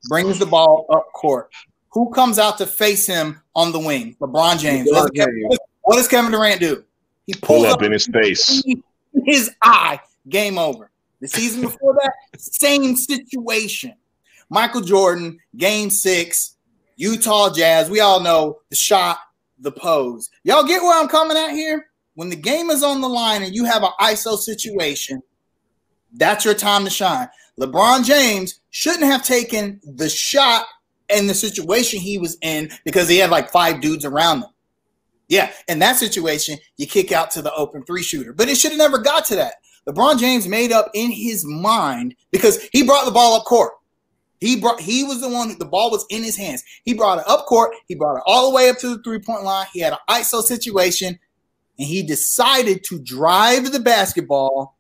brings 0.09 0.39
the 0.39 0.47
ball 0.47 0.87
up 0.91 1.13
court. 1.13 1.51
Who 1.91 2.11
comes 2.11 2.39
out 2.39 2.59
to 2.59 2.67
face 2.67 3.07
him 3.07 3.41
on 3.55 3.73
the 3.73 3.79
wing? 3.79 4.17
LeBron 4.21 4.59
James. 4.59 4.91
LeBron 4.91 4.95
What, 4.95 5.03
does 5.03 5.11
Kevin, 5.15 5.49
what 5.83 5.97
does 5.97 6.09
Kevin 6.09 6.33
Durant 6.33 6.61
do? 6.61 6.85
He 7.27 7.35
Pull 7.35 7.63
pulls 7.63 7.73
up 7.73 7.83
in 7.83 7.93
his 7.93 8.07
face. 8.07 8.63
his 9.25 9.51
eye. 9.63 10.01
Game 10.29 10.59
over. 10.59 10.91
The 11.21 11.29
season 11.29 11.63
before 11.63 11.95
that, 11.95 12.13
same 12.39 12.97
situation. 12.97 13.95
Michael 14.51 14.83
Jordan, 14.83 15.39
game 15.57 15.89
six, 15.89 16.57
Utah 16.97 17.53
Jazz. 17.53 17.89
We 17.89 18.01
all 18.01 18.21
know 18.21 18.59
the 18.69 18.77
shot, 18.77 19.19
the 19.59 19.73
pose. 19.73 20.31
Y'all 20.43 20.65
get 20.65 20.83
where 20.83 21.01
I'm 21.01 21.09
coming 21.09 21.37
at 21.37 21.53
here? 21.53 21.87
When 22.15 22.31
the 22.31 22.37
game 22.37 22.71
is 22.71 22.83
on 22.83 23.01
the 23.01 23.09
line 23.09 23.43
and 23.43 23.55
you 23.55 23.65
have 23.65 23.83
an 23.83 23.91
ISO 24.01 24.39
situation, 24.39 25.23
that's 26.13 26.45
your 26.45 26.55
time 26.55 26.85
to 26.85 26.91
shine. 26.91 27.29
LeBron 27.59 28.05
James 28.05 28.61
shouldn't 28.71 29.05
have 29.05 29.25
taken 29.25 29.81
the 29.85 30.09
shot 30.09 30.67
in 31.09 31.27
the 31.27 31.35
situation 31.35 32.01
he 32.01 32.19
was 32.19 32.37
in 32.41 32.71
because 32.85 33.09
he 33.09 33.19
had 33.19 33.31
like 33.31 33.51
five 33.51 33.81
dudes 33.81 34.05
around 34.05 34.43
him. 34.43 34.51
Yeah, 35.29 35.51
in 35.69 35.79
that 35.79 35.97
situation, 35.97 36.59
you 36.77 36.87
kick 36.87 37.11
out 37.11 37.31
to 37.33 37.43
the 37.43 37.53
open 37.55 37.85
three 37.85 38.03
shooter, 38.03 38.33
but 38.33 38.49
it 38.49 38.57
should 38.57 38.73
have 38.73 38.79
never 38.79 38.99
got 38.99 39.25
to 39.27 39.37
that. 39.37 39.55
LeBron 39.89 40.19
James 40.19 40.47
made 40.47 40.73
up 40.73 40.91
in 40.95 41.11
his 41.11 41.45
mind 41.45 42.15
because 42.31 42.69
he 42.73 42.83
brought 42.85 43.05
the 43.05 43.11
ball 43.11 43.37
up 43.37 43.45
court. 43.45 43.73
He 44.41 44.61
brought 44.61 44.81
he 44.81 45.05
was 45.05 45.21
the 45.21 45.29
one 45.29 45.57
the 45.59 45.65
ball 45.65 45.91
was 45.91 46.05
in 46.11 46.23
his 46.23 46.37
hands. 46.37 46.63
He 46.85 46.93
brought 46.93 47.19
it 47.19 47.25
up 47.27 47.47
court, 47.47 47.75
he 47.89 47.95
brought 47.95 48.17
it 48.17 48.23
all 48.27 48.51
the 48.51 48.55
way 48.55 48.69
up 48.69 48.79
to 48.79 48.97
the 48.97 49.03
three-point 49.03 49.43
line. 49.43 49.67
He 49.73 49.81
had 49.81 49.95
an 49.95 49.99
ISO 50.09 50.43
situation, 50.43 51.19
and 51.79 51.89
he 51.89 52.03
decided 52.03 52.85
to 52.85 53.01
drive 53.01 53.73
the 53.73 53.81
basketball 53.81 54.77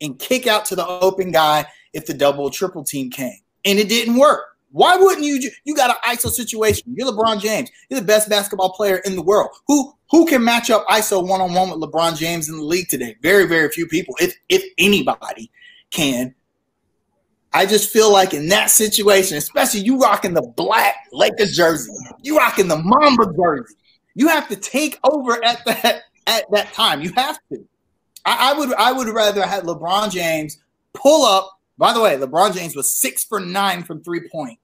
and 0.00 0.18
kick 0.18 0.46
out 0.46 0.64
to 0.66 0.76
the 0.76 0.86
open 0.86 1.32
guy 1.32 1.66
if 1.92 2.06
the 2.06 2.14
double 2.14 2.50
triple 2.50 2.84
team 2.84 3.10
came. 3.10 3.38
And 3.64 3.78
it 3.78 3.88
didn't 3.88 4.16
work. 4.16 4.44
Why 4.72 4.96
wouldn't 4.96 5.26
you? 5.26 5.50
You 5.64 5.74
got 5.74 5.90
an 5.90 5.96
ISO 6.16 6.30
situation. 6.30 6.94
You're 6.96 7.12
LeBron 7.12 7.40
James. 7.40 7.70
You're 7.88 8.00
the 8.00 8.06
best 8.06 8.28
basketball 8.28 8.72
player 8.72 8.98
in 8.98 9.16
the 9.16 9.22
world. 9.22 9.50
Who 9.66 9.92
who 10.10 10.26
can 10.26 10.44
match 10.44 10.70
up 10.70 10.86
ISO 10.86 11.26
one 11.26 11.40
on 11.40 11.54
one 11.54 11.70
with 11.70 11.80
LeBron 11.80 12.16
James 12.16 12.48
in 12.48 12.56
the 12.56 12.62
league 12.62 12.88
today? 12.88 13.16
Very 13.20 13.46
very 13.46 13.68
few 13.70 13.86
people, 13.88 14.14
if 14.20 14.36
if 14.48 14.62
anybody 14.78 15.50
can. 15.90 16.34
I 17.52 17.66
just 17.66 17.90
feel 17.92 18.12
like 18.12 18.32
in 18.32 18.48
that 18.50 18.70
situation, 18.70 19.36
especially 19.36 19.80
you 19.80 19.98
rocking 19.98 20.34
the 20.34 20.52
black 20.56 20.94
Lakers 21.12 21.56
jersey, 21.56 21.92
you 22.22 22.38
rocking 22.38 22.68
the 22.68 22.76
Mamba 22.76 23.26
jersey, 23.36 23.74
you 24.14 24.28
have 24.28 24.48
to 24.48 24.56
take 24.56 25.00
over 25.02 25.44
at 25.44 25.64
that 25.64 26.02
at 26.30 26.50
that 26.50 26.72
time. 26.72 27.02
You 27.02 27.12
have 27.16 27.38
to. 27.50 27.66
I, 28.24 28.52
I 28.52 28.58
would 28.58 28.72
I 28.74 28.92
would 28.92 29.08
rather 29.08 29.44
have 29.46 29.64
LeBron 29.64 30.10
James 30.10 30.58
pull 30.94 31.24
up. 31.24 31.50
By 31.76 31.92
the 31.92 32.00
way, 32.00 32.16
LeBron 32.16 32.54
James 32.54 32.76
was 32.76 32.92
six 32.92 33.24
for 33.24 33.40
nine 33.40 33.82
from 33.82 34.02
three 34.02 34.28
point 34.28 34.58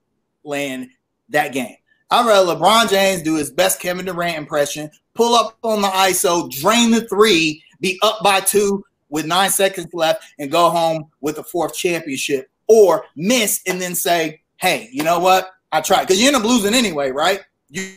land 0.44 0.88
that 1.30 1.52
game. 1.52 1.76
I'd 2.10 2.26
rather 2.26 2.54
LeBron 2.54 2.88
James 2.88 3.22
do 3.22 3.34
his 3.34 3.50
best 3.50 3.80
Kevin 3.80 4.04
Durant 4.04 4.38
impression, 4.38 4.90
pull 5.14 5.34
up 5.34 5.58
on 5.62 5.82
the 5.82 5.88
ISO, 5.88 6.48
drain 6.50 6.92
the 6.92 7.08
three, 7.08 7.62
be 7.80 7.98
up 8.02 8.22
by 8.22 8.40
two 8.40 8.84
with 9.08 9.26
nine 9.26 9.50
seconds 9.50 9.92
left, 9.92 10.24
and 10.38 10.50
go 10.50 10.70
home 10.70 11.06
with 11.20 11.36
the 11.36 11.42
fourth 11.42 11.74
championship, 11.74 12.48
or 12.68 13.06
miss 13.16 13.62
and 13.66 13.80
then 13.80 13.94
say, 13.94 14.40
"Hey, 14.58 14.88
you 14.92 15.02
know 15.02 15.18
what? 15.18 15.50
I 15.72 15.80
tried." 15.80 16.02
Because 16.02 16.20
you 16.20 16.28
end 16.28 16.36
up 16.36 16.44
losing 16.44 16.74
anyway, 16.74 17.10
right? 17.10 17.40
You 17.70 17.90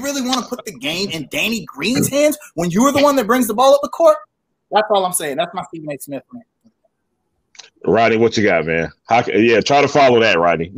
you 0.00 0.04
really 0.06 0.22
want 0.22 0.42
to 0.42 0.48
put 0.48 0.64
the 0.64 0.72
game 0.72 1.10
in 1.10 1.28
Danny 1.30 1.64
Green's 1.64 2.08
hands 2.08 2.38
when 2.54 2.70
you're 2.70 2.92
the 2.92 3.02
one 3.02 3.16
that 3.16 3.26
brings 3.26 3.46
the 3.46 3.54
ball 3.54 3.74
up 3.74 3.80
the 3.82 3.88
court? 3.88 4.16
That's 4.70 4.86
all 4.90 5.04
I'm 5.04 5.12
saying. 5.12 5.36
That's 5.36 5.52
my 5.54 5.62
Stephen 5.68 5.90
A. 5.92 5.98
Smith 5.98 6.22
man. 6.32 6.42
Rodney, 7.84 8.18
what 8.18 8.36
you 8.36 8.42
got, 8.42 8.66
man? 8.66 8.92
How, 9.08 9.24
yeah, 9.26 9.60
try 9.60 9.80
to 9.80 9.88
follow 9.88 10.20
that, 10.20 10.38
Rodney. 10.38 10.74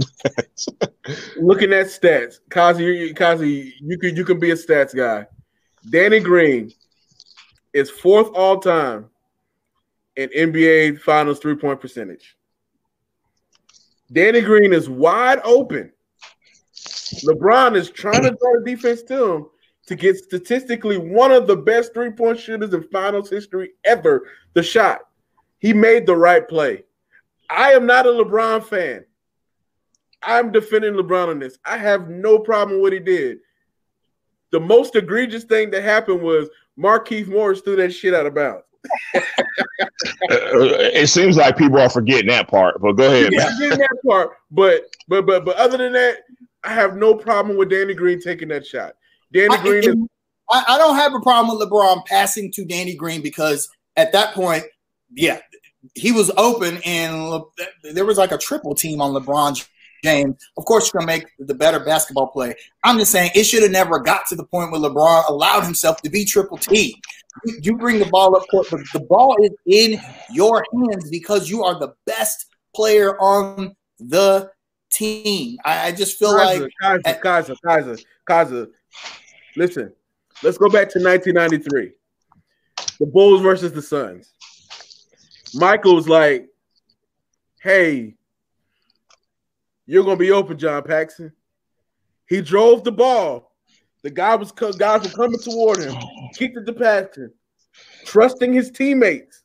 Looking 1.37 1.73
at 1.73 1.87
stats, 1.87 2.37
Kazi, 2.49 2.85
you, 2.85 2.93
you- 2.93 3.15
Kazi, 3.15 3.75
you 3.81 3.99
can 3.99 4.17
you 4.17 4.25
can 4.25 4.39
be 4.39 4.51
a 4.53 4.55
stats 4.55 4.95
guy. 4.95 5.27
Danny 5.91 6.21
Green 6.21 6.73
is 7.73 7.91
fourth 7.91 8.29
all 8.35 8.59
time 8.61 9.11
in 10.17 10.29
NBA 10.31 11.01
Finals 11.01 11.41
three 11.41 11.57
point 11.57 11.81
percentage. 11.81 12.37
Danny 14.13 14.41
Green 14.41 14.73
is 14.73 14.89
wide 14.89 15.41
open. 15.43 15.93
LeBron 17.25 17.77
is 17.77 17.91
trying 17.91 18.23
to 18.23 18.31
draw 18.31 18.53
the 18.59 18.63
defense 18.65 19.03
to 19.05 19.33
him 19.33 19.47
to 19.87 19.97
get 19.97 20.17
statistically 20.17 20.97
one 20.97 21.33
of 21.33 21.47
the 21.47 21.57
best 21.57 21.93
three 21.93 22.11
point 22.11 22.39
shooters 22.39 22.73
in 22.73 22.83
Finals 22.85 23.31
history 23.31 23.71
ever. 23.85 24.29
The 24.55 24.63
shot, 24.63 25.01
he 25.59 25.73
made 25.73 26.07
the 26.07 26.17
right 26.17 26.47
play. 26.47 26.85
I 27.51 27.73
am 27.73 27.87
not 27.87 28.07
a 28.07 28.11
LeBron 28.11 28.65
fan. 28.65 29.05
I'm 30.23 30.53
defending 30.53 30.95
LeBron 30.95 31.29
on 31.29 31.39
this. 31.39 31.59
I 31.65 31.77
have 31.77 32.09
no 32.09 32.39
problem 32.39 32.77
with 32.77 32.83
what 32.83 32.93
he 32.93 33.01
did. 33.01 33.39
The 34.53 34.61
most 34.61 34.95
egregious 34.95 35.45
thing 35.45 35.71
that 35.71 35.83
happened 35.83 36.23
was 36.23 36.49
Markieff 36.79 37.29
Morris 37.29 37.61
threw 37.61 37.77
that 37.77 37.93
shit 37.93 38.15
out 38.15 38.27
of 38.27 38.35
bounds. 38.35 38.65
It 40.29 41.09
seems 41.09 41.37
like 41.37 41.57
people 41.57 41.79
are 41.79 41.91
forgetting 41.91 42.29
that 42.29 42.49
part, 42.49 42.81
but 42.81 42.93
go 42.93 43.07
ahead, 43.07 43.33
Yeah, 43.33 43.45
man. 43.45 43.53
I 43.55 43.69
get 43.69 43.79
that 43.79 43.99
part, 44.07 44.31
but 44.51 44.85
but 45.09 45.27
but 45.27 45.45
but 45.45 45.57
other 45.57 45.77
than 45.79 45.93
that, 45.93 46.19
I 46.65 46.73
have 46.73 46.97
no 46.97 47.15
problem 47.15 47.57
with 47.57 47.71
Danny 47.71 47.95
Green 47.95 48.21
taking 48.21 48.49
that 48.49 48.67
shot. 48.67 48.95
Danny 49.33 49.55
I, 49.55 49.63
Green 49.63 49.85
is 49.85 49.97
I, 50.51 50.65
I 50.69 50.79
don't 50.79 50.97
have 50.97 51.15
a 51.15 51.21
problem 51.21 51.59
with 51.59 51.69
LeBron 51.69 52.05
passing 52.07 52.53
to 52.53 52.65
Danny 52.65 52.95
Green 52.95 53.23
because 53.23 53.69
at 53.97 54.13
that 54.13 54.35
point, 54.35 54.65
yeah, 55.15 55.41
he 55.95 56.13
was 56.13 56.31
open 56.37 56.79
and 56.85 57.29
Le- 57.31 57.45
there 57.93 58.05
was 58.05 58.19
like 58.19 58.33
a 58.33 58.39
triple 58.39 58.75
team 58.75 59.01
on 59.01 59.13
LeBron 59.13 59.67
James. 60.05 60.37
Of 60.57 60.65
course, 60.65 60.91
you're 60.93 61.01
gonna 61.01 61.07
make 61.07 61.27
the 61.39 61.55
better 61.55 61.81
basketball 61.81 62.29
play. 62.29 62.55
I'm 62.85 62.99
just 62.99 63.13
saying 63.13 63.31
it 63.35 63.45
should 63.45 63.63
have 63.63 63.73
never 63.73 63.99
got 63.99 64.27
to 64.29 64.37
the 64.37 64.45
point 64.45 64.73
where 64.73 64.81
LeBron 64.81 65.29
allowed 65.29 65.63
himself 65.63 66.03
to 66.03 66.11
be 66.11 66.25
triple 66.25 66.59
team. 66.59 66.95
You, 67.45 67.59
you 67.63 67.77
bring 67.77 67.99
the 67.99 68.07
ball 68.07 68.37
up 68.37 68.45
court, 68.51 68.69
the, 68.69 68.85
the 68.93 69.01
ball 69.01 69.37
is 69.43 69.53
in 69.67 70.01
your 70.31 70.65
hands 70.73 71.09
because 71.11 71.49
you 71.49 71.65
are 71.65 71.79
the 71.79 71.95
best 72.07 72.47
player 72.75 73.19
on 73.21 73.75
the 73.99 74.51
team. 74.93 75.59
I, 75.65 75.89
I 75.89 75.93
just 75.93 76.19
feel 76.19 76.37
Kaiser, 76.37 76.63
like 76.63 77.03
Kaiser, 77.05 77.19
Kaiser, 77.23 77.55
Kaiser, 77.65 77.97
Kaiser. 78.27 78.67
Listen, 79.57 79.93
let's 80.43 80.59
go 80.59 80.69
back 80.69 80.89
to 80.91 80.99
1993. 80.99 81.93
The 82.99 83.07
Bulls 83.07 83.43
versus 83.43 83.73
the 83.73 83.83
Suns. 83.83 84.33
Michael's 85.55 86.09
like, 86.09 86.49
"Hey, 87.61 88.15
you're 89.87 90.05
gonna 90.05 90.17
be 90.17 90.31
open, 90.31 90.59
John 90.59 90.83
Paxson." 90.83 91.33
He 92.29 92.41
drove 92.41 92.85
the 92.85 92.93
ball. 92.93 93.53
The 94.03 94.11
guy 94.11 94.35
was 94.37 94.53
co- 94.53 94.73
guys 94.73 95.03
were 95.03 95.11
coming 95.11 95.39
toward 95.39 95.79
him. 95.79 95.95
Kicked 96.35 96.57
it 96.57 96.65
to 96.65 96.73
Paxson, 96.73 97.33
trusting 98.05 98.53
his 98.53 98.71
teammates. 98.71 99.43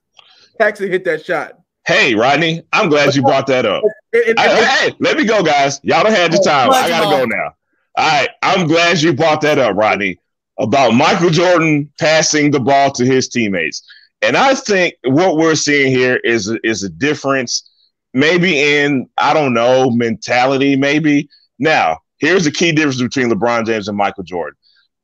Paxson 0.58 0.89
hit 0.89 1.06
that 1.06 1.24
shot. 1.26 1.60
Hey, 1.86 2.16
Rodney, 2.16 2.64
I'm 2.74 2.89
glad 2.89 3.16
you 3.16 3.22
brought 3.22 3.48
that 3.48 3.66
up. 3.66 3.84
And- 4.28 4.39
and- 4.39 4.39
I- 4.39 4.65
hey, 4.65 4.95
let 4.99 5.18
me 5.18 5.26
go, 5.26 5.43
guys. 5.43 5.80
Y'all 5.84 6.03
don't 6.03 6.13
have 6.13 6.32
the 6.32 6.38
time. 6.39 6.70
I 6.72 6.89
gotta 6.89 7.05
go 7.18 7.26
now. 7.26 7.53
All 7.97 8.07
right, 8.07 8.30
I'm 8.43 8.68
glad 8.68 9.01
you 9.01 9.13
brought 9.13 9.41
that 9.41 9.57
up, 9.57 9.76
Rodney, 9.76 10.20
about 10.59 10.93
Michael 10.93 11.30
Jordan 11.32 11.91
passing 11.99 12.51
the 12.51 12.59
ball 12.59 12.91
to 12.91 13.05
his 13.05 13.28
teammates. 13.28 13.82
And 14.22 14.36
I 14.38 14.53
think 14.55 14.95
what 15.03 15.38
we're 15.38 15.55
seeing 15.55 15.91
here 15.91 16.18
is 16.24 16.51
is 16.63 16.84
a 16.84 16.89
difference, 16.89 17.70
maybe 18.13 18.59
in 18.59 19.07
I 19.18 19.34
don't 19.34 19.53
know 19.53 19.89
mentality. 19.91 20.76
Maybe 20.76 21.30
now 21.59 21.99
here's 22.20 22.43
the 22.45 22.51
key 22.51 22.72
difference 22.72 23.01
between 23.01 23.30
LeBron 23.32 23.65
James 23.65 23.88
and 23.88 23.97
Michael 23.97 24.24
Jordan. 24.24 24.57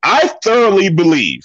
I 0.03 0.27
thoroughly 0.43 0.89
believe 0.89 1.41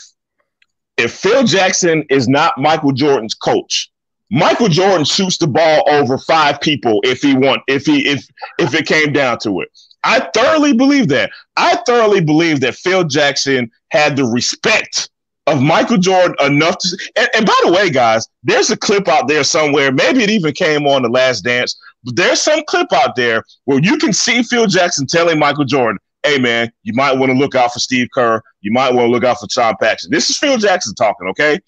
if 0.96 1.12
Phil 1.12 1.44
Jackson 1.44 2.04
is 2.10 2.26
not 2.28 2.58
Michael 2.58 2.92
Jordan's 2.92 3.34
coach, 3.34 3.90
Michael 4.30 4.68
Jordan 4.68 5.04
shoots 5.04 5.38
the 5.38 5.46
ball 5.46 5.82
over 5.88 6.18
five 6.18 6.60
people 6.60 7.00
if 7.02 7.22
he 7.22 7.34
want 7.34 7.62
if 7.66 7.86
he 7.86 8.06
if 8.06 8.26
if 8.58 8.74
it 8.74 8.86
came 8.86 9.12
down 9.12 9.38
to 9.40 9.60
it. 9.60 9.68
I 10.04 10.20
thoroughly 10.34 10.72
believe 10.72 11.08
that. 11.08 11.30
I 11.56 11.76
thoroughly 11.86 12.20
believe 12.20 12.60
that 12.60 12.76
Phil 12.76 13.04
Jackson 13.04 13.70
had 13.90 14.16
the 14.16 14.24
respect 14.24 15.10
of 15.46 15.62
Michael 15.62 15.96
Jordan 15.96 16.36
enough 16.40 16.78
to. 16.78 16.98
And, 17.16 17.28
and, 17.34 17.46
by 17.46 17.60
the 17.64 17.72
way, 17.72 17.90
guys, 17.90 18.26
there's 18.42 18.70
a 18.70 18.76
clip 18.76 19.08
out 19.08 19.28
there 19.28 19.44
somewhere. 19.44 19.90
Maybe 19.90 20.22
it 20.22 20.30
even 20.30 20.52
came 20.52 20.86
on 20.86 21.02
the 21.02 21.08
Last 21.08 21.42
Dance. 21.42 21.78
But 22.04 22.16
there's 22.16 22.40
some 22.40 22.62
clip 22.68 22.92
out 22.92 23.16
there 23.16 23.42
where 23.64 23.80
you 23.80 23.98
can 23.98 24.12
see 24.12 24.42
Phil 24.42 24.66
Jackson 24.66 25.06
telling 25.06 25.38
Michael 25.38 25.64
Jordan, 25.64 25.98
"Hey, 26.22 26.38
man, 26.38 26.70
you 26.84 26.92
might 26.92 27.18
want 27.18 27.32
to 27.32 27.38
look 27.38 27.54
out 27.54 27.72
for 27.72 27.80
Steve 27.80 28.08
Kerr. 28.14 28.40
You 28.60 28.72
might 28.72 28.94
want 28.94 29.08
to 29.08 29.10
look 29.10 29.24
out 29.24 29.40
for 29.40 29.48
Tom 29.48 29.74
Paxson." 29.80 30.10
This 30.12 30.30
is 30.30 30.36
Phil 30.36 30.58
Jackson 30.58 30.94
talking. 30.94 31.28
Okay, 31.28 31.58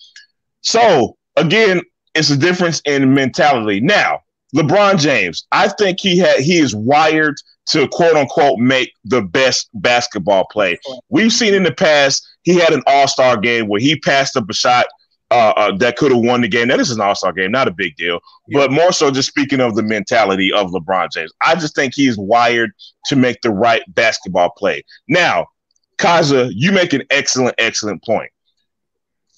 so 0.61 1.17
again, 1.37 1.81
it's 2.15 2.31
a 2.31 2.37
difference 2.37 2.81
in 2.85 3.15
mentality. 3.15 3.81
Now, 3.81 4.23
LeBron 4.55 4.99
James, 4.99 5.47
I 5.53 5.69
think 5.69 6.01
he 6.01 6.19
had 6.19 6.41
he 6.41 6.59
is 6.59 6.75
wired 6.75 7.37
to 7.69 7.87
quote 7.89 8.17
unquote 8.17 8.59
make 8.59 8.93
the 9.05 9.23
best 9.23 9.69
basketball 9.75 10.47
play. 10.51 10.79
We've 11.09 11.33
seen 11.33 11.55
in 11.55 11.63
the 11.63 11.73
past 11.73 12.27
he 12.43 12.57
had 12.57 12.73
an 12.73 12.83
All 12.87 13.07
Star 13.07 13.37
game 13.37 13.69
where 13.69 13.81
he 13.81 13.99
passed 13.99 14.37
up 14.37 14.51
a 14.51 14.55
shot 14.55 14.87
uh, 15.31 15.53
uh, 15.57 15.77
that 15.77 15.97
could 15.97 16.11
have 16.11 16.21
won 16.21 16.41
the 16.41 16.49
game. 16.49 16.69
Now 16.69 16.77
this 16.77 16.91
is 16.91 16.97
an 16.97 17.03
All 17.03 17.15
Star 17.15 17.33
game, 17.33 17.53
not 17.53 17.69
a 17.69 17.73
big 17.73 17.95
deal, 17.97 18.19
yeah. 18.49 18.59
but 18.59 18.73
more 18.73 18.93
so 18.93 19.11
just 19.11 19.29
speaking 19.29 19.61
of 19.61 19.77
the 19.77 19.83
mentality 19.85 20.53
of 20.53 20.73
LeBron 20.73 21.13
James. 21.13 21.33
I 21.41 21.55
just 21.55 21.77
think 21.77 21.95
he's 21.95 22.19
wired 22.19 22.73
to 23.07 23.17
make 23.17 23.41
the 23.43 23.51
right 23.51 23.83
basketball 23.89 24.51
play. 24.51 24.83
Now, 25.07 25.47
Kaza, 25.99 26.51
you 26.55 26.73
make 26.73 26.93
an 26.93 27.05
excellent, 27.11 27.55
excellent 27.59 28.03
point. 28.03 28.31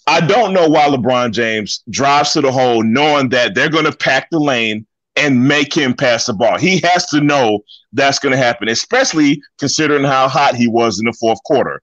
I 0.07 0.21
don't 0.21 0.53
know 0.53 0.69
why 0.69 0.89
LeBron 0.89 1.33
James 1.33 1.83
drives 1.91 2.33
to 2.33 2.41
the 2.41 2.51
hole 2.51 2.83
knowing 2.83 3.29
that 3.31 3.55
they're 3.55 3.71
going 3.71 3.85
to 3.85 3.97
pack 3.97 4.29
the 4.31 4.39
lane 4.39 4.87
and 5.17 5.47
make 5.47 5.75
him 5.75 5.95
pass 5.95 6.27
the 6.27 6.33
ball. 6.33 6.59
He 6.59 6.81
has 6.85 7.07
to 7.07 7.21
know 7.21 7.61
that's 7.93 8.19
going 8.19 8.33
to 8.33 8.39
happen, 8.39 8.69
especially 8.69 9.41
considering 9.59 10.05
how 10.05 10.29
hot 10.29 10.57
he 10.57 10.67
was 10.67 10.99
in 10.99 11.07
the 11.07 11.13
fourth 11.13 11.43
quarter. 11.45 11.83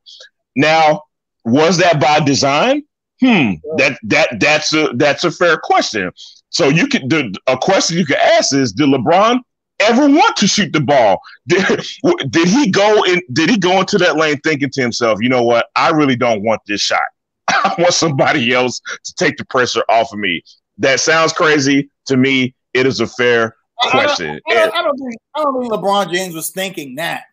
Now, 0.55 1.03
was 1.45 1.77
that 1.77 1.99
by 1.99 2.19
design? 2.19 2.83
Hmm, 3.21 3.53
that 3.77 3.99
that 4.03 4.39
that's 4.39 4.73
a 4.73 4.91
that's 4.95 5.23
a 5.25 5.31
fair 5.31 5.57
question. 5.57 6.11
So 6.49 6.69
you 6.69 6.87
could 6.87 7.09
the, 7.09 7.33
a 7.47 7.57
question 7.57 7.97
you 7.97 8.05
could 8.05 8.17
ask 8.17 8.53
is: 8.53 8.71
Did 8.71 8.89
LeBron 8.89 9.39
ever 9.79 10.07
want 10.07 10.37
to 10.37 10.47
shoot 10.47 10.71
the 10.71 10.81
ball? 10.81 11.19
Did, 11.47 11.81
did 12.29 12.47
he 12.47 12.69
go 12.71 13.03
in? 13.03 13.21
Did 13.33 13.49
he 13.49 13.57
go 13.57 13.79
into 13.79 13.97
that 13.97 14.15
lane 14.15 14.39
thinking 14.41 14.69
to 14.71 14.81
himself, 14.81 15.19
you 15.21 15.29
know 15.29 15.43
what? 15.43 15.67
I 15.75 15.89
really 15.89 16.15
don't 16.15 16.43
want 16.43 16.61
this 16.65 16.81
shot. 16.81 17.01
I 17.63 17.75
want 17.77 17.93
somebody 17.93 18.53
else 18.53 18.79
to 19.03 19.13
take 19.15 19.37
the 19.37 19.45
pressure 19.45 19.83
off 19.89 20.13
of 20.13 20.19
me. 20.19 20.41
That 20.77 20.99
sounds 20.99 21.33
crazy 21.33 21.89
to 22.05 22.17
me. 22.17 22.53
It 22.73 22.85
is 22.85 22.99
a 22.99 23.07
fair 23.07 23.55
question. 23.81 24.39
I 24.49 24.53
don't, 24.53 24.75
I 24.75 24.81
don't, 24.83 24.97
think, 24.97 25.15
I 25.35 25.43
don't 25.43 25.61
think 25.61 25.73
LeBron 25.73 26.13
James 26.13 26.35
was 26.35 26.51
thinking 26.51 26.95
that. 26.95 27.23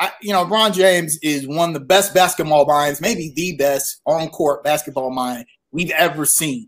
I, 0.00 0.10
you 0.20 0.32
know, 0.32 0.44
LeBron 0.44 0.74
James 0.74 1.18
is 1.22 1.46
one 1.46 1.70
of 1.70 1.74
the 1.74 1.80
best 1.80 2.14
basketball 2.14 2.66
minds, 2.66 3.00
maybe 3.00 3.32
the 3.36 3.56
best 3.56 4.00
on 4.06 4.28
court 4.30 4.64
basketball 4.64 5.10
mind 5.10 5.44
we've 5.70 5.90
ever 5.90 6.24
seen. 6.24 6.66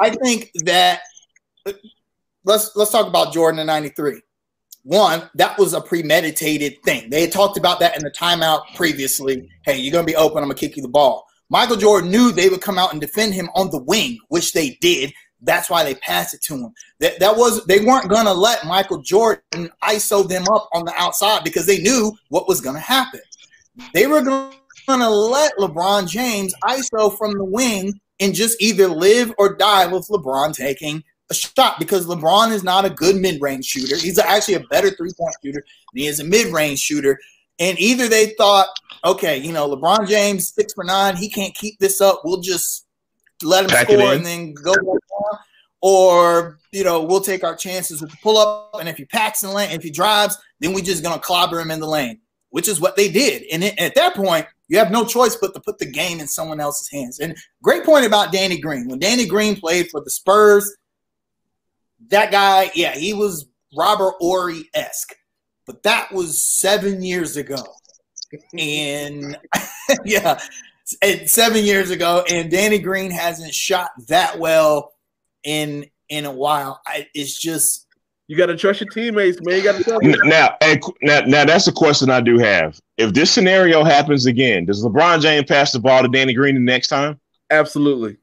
I 0.00 0.10
think 0.10 0.50
that 0.64 1.00
let's 2.44 2.74
let's 2.76 2.90
talk 2.90 3.06
about 3.06 3.32
Jordan 3.32 3.60
in 3.60 3.66
'93. 3.66 4.22
One, 4.82 5.28
that 5.34 5.58
was 5.58 5.74
a 5.74 5.80
premeditated 5.80 6.82
thing. 6.84 7.10
They 7.10 7.22
had 7.22 7.32
talked 7.32 7.58
about 7.58 7.80
that 7.80 7.96
in 7.96 8.02
the 8.02 8.10
timeout 8.10 8.74
previously. 8.76 9.50
Hey, 9.64 9.78
you're 9.78 9.92
gonna 9.92 10.04
be 10.04 10.16
open. 10.16 10.38
I'm 10.38 10.44
gonna 10.44 10.54
kick 10.54 10.76
you 10.76 10.82
the 10.82 10.88
ball. 10.88 11.26
Michael 11.50 11.76
Jordan 11.76 12.10
knew 12.10 12.32
they 12.32 12.48
would 12.48 12.62
come 12.62 12.78
out 12.78 12.92
and 12.92 13.00
defend 13.00 13.34
him 13.34 13.50
on 13.54 13.70
the 13.70 13.82
wing, 13.82 14.18
which 14.28 14.52
they 14.52 14.78
did. 14.80 15.12
That's 15.42 15.68
why 15.68 15.84
they 15.84 15.94
passed 15.96 16.32
it 16.34 16.42
to 16.42 16.54
him. 16.54 16.72
That 17.00 17.18
that 17.18 17.36
was 17.36 17.64
they 17.66 17.80
weren't 17.80 18.08
gonna 18.08 18.32
let 18.32 18.66
Michael 18.66 19.02
Jordan 19.02 19.70
ISO 19.82 20.28
them 20.28 20.44
up 20.52 20.68
on 20.72 20.84
the 20.84 20.94
outside 20.96 21.44
because 21.44 21.66
they 21.66 21.80
knew 21.80 22.12
what 22.28 22.48
was 22.48 22.60
gonna 22.60 22.80
happen. 22.80 23.20
They 23.94 24.06
were 24.06 24.22
gonna 24.22 25.10
let 25.10 25.52
LeBron 25.58 26.08
James 26.08 26.54
ISO 26.64 27.16
from 27.16 27.32
the 27.32 27.44
wing 27.44 28.00
and 28.20 28.34
just 28.34 28.60
either 28.60 28.86
live 28.86 29.32
or 29.38 29.56
die 29.56 29.86
with 29.86 30.06
LeBron 30.08 30.54
taking 30.54 31.02
a 31.30 31.34
shot 31.34 31.78
because 31.78 32.06
LeBron 32.06 32.52
is 32.52 32.62
not 32.62 32.84
a 32.84 32.90
good 32.90 33.16
mid-range 33.16 33.64
shooter. 33.64 33.96
He's 33.96 34.18
actually 34.18 34.54
a 34.54 34.64
better 34.70 34.90
three-point 34.90 35.34
shooter 35.42 35.64
than 35.92 36.02
he 36.02 36.06
is 36.06 36.20
a 36.20 36.24
mid-range 36.24 36.80
shooter. 36.80 37.18
And 37.58 37.78
either 37.78 38.08
they 38.08 38.34
thought, 38.36 38.68
okay, 39.04 39.38
you 39.38 39.52
know, 39.52 39.68
LeBron 39.68 40.08
James 40.08 40.52
six 40.52 40.72
for 40.72 40.84
nine, 40.84 41.16
he 41.16 41.28
can't 41.28 41.54
keep 41.54 41.78
this 41.78 42.00
up. 42.00 42.22
We'll 42.24 42.40
just 42.40 42.86
let 43.42 43.64
him 43.64 43.70
Pack 43.70 43.88
score 43.88 44.12
and 44.12 44.24
then 44.24 44.54
go 44.54 44.74
or 45.82 46.58
you 46.72 46.84
know 46.84 47.02
we'll 47.02 47.20
take 47.20 47.44
our 47.44 47.56
chances 47.56 48.00
with 48.00 48.10
the 48.10 48.16
pull 48.22 48.38
up, 48.38 48.76
and 48.78 48.88
if 48.88 48.96
he 48.96 49.04
packs 49.04 49.42
in 49.42 49.48
the 49.48 49.54
lane, 49.54 49.70
if 49.70 49.82
he 49.82 49.90
drives, 49.90 50.36
then 50.60 50.72
we're 50.72 50.84
just 50.84 51.02
gonna 51.02 51.20
clobber 51.20 51.60
him 51.60 51.70
in 51.70 51.80
the 51.80 51.86
lane, 51.86 52.20
which 52.50 52.68
is 52.68 52.80
what 52.80 52.96
they 52.96 53.10
did. 53.10 53.44
And 53.52 53.64
it, 53.64 53.78
at 53.78 53.94
that 53.94 54.14
point, 54.14 54.46
you 54.68 54.78
have 54.78 54.90
no 54.90 55.04
choice 55.04 55.36
but 55.36 55.54
to 55.54 55.60
put 55.60 55.78
the 55.78 55.90
game 55.90 56.20
in 56.20 56.28
someone 56.28 56.60
else's 56.60 56.90
hands. 56.90 57.18
And 57.18 57.36
great 57.62 57.84
point 57.84 58.06
about 58.06 58.32
Danny 58.32 58.60
Green. 58.60 58.88
When 58.88 58.98
Danny 58.98 59.26
Green 59.26 59.56
played 59.56 59.88
for 59.90 60.00
the 60.00 60.10
Spurs, 60.10 60.76
that 62.08 62.30
guy, 62.30 62.70
yeah, 62.74 62.94
he 62.94 63.12
was 63.12 63.46
Robert 63.76 64.14
Horry 64.18 64.68
esque, 64.74 65.14
but 65.66 65.82
that 65.84 66.12
was 66.12 66.42
seven 66.42 67.02
years 67.02 67.36
ago. 67.36 67.62
And 68.58 69.38
yeah, 70.04 70.38
seven 71.26 71.64
years 71.64 71.90
ago, 71.90 72.24
and 72.30 72.50
Danny 72.50 72.78
Green 72.78 73.10
hasn't 73.10 73.54
shot 73.54 73.90
that 74.08 74.38
well 74.38 74.92
in 75.44 75.86
in 76.08 76.24
a 76.24 76.32
while. 76.32 76.80
I, 76.86 77.08
it's 77.14 77.38
just 77.38 77.86
you 78.28 78.36
got 78.36 78.46
to 78.46 78.56
trust 78.56 78.80
your 78.80 78.88
teammates, 78.90 79.38
man. 79.42 79.56
You 79.56 79.64
got 79.64 79.76
to 79.76 79.84
trust 79.84 80.02
now, 80.02 80.56
and, 80.60 80.80
now. 81.02 81.20
Now 81.26 81.44
that's 81.44 81.66
a 81.66 81.72
question 81.72 82.10
I 82.10 82.20
do 82.20 82.38
have. 82.38 82.78
If 82.96 83.12
this 83.12 83.30
scenario 83.30 83.82
happens 83.82 84.26
again, 84.26 84.66
does 84.66 84.84
LeBron 84.84 85.20
James 85.20 85.46
pass 85.46 85.72
the 85.72 85.80
ball 85.80 86.02
to 86.02 86.08
Danny 86.08 86.32
Green 86.32 86.54
the 86.54 86.60
next 86.60 86.88
time? 86.88 87.18
Absolutely. 87.50 88.18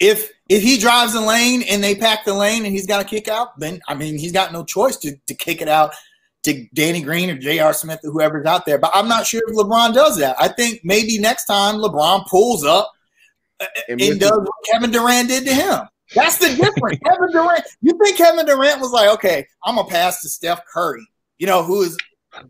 If 0.00 0.30
if 0.48 0.62
he 0.62 0.78
drives 0.78 1.12
the 1.12 1.20
lane 1.20 1.62
and 1.62 1.84
they 1.84 1.94
pack 1.94 2.24
the 2.24 2.34
lane 2.34 2.64
and 2.64 2.72
he's 2.72 2.86
got 2.86 2.98
to 2.98 3.04
kick 3.04 3.28
out, 3.28 3.58
then 3.60 3.80
I 3.86 3.94
mean 3.94 4.18
he's 4.18 4.32
got 4.32 4.52
no 4.52 4.64
choice 4.64 4.96
to 4.98 5.14
to 5.28 5.34
kick 5.34 5.60
it 5.60 5.68
out 5.68 5.94
to 6.42 6.66
Danny 6.74 7.02
Green 7.02 7.30
or 7.30 7.36
J.R. 7.36 7.72
Smith 7.72 8.00
or 8.04 8.10
whoever's 8.10 8.46
out 8.46 8.66
there. 8.66 8.78
But 8.78 8.92
I'm 8.94 9.08
not 9.08 9.26
sure 9.26 9.42
if 9.46 9.54
LeBron 9.54 9.94
does 9.94 10.18
that. 10.18 10.36
I 10.40 10.48
think 10.48 10.80
maybe 10.84 11.18
next 11.18 11.44
time 11.44 11.76
LeBron 11.76 12.26
pulls 12.28 12.64
up 12.64 12.90
uh, 13.60 13.66
and, 13.88 14.00
and 14.00 14.20
does 14.20 14.30
what 14.30 14.52
Kevin 14.70 14.90
Durant 14.90 15.28
did 15.28 15.44
to 15.46 15.54
him. 15.54 15.80
That's 16.14 16.38
the 16.38 16.48
difference. 16.48 16.98
Kevin 17.04 17.30
Durant. 17.32 17.64
You 17.82 17.98
think 18.02 18.16
Kevin 18.16 18.46
Durant 18.46 18.80
was 18.80 18.90
like, 18.90 19.10
okay, 19.14 19.46
I'm 19.64 19.76
gonna 19.76 19.88
pass 19.88 20.22
to 20.22 20.28
Steph 20.28 20.64
Curry, 20.66 21.06
you 21.38 21.46
know, 21.46 21.62
who 21.62 21.82
is 21.82 21.96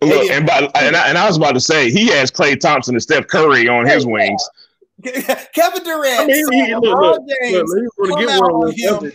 Look, 0.02 0.30
and, 0.30 0.46
by, 0.46 0.70
and, 0.74 0.94
I, 0.94 1.08
and 1.08 1.16
I 1.16 1.26
was 1.26 1.38
about 1.38 1.52
to 1.52 1.60
say 1.60 1.90
he 1.90 2.08
has 2.08 2.30
Klay 2.30 2.58
Thompson 2.60 2.94
and 2.94 3.02
Steph 3.02 3.26
Curry 3.28 3.66
on 3.66 3.86
his 3.86 4.04
wings. 4.04 4.46
Kevin 5.02 5.82
Durant, 5.82 6.20
I 6.20 6.26
mean, 6.26 6.52
he, 6.52 6.74
look, 6.74 6.82
look, 6.82 7.22
James, 7.42 7.74
look, 7.96 8.10
come 8.10 8.28
out 8.28 8.42
on 8.42 8.72
him 8.72 9.12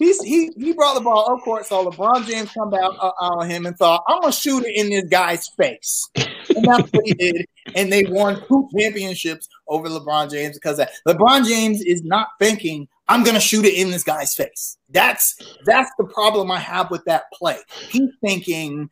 He's, 0.00 0.18
he 0.22 0.50
he 0.56 0.72
brought 0.72 0.94
the 0.94 1.02
ball 1.02 1.30
up 1.30 1.44
court, 1.44 1.66
so 1.66 1.84
LeBron 1.84 2.26
James 2.26 2.50
come 2.52 2.70
back 2.70 2.88
uh, 2.98 3.12
on 3.20 3.50
him 3.50 3.66
and 3.66 3.76
thought, 3.76 4.02
"I'm 4.08 4.22
gonna 4.22 4.32
shoot 4.32 4.64
it 4.64 4.74
in 4.74 4.88
this 4.88 5.04
guy's 5.10 5.46
face," 5.48 6.08
and 6.16 6.64
that's 6.64 6.90
what 6.90 7.04
he 7.04 7.12
did. 7.12 7.46
And 7.76 7.92
they 7.92 8.04
won 8.08 8.42
two 8.48 8.66
championships 8.74 9.46
over 9.68 9.88
LeBron 9.88 10.30
James 10.30 10.56
because 10.56 10.78
that. 10.78 10.92
LeBron 11.06 11.46
James 11.46 11.82
is 11.82 12.02
not 12.02 12.28
thinking, 12.38 12.88
"I'm 13.08 13.22
gonna 13.24 13.40
shoot 13.40 13.66
it 13.66 13.74
in 13.74 13.90
this 13.90 14.02
guy's 14.02 14.34
face." 14.34 14.78
That's 14.88 15.36
that's 15.66 15.90
the 15.98 16.04
problem 16.04 16.50
I 16.50 16.60
have 16.60 16.90
with 16.90 17.04
that 17.04 17.24
play. 17.34 17.58
He's 17.90 18.08
thinking, 18.22 18.88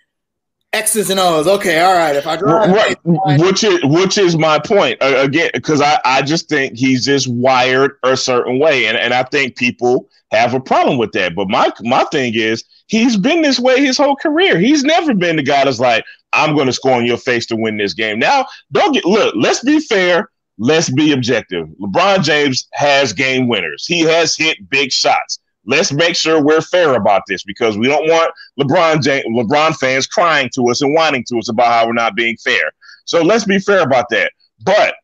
X's 0.72 1.08
and 1.08 1.18
O's. 1.18 1.46
Okay, 1.46 1.80
all 1.80 1.94
right. 1.94 2.14
If 2.14 2.26
I 2.26 2.36
drive, 2.36 2.70
right, 2.70 2.96
which 3.40 3.64
is 3.64 3.80
which 3.84 4.18
is 4.18 4.36
my 4.36 4.58
point 4.58 5.02
uh, 5.02 5.16
again, 5.16 5.50
because 5.54 5.80
I 5.80 5.98
I 6.04 6.22
just 6.22 6.48
think 6.48 6.76
he's 6.76 7.04
just 7.04 7.26
wired 7.26 7.92
a 8.02 8.16
certain 8.16 8.58
way, 8.58 8.86
and 8.86 8.96
and 8.96 9.14
I 9.14 9.22
think 9.22 9.56
people 9.56 10.08
have 10.30 10.52
a 10.52 10.60
problem 10.60 10.98
with 10.98 11.12
that. 11.12 11.34
But 11.34 11.48
my 11.48 11.72
my 11.80 12.04
thing 12.04 12.34
is 12.34 12.64
he's 12.88 13.16
been 13.16 13.42
this 13.42 13.58
way 13.58 13.80
his 13.80 13.96
whole 13.96 14.16
career. 14.16 14.58
He's 14.58 14.84
never 14.84 15.14
been 15.14 15.36
the 15.36 15.42
guy 15.42 15.64
that's 15.64 15.80
like, 15.80 16.04
I'm 16.32 16.54
going 16.54 16.66
to 16.66 16.72
score 16.72 16.98
in 16.98 17.06
your 17.06 17.16
face 17.16 17.46
to 17.46 17.56
win 17.56 17.78
this 17.78 17.94
game. 17.94 18.18
Now, 18.18 18.46
don't 18.72 18.92
get 18.92 19.04
look. 19.04 19.34
Let's 19.36 19.64
be 19.64 19.80
fair. 19.80 20.30
Let's 20.58 20.90
be 20.90 21.12
objective. 21.12 21.68
LeBron 21.80 22.24
James 22.24 22.68
has 22.72 23.12
game 23.12 23.48
winners. 23.48 23.86
He 23.86 24.00
has 24.00 24.36
hit 24.36 24.68
big 24.68 24.90
shots. 24.90 25.38
Let's 25.68 25.92
make 25.92 26.16
sure 26.16 26.42
we're 26.42 26.62
fair 26.62 26.94
about 26.94 27.22
this 27.28 27.44
because 27.44 27.76
we 27.76 27.88
don't 27.88 28.08
want 28.08 28.32
LeBron 28.58 29.02
James, 29.02 29.26
LeBron 29.26 29.76
fans 29.76 30.06
crying 30.06 30.48
to 30.54 30.70
us 30.70 30.80
and 30.80 30.94
whining 30.94 31.24
to 31.28 31.38
us 31.38 31.50
about 31.50 31.66
how 31.66 31.86
we're 31.86 31.92
not 31.92 32.16
being 32.16 32.38
fair. 32.38 32.72
So 33.04 33.20
let's 33.22 33.44
be 33.44 33.58
fair 33.58 33.82
about 33.82 34.08
that. 34.08 34.32
But 34.64 34.94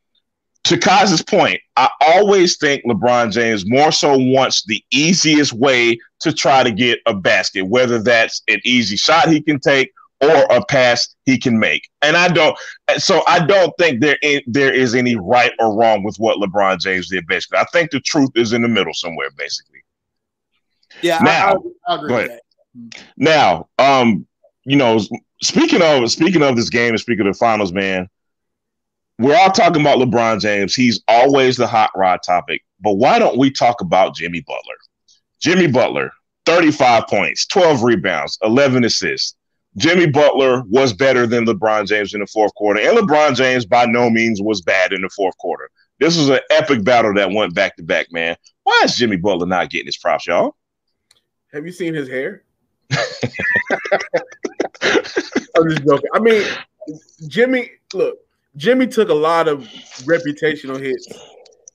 to 0.63 0.77
Kaz's 0.79 1.21
point, 1.21 1.61
I 1.77 1.87
always 2.01 2.57
think 2.57 2.83
LeBron 2.83 3.31
James 3.31 3.69
more 3.69 3.91
so 3.91 4.17
wants 4.17 4.63
the 4.65 4.83
easiest 4.91 5.53
way 5.53 5.99
to 6.21 6.33
try 6.33 6.63
to 6.63 6.71
get 6.71 6.97
a 7.05 7.13
basket, 7.13 7.61
whether 7.61 8.01
that's 8.01 8.41
an 8.47 8.59
easy 8.65 8.95
shot 8.95 9.29
he 9.29 9.41
can 9.41 9.59
take 9.59 9.93
or 10.19 10.45
a 10.49 10.65
pass 10.65 11.15
he 11.25 11.37
can 11.37 11.59
make. 11.59 11.87
And 12.01 12.17
I 12.17 12.27
don't 12.29 12.57
so 12.97 13.21
I 13.27 13.45
don't 13.45 13.71
think 13.77 14.01
there 14.01 14.17
is, 14.23 14.41
there 14.47 14.73
is 14.73 14.95
any 14.95 15.15
right 15.15 15.51
or 15.59 15.77
wrong 15.77 16.01
with 16.01 16.15
what 16.17 16.39
LeBron 16.39 16.79
James 16.79 17.09
did 17.09 17.27
basically. 17.27 17.59
I 17.59 17.65
think 17.65 17.91
the 17.91 17.99
truth 17.99 18.31
is 18.33 18.53
in 18.53 18.63
the 18.63 18.67
middle 18.67 18.93
somewhere 18.95 19.29
basically. 19.37 19.84
Yeah, 21.05 21.19
now, 21.19 21.47
I, 21.87 21.93
I, 21.93 21.93
I 21.93 21.95
agree 21.97 22.13
with 22.15 22.27
that. 22.27 22.41
Now, 23.15 23.69
um, 23.79 24.25
you 24.65 24.75
know, 24.75 24.99
speaking 25.41 25.81
of 25.81 26.11
speaking 26.11 26.41
of 26.41 26.55
this 26.55 26.69
game 26.69 26.89
and 26.89 26.99
speaking 26.99 27.27
of 27.27 27.33
the 27.33 27.37
finals, 27.37 27.71
man, 27.71 28.09
we're 29.19 29.35
all 29.35 29.51
talking 29.51 29.81
about 29.81 29.99
LeBron 29.99 30.41
James. 30.41 30.75
He's 30.75 31.01
always 31.07 31.57
the 31.57 31.67
hot 31.67 31.91
rod 31.95 32.21
topic. 32.23 32.63
But 32.81 32.93
why 32.93 33.19
don't 33.19 33.37
we 33.37 33.51
talk 33.51 33.81
about 33.81 34.15
Jimmy 34.15 34.41
Butler? 34.41 34.75
Jimmy 35.39 35.67
Butler, 35.67 36.11
35 36.45 37.07
points, 37.07 37.45
12 37.47 37.83
rebounds, 37.83 38.37
11 38.43 38.83
assists. 38.83 39.35
Jimmy 39.77 40.07
Butler 40.07 40.63
was 40.69 40.93
better 40.93 41.27
than 41.27 41.45
LeBron 41.45 41.85
James 41.85 42.13
in 42.13 42.21
the 42.21 42.27
fourth 42.27 42.53
quarter. 42.55 42.79
And 42.79 42.97
LeBron 42.97 43.35
James 43.35 43.65
by 43.65 43.85
no 43.85 44.09
means 44.09 44.41
was 44.41 44.61
bad 44.61 44.93
in 44.93 45.01
the 45.01 45.09
fourth 45.09 45.37
quarter. 45.37 45.69
This 45.99 46.17
was 46.17 46.29
an 46.29 46.39
epic 46.49 46.83
battle 46.83 47.13
that 47.13 47.31
went 47.31 47.53
back 47.53 47.75
to 47.77 47.83
back, 47.83 48.07
man. 48.11 48.35
Why 48.63 48.81
is 48.83 48.95
Jimmy 48.95 49.17
Butler 49.17 49.45
not 49.45 49.69
getting 49.69 49.85
his 49.85 49.97
props, 49.97 50.27
y'all? 50.27 50.55
Have 51.53 51.65
you 51.65 51.71
seen 51.71 51.93
his 51.93 52.09
hair? 52.09 52.43
I'm 55.57 55.69
just 55.69 55.85
joking. 55.85 56.09
I 56.13 56.19
mean, 56.19 56.43
Jimmy, 57.27 57.71
look, 57.93 58.17
Jimmy 58.57 58.87
took 58.87 59.09
a 59.09 59.13
lot 59.13 59.47
of 59.47 59.59
reputational 60.03 60.79
hits 60.79 61.07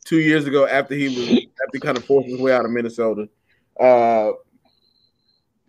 two 0.05 0.21
years 0.21 0.47
ago 0.47 0.67
after 0.67 0.95
he 0.95 1.09
was 1.09 1.29
after 1.29 1.75
he 1.75 1.81
kind 1.81 1.97
of 1.97 2.05
forced 2.05 2.29
his 2.29 2.41
way 2.41 2.53
out 2.53 2.65
of 2.65 2.71
Minnesota. 2.71 3.29
Uh, 3.79 4.33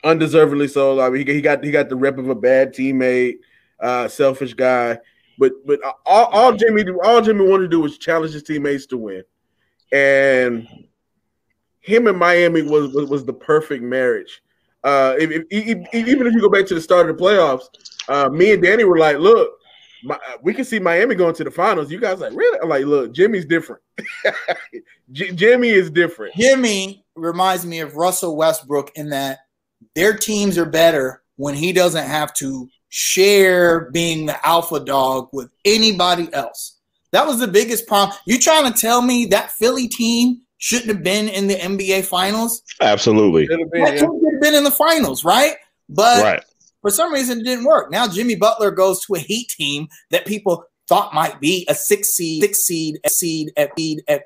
undeservedly 0.04 0.68
so. 0.68 1.00
I 1.00 1.10
mean, 1.10 1.26
he, 1.26 1.34
he 1.34 1.42
got 1.42 1.64
he 1.64 1.72
got 1.72 1.90
the 1.90 1.96
rep 1.96 2.18
of 2.18 2.30
a 2.30 2.36
bad 2.36 2.74
teammate, 2.74 3.36
uh, 3.80 4.08
selfish 4.08 4.54
guy. 4.54 4.98
But 5.38 5.54
but 5.66 5.80
all, 6.06 6.26
all 6.26 6.54
Jimmy 6.54 6.84
all 7.04 7.22
Jimmy 7.22 7.48
wanted 7.48 7.64
to 7.64 7.70
do 7.70 7.82
was 7.82 7.98
challenge 7.98 8.34
his 8.34 8.44
teammates 8.44 8.86
to 8.88 8.98
win, 8.98 9.24
and 9.92 10.68
him 11.82 12.08
and 12.08 12.18
Miami 12.18 12.62
was 12.62 12.94
was, 12.94 13.10
was 13.10 13.26
the 13.26 13.34
perfect 13.34 13.84
marriage. 13.84 14.42
Uh, 14.84 15.16
if, 15.20 15.30
if, 15.32 15.44
if, 15.52 15.94
even 15.94 16.26
if 16.26 16.34
you 16.34 16.42
go 16.42 16.50
back 16.50 16.66
to 16.66 16.74
the 16.74 16.82
start 16.82 17.08
of 17.10 17.18
the 17.18 17.24
playoffs, 17.24 17.66
uh, 18.10 18.30
me 18.30 18.54
and 18.54 18.64
Danny 18.64 18.84
were 18.84 18.98
like, 18.98 19.18
"Look, 19.18 19.52
my, 20.04 20.18
we 20.42 20.54
can 20.54 20.66
see 20.66 20.80
Miami 20.80 21.16
going 21.16 21.36
to 21.36 21.44
the 21.44 21.52
finals." 21.52 21.92
You 21.92 22.00
guys 22.00 22.20
like, 22.20 22.34
really? 22.34 22.60
I'm 22.62 22.70
like, 22.70 22.86
"Look, 22.86 23.14
Jimmy's 23.14 23.46
different. 23.46 23.82
J- 25.12 25.34
Jimmy 25.34 25.70
is 25.70 25.92
different." 25.92 26.36
Jimmy 26.36 27.06
reminds 27.16 27.66
me 27.66 27.80
of 27.80 27.96
Russell 27.96 28.36
Westbrook 28.36 28.92
in 28.96 29.10
that 29.10 29.40
their 29.96 30.16
teams 30.16 30.58
are 30.58 30.66
better 30.66 31.22
when 31.36 31.54
he 31.56 31.74
doesn't 31.74 32.08
have 32.08 32.34
to 32.36 32.68
share 32.90 33.90
being 33.92 34.26
the 34.26 34.48
alpha 34.48 34.80
dog 34.80 35.30
with 35.32 35.52
anybody 35.66 36.32
else. 36.34 36.78
That 37.12 37.28
was 37.28 37.40
the 37.40 37.48
biggest 37.48 37.88
problem. 37.88 38.18
You 38.26 38.40
trying 38.40 38.72
to 38.72 38.80
tell 38.80 39.02
me 39.02 39.26
that 39.28 39.52
Philly 39.52 39.88
team 39.88 40.42
shouldn't 40.62 40.90
have 40.90 41.04
been 41.04 41.28
in 41.28 41.48
the 41.48 41.56
NBA 41.56 42.06
finals? 42.06 42.62
Absolutely. 42.80 43.48
That 43.48 43.58
team 43.58 43.98
should 43.98 44.34
have 44.34 44.42
been 44.42 44.54
in 44.54 44.64
the 44.64 44.72
finals, 44.72 45.26
right? 45.26 45.56
But 45.90 46.24
right. 46.24 46.44
for 46.82 46.92
some 46.92 47.12
reason 47.12 47.42
it 47.42 47.44
didn't 47.44 47.66
work. 47.66 47.92
Now 47.92 48.08
Jimmy 48.08 48.36
Butler 48.36 48.72
goes 48.72 49.04
to 49.06 49.16
a 49.16 49.20
Heat 49.20 49.50
team 49.50 49.88
that 50.12 50.26
people 50.26 50.64
thought 50.88 51.14
might 51.14 51.40
be 51.40 51.66
a 51.68 51.74
six 51.76 52.10
seed, 52.10 52.44
six 52.44 52.60
seed, 52.60 53.00
a 53.04 53.10
seed, 53.10 53.52
at 53.58 53.72
seed, 53.78 54.04
at 54.08 54.24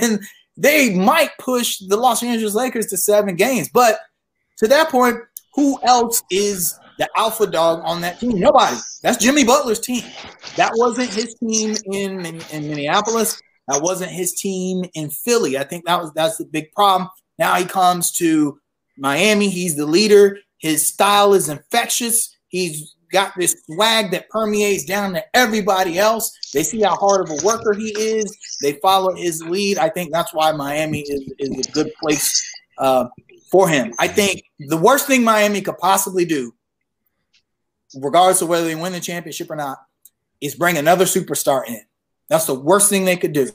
and 0.00 0.20
they 0.56 0.94
might 0.94 1.30
push 1.38 1.78
the 1.78 1.96
Los 1.96 2.22
Angeles 2.22 2.54
Lakers 2.54 2.86
to 2.86 2.96
seven 2.96 3.36
games. 3.36 3.68
But 3.68 3.98
to 4.58 4.68
that 4.68 4.88
point, 4.88 5.18
who 5.54 5.78
else 5.82 6.22
is 6.30 6.78
the 6.98 7.08
alpha 7.16 7.46
dog 7.46 7.82
on 7.84 8.00
that 8.00 8.18
team? 8.18 8.40
Nobody. 8.40 8.76
That's 9.02 9.22
Jimmy 9.22 9.44
Butler's 9.44 9.80
team. 9.80 10.04
That 10.56 10.72
wasn't 10.76 11.10
his 11.10 11.34
team 11.34 11.76
in, 11.92 12.24
in, 12.24 12.40
in 12.50 12.68
Minneapolis. 12.68 13.38
That 13.68 13.82
wasn't 13.82 14.10
his 14.10 14.32
team 14.32 14.84
in 14.94 15.10
Philly. 15.10 15.56
I 15.56 15.64
think 15.64 15.84
that 15.86 16.00
was 16.00 16.12
that's 16.12 16.36
the 16.36 16.44
big 16.44 16.72
problem. 16.72 17.08
Now 17.38 17.54
he 17.54 17.64
comes 17.64 18.12
to 18.12 18.58
Miami. 18.96 19.48
He's 19.48 19.76
the 19.76 19.86
leader. 19.86 20.38
His 20.58 20.86
style 20.86 21.34
is 21.34 21.48
infectious. 21.48 22.36
He's 22.48 22.94
got 23.12 23.32
this 23.36 23.54
swag 23.66 24.10
that 24.10 24.28
permeates 24.30 24.84
down 24.84 25.12
to 25.12 25.24
everybody 25.34 25.98
else. 25.98 26.36
They 26.52 26.62
see 26.62 26.80
how 26.80 26.96
hard 26.96 27.28
of 27.28 27.30
a 27.30 27.44
worker 27.44 27.74
he 27.74 27.90
is. 27.98 28.36
They 28.60 28.74
follow 28.74 29.14
his 29.14 29.42
lead. 29.42 29.78
I 29.78 29.88
think 29.90 30.12
that's 30.12 30.32
why 30.34 30.50
Miami 30.52 31.00
is, 31.00 31.32
is 31.38 31.66
a 31.66 31.72
good 31.72 31.92
place 32.00 32.42
uh, 32.78 33.06
for 33.50 33.68
him. 33.68 33.92
I 33.98 34.08
think 34.08 34.42
the 34.58 34.76
worst 34.76 35.06
thing 35.06 35.22
Miami 35.22 35.60
could 35.60 35.78
possibly 35.78 36.24
do, 36.24 36.54
regardless 37.94 38.42
of 38.42 38.48
whether 38.48 38.66
they 38.66 38.74
win 38.74 38.92
the 38.92 39.00
championship 39.00 39.50
or 39.50 39.56
not, 39.56 39.78
is 40.40 40.54
bring 40.54 40.78
another 40.78 41.04
superstar 41.04 41.66
in. 41.66 41.82
That's 42.28 42.46
the 42.46 42.54
worst 42.54 42.88
thing 42.88 43.04
they 43.04 43.16
could 43.16 43.32
do. 43.32 43.48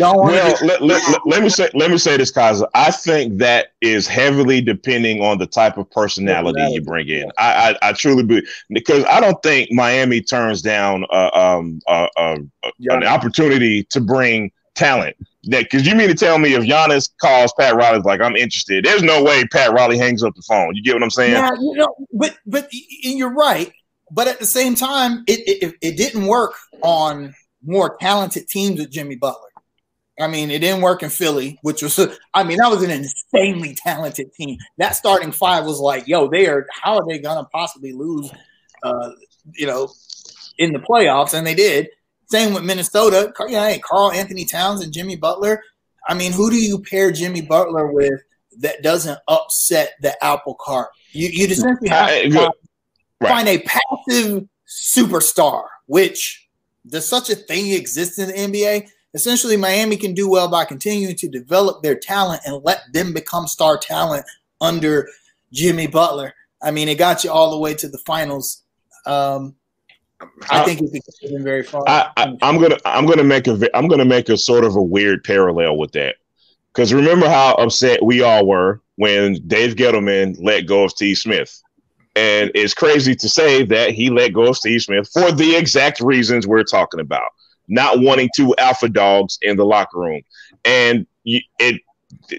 Well, 0.00 0.24
let, 0.24 0.60
let, 0.62 0.82
let, 0.82 1.26
let, 1.26 1.42
me 1.42 1.48
say 1.48 1.70
let 1.74 1.90
me 1.90 1.96
say 1.96 2.16
this, 2.16 2.32
Kaza. 2.32 2.66
I 2.74 2.90
think 2.90 3.38
that 3.38 3.68
is 3.80 4.08
heavily 4.08 4.60
depending 4.60 5.22
on 5.22 5.38
the 5.38 5.46
type 5.46 5.78
of 5.78 5.88
personality, 5.92 6.54
personality. 6.54 6.74
you 6.74 6.82
bring 6.82 7.08
in. 7.08 7.30
I, 7.38 7.76
I, 7.82 7.90
I 7.90 7.92
truly 7.92 8.24
believe 8.24 8.48
because 8.70 9.04
I 9.04 9.20
don't 9.20 9.40
think 9.44 9.70
Miami 9.70 10.20
turns 10.20 10.60
down 10.60 11.06
uh, 11.10 11.30
um, 11.32 11.80
uh, 11.86 12.08
uh, 12.16 12.38
yeah. 12.78 12.96
an 12.96 13.04
opportunity 13.04 13.84
to 13.84 14.00
bring 14.00 14.50
talent. 14.74 15.16
That 15.44 15.70
because 15.70 15.86
you 15.86 15.94
mean 15.94 16.08
to 16.08 16.14
tell 16.14 16.38
me 16.38 16.54
if 16.54 16.64
Giannis 16.64 17.10
calls 17.20 17.52
Pat 17.56 17.76
Riley 17.76 18.00
like 18.00 18.20
I'm 18.20 18.34
interested, 18.34 18.84
there's 18.84 19.04
no 19.04 19.22
way 19.22 19.44
Pat 19.52 19.72
Riley 19.72 19.98
hangs 19.98 20.24
up 20.24 20.34
the 20.34 20.42
phone. 20.42 20.74
You 20.74 20.82
get 20.82 20.94
what 20.94 21.04
I'm 21.04 21.10
saying? 21.10 21.32
Yeah, 21.32 21.50
you 21.60 21.74
know, 21.74 21.94
but 22.12 22.36
but 22.44 22.68
you're 22.72 23.32
right. 23.32 23.72
But 24.10 24.26
at 24.26 24.40
the 24.40 24.46
same 24.46 24.74
time, 24.74 25.22
it 25.28 25.62
it, 25.62 25.74
it 25.80 25.96
didn't 25.96 26.26
work 26.26 26.54
on 26.82 27.34
more 27.64 27.96
talented 28.00 28.48
teams 28.48 28.80
with 28.80 28.90
Jimmy 28.90 29.16
Butler. 29.16 29.48
I 30.20 30.28
mean, 30.28 30.52
it 30.52 30.60
didn't 30.60 30.82
work 30.82 31.02
in 31.02 31.10
Philly, 31.10 31.58
which 31.62 31.82
was, 31.82 31.98
I 32.32 32.44
mean, 32.44 32.58
that 32.58 32.70
was 32.70 32.84
an 32.84 32.90
insanely 32.90 33.74
talented 33.74 34.32
team. 34.34 34.58
That 34.78 34.94
starting 34.94 35.32
five 35.32 35.64
was 35.64 35.80
like, 35.80 36.06
yo, 36.06 36.28
they 36.28 36.46
are, 36.46 36.66
how 36.70 36.96
are 36.96 37.06
they 37.08 37.18
going 37.18 37.42
to 37.42 37.48
possibly 37.50 37.92
lose, 37.92 38.30
uh, 38.84 39.10
you 39.54 39.66
know, 39.66 39.88
in 40.58 40.72
the 40.72 40.78
playoffs? 40.78 41.34
And 41.34 41.44
they 41.44 41.56
did. 41.56 41.88
Same 42.26 42.54
with 42.54 42.62
Minnesota. 42.62 43.32
Yeah, 43.48 43.76
Karl-Anthony 43.78 44.44
Towns 44.44 44.82
and 44.84 44.92
Jimmy 44.92 45.16
Butler. 45.16 45.60
I 46.06 46.14
mean, 46.14 46.32
who 46.32 46.48
do 46.48 46.56
you 46.56 46.78
pair 46.78 47.10
Jimmy 47.10 47.42
Butler 47.42 47.90
with 47.90 48.20
that 48.60 48.82
doesn't 48.82 49.18
upset 49.26 49.94
the 50.00 50.14
apple 50.24 50.56
cart? 50.60 50.90
You, 51.10 51.28
you 51.28 51.46
essentially 51.46 51.88
have 51.88 52.08
to 52.08 52.30
find, 52.30 52.52
right. 53.20 53.28
find 53.28 53.48
a 53.48 53.58
passive 53.58 54.48
superstar, 54.68 55.64
which 55.86 56.43
does 56.86 57.08
such 57.08 57.30
a 57.30 57.36
thing 57.36 57.72
exist 57.72 58.18
in 58.18 58.28
the 58.28 58.34
NBA? 58.34 58.88
Essentially, 59.14 59.56
Miami 59.56 59.96
can 59.96 60.12
do 60.12 60.28
well 60.28 60.48
by 60.48 60.64
continuing 60.64 61.14
to 61.16 61.28
develop 61.28 61.82
their 61.82 61.94
talent 61.94 62.42
and 62.44 62.62
let 62.64 62.80
them 62.92 63.12
become 63.12 63.46
star 63.46 63.78
talent 63.78 64.26
under 64.60 65.08
Jimmy 65.52 65.86
Butler. 65.86 66.34
I 66.62 66.70
mean, 66.70 66.88
it 66.88 66.98
got 66.98 67.22
you 67.22 67.30
all 67.30 67.50
the 67.50 67.58
way 67.58 67.74
to 67.74 67.88
the 67.88 67.98
finals. 67.98 68.62
Um, 69.06 69.54
I, 70.50 70.64
think 70.64 70.80
it 70.80 70.90
could 70.90 71.02
have 71.22 71.30
been 71.30 71.44
very 71.44 71.62
far. 71.62 71.84
I, 71.86 72.10
am 72.42 72.58
gonna 72.60 72.78
I'm 72.84 73.06
gonna 73.06 73.24
make 73.24 73.46
a 73.46 73.76
I'm 73.76 73.88
gonna 73.88 74.04
make 74.04 74.28
a 74.28 74.36
sort 74.36 74.64
of 74.64 74.76
a 74.76 74.82
weird 74.82 75.22
parallel 75.22 75.76
with 75.76 75.92
that 75.92 76.16
because 76.72 76.94
remember 76.94 77.28
how 77.28 77.54
upset 77.54 78.02
we 78.02 78.22
all 78.22 78.46
were 78.46 78.80
when 78.96 79.34
Dave 79.46 79.74
Gettleman 79.74 80.36
let 80.40 80.62
go 80.62 80.84
of 80.84 80.90
Steve 80.90 81.18
Smith. 81.18 81.62
And 82.16 82.50
it's 82.54 82.74
crazy 82.74 83.14
to 83.16 83.28
say 83.28 83.64
that 83.64 83.90
he 83.90 84.10
let 84.10 84.32
go 84.32 84.48
of 84.48 84.56
Steve 84.56 84.82
Smith 84.82 85.08
for 85.12 85.32
the 85.32 85.56
exact 85.56 86.00
reasons 86.00 86.46
we're 86.46 86.62
talking 86.62 87.00
about, 87.00 87.30
not 87.66 88.00
wanting 88.00 88.30
two 88.36 88.54
alpha 88.58 88.88
dogs 88.88 89.38
in 89.42 89.56
the 89.56 89.64
locker 89.64 89.98
room. 89.98 90.22
And 90.64 91.06
it, 91.24 91.80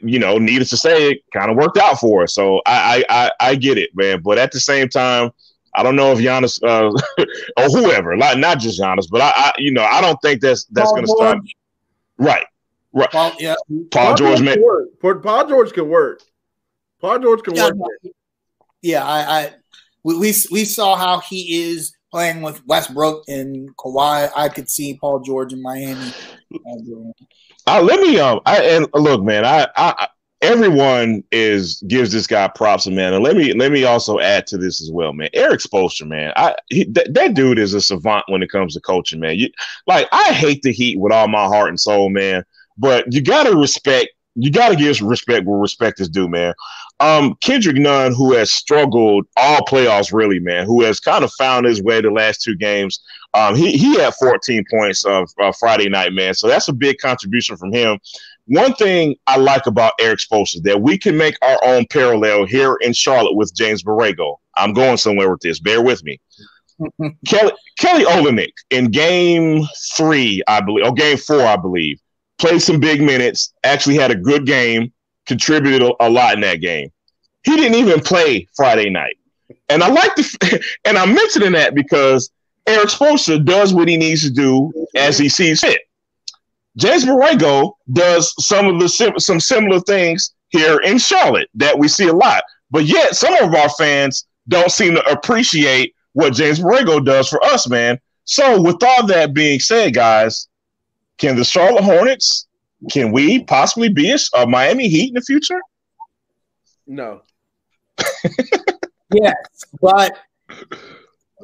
you 0.01 0.19
know, 0.19 0.37
needless 0.37 0.69
to 0.69 0.77
say, 0.77 1.11
it 1.11 1.23
kind 1.33 1.51
of 1.51 1.57
worked 1.57 1.77
out 1.77 1.99
for 1.99 2.23
us. 2.23 2.33
So 2.33 2.61
I, 2.65 3.03
I, 3.09 3.31
I, 3.39 3.55
get 3.55 3.77
it, 3.77 3.89
man. 3.95 4.21
But 4.21 4.37
at 4.37 4.51
the 4.51 4.59
same 4.59 4.87
time, 4.87 5.31
I 5.75 5.83
don't 5.83 5.95
know 5.95 6.11
if 6.11 6.19
Giannis 6.19 6.61
uh, 6.63 6.89
or 7.57 7.63
whoever, 7.65 8.15
not 8.15 8.37
not 8.37 8.59
just 8.59 8.79
Giannis, 8.79 9.07
but 9.09 9.21
I, 9.21 9.33
I, 9.35 9.51
you 9.57 9.71
know, 9.71 9.83
I 9.83 10.01
don't 10.01 10.17
think 10.21 10.41
that's 10.41 10.65
that's 10.65 10.91
going 10.91 11.03
to 11.03 11.11
stop. 11.11 11.39
Right, 12.17 12.45
right. 12.93 13.11
Paul, 13.11 13.33
yeah, 13.39 13.55
Paul, 13.67 13.87
Paul 13.91 14.15
George, 14.15 14.39
can 14.39 14.61
work. 14.61 15.23
Paul 15.23 15.47
George 15.47 15.73
can 15.73 15.89
work. 15.89 16.21
Paul 17.01 17.19
George 17.19 17.43
can 17.43 17.55
yeah, 17.55 17.71
work. 17.71 17.99
Yeah, 18.81 19.03
I, 19.05 19.41
I 19.41 19.53
we, 20.05 20.17
we, 20.19 20.33
we 20.51 20.65
saw 20.65 20.95
how 20.95 21.19
he 21.19 21.63
is 21.63 21.93
playing 22.11 22.41
with 22.41 22.65
Westbrook 22.67 23.23
and 23.27 23.75
Kawhi. 23.75 24.29
I 24.35 24.49
could 24.49 24.69
see 24.69 24.97
Paul 25.01 25.19
George 25.19 25.51
in 25.51 25.61
Miami. 25.61 26.13
Uh, 27.67 27.81
let 27.81 27.99
me 27.99 28.19
um 28.19 28.39
I 28.45 28.61
and 28.61 28.87
look, 28.93 29.23
man, 29.23 29.43
I, 29.43 29.67
I 29.75 30.07
everyone 30.41 31.23
is 31.31 31.83
gives 31.87 32.11
this 32.11 32.27
guy 32.27 32.47
props, 32.47 32.85
man. 32.85 33.15
And 33.15 33.23
let 33.23 33.35
me 33.35 33.53
let 33.53 33.71
me 33.71 33.83
also 33.83 34.19
add 34.19 34.45
to 34.47 34.57
this 34.59 34.79
as 34.79 34.91
well, 34.91 35.11
man. 35.11 35.29
Erik 35.33 35.59
Spoelstra, 35.59 36.07
man, 36.07 36.31
I 36.35 36.55
he, 36.69 36.85
th- 36.85 37.07
that 37.09 37.33
dude 37.33 37.57
is 37.57 37.73
a 37.73 37.81
savant 37.81 38.25
when 38.27 38.43
it 38.43 38.51
comes 38.51 38.75
to 38.75 38.81
coaching, 38.81 39.19
man. 39.19 39.39
You, 39.39 39.49
like 39.87 40.07
I 40.11 40.33
hate 40.33 40.61
the 40.61 40.71
Heat 40.71 40.99
with 40.99 41.11
all 41.11 41.27
my 41.27 41.45
heart 41.45 41.69
and 41.69 41.79
soul, 41.79 42.09
man. 42.09 42.45
But 42.77 43.11
you 43.11 43.23
got 43.23 43.45
to 43.45 43.55
respect 43.55 44.09
you 44.35 44.51
got 44.51 44.69
to 44.69 44.75
give 44.75 44.99
respect 45.01 45.45
where 45.45 45.57
respect 45.57 45.99
is 46.01 46.09
due, 46.09 46.27
man. 46.27 46.53
Um, 46.99 47.35
Kendrick 47.41 47.77
Nunn, 47.77 48.13
who 48.13 48.33
has 48.33 48.51
struggled 48.51 49.25
all 49.37 49.65
playoffs, 49.65 50.13
really, 50.13 50.39
man, 50.39 50.65
who 50.65 50.83
has 50.83 50.99
kind 50.99 51.23
of 51.23 51.31
found 51.33 51.65
his 51.65 51.81
way 51.81 52.01
the 52.01 52.11
last 52.11 52.41
two 52.41 52.55
games. 52.55 53.01
Um, 53.33 53.55
he 53.55 53.77
he 53.77 53.97
had 53.97 54.13
14 54.15 54.63
points 54.69 55.05
of 55.05 55.29
uh, 55.41 55.51
Friday 55.59 55.89
night, 55.89 56.13
man. 56.13 56.33
So 56.33 56.47
that's 56.47 56.67
a 56.67 56.73
big 56.73 56.97
contribution 56.99 57.57
from 57.57 57.71
him. 57.71 57.97
One 58.47 58.73
thing 58.75 59.15
I 59.25 59.37
like 59.37 59.65
about 59.65 59.93
Erik 59.99 60.19
Spoelstra 60.19 60.61
that 60.63 60.81
we 60.81 60.97
can 60.97 61.17
make 61.17 61.35
our 61.41 61.59
own 61.63 61.85
parallel 61.89 62.45
here 62.45 62.77
in 62.81 62.93
Charlotte 62.93 63.35
with 63.35 63.55
James 63.55 63.83
Borrego. 63.83 64.35
I'm 64.55 64.73
going 64.73 64.97
somewhere 64.97 65.31
with 65.31 65.41
this. 65.41 65.59
Bear 65.59 65.81
with 65.81 66.03
me. 66.03 66.19
Kelly 67.25 67.51
Kelly 67.79 68.05
Olynyk 68.05 68.53
in 68.69 68.91
Game 68.91 69.63
Three, 69.95 70.41
I 70.47 70.61
believe, 70.61 70.85
or 70.85 70.93
Game 70.93 71.17
Four, 71.17 71.41
I 71.41 71.55
believe, 71.55 71.99
played 72.37 72.61
some 72.61 72.79
big 72.79 73.01
minutes. 73.01 73.53
Actually, 73.63 73.95
had 73.95 74.11
a 74.11 74.15
good 74.15 74.45
game. 74.45 74.91
Contributed 75.25 75.81
a, 75.81 75.91
a 76.05 76.09
lot 76.09 76.35
in 76.35 76.41
that 76.41 76.61
game. 76.61 76.91
He 77.43 77.55
didn't 77.55 77.77
even 77.79 77.99
play 77.99 78.47
Friday 78.55 78.89
night, 78.89 79.17
and 79.69 79.83
I 79.83 79.87
like 79.87 80.15
the 80.15 80.63
and 80.85 80.97
I'm 80.97 81.13
mentioning 81.13 81.53
that 81.53 81.73
because 81.73 82.29
Erik 82.67 82.89
Spoelstra 82.89 83.43
does 83.43 83.73
what 83.73 83.87
he 83.87 83.97
needs 83.97 84.21
to 84.23 84.31
do 84.31 84.71
as 84.95 85.17
he 85.17 85.29
sees 85.29 85.61
fit. 85.61 85.81
James 86.77 87.05
Borrego 87.05 87.73
does 87.93 88.33
some 88.45 88.67
of 88.67 88.79
the 88.79 89.13
some 89.17 89.39
similar 89.39 89.79
things 89.79 90.33
here 90.49 90.79
in 90.81 90.97
Charlotte 90.97 91.49
that 91.55 91.77
we 91.77 91.87
see 91.87 92.07
a 92.07 92.13
lot, 92.13 92.43
but 92.69 92.85
yet 92.85 93.15
some 93.15 93.33
of 93.35 93.53
our 93.53 93.69
fans 93.69 94.27
don't 94.47 94.71
seem 94.71 94.93
to 94.95 95.09
appreciate 95.09 95.95
what 96.13 96.33
James 96.33 96.59
Borrego 96.59 97.03
does 97.03 97.27
for 97.29 97.43
us, 97.43 97.67
man. 97.67 97.99
So, 98.25 98.61
with 98.61 98.81
all 98.83 99.05
that 99.07 99.33
being 99.33 99.59
said, 99.59 99.93
guys, 99.93 100.47
can 101.17 101.35
the 101.35 101.45
Charlotte 101.45 101.83
Hornets, 101.83 102.47
can 102.91 103.11
we 103.11 103.43
possibly 103.43 103.89
be 103.89 104.11
a, 104.11 104.17
a 104.37 104.47
Miami 104.47 104.87
Heat 104.87 105.09
in 105.09 105.13
the 105.15 105.21
future? 105.21 105.59
No. 106.87 107.21
yes, 109.13 109.35
but 109.81 110.17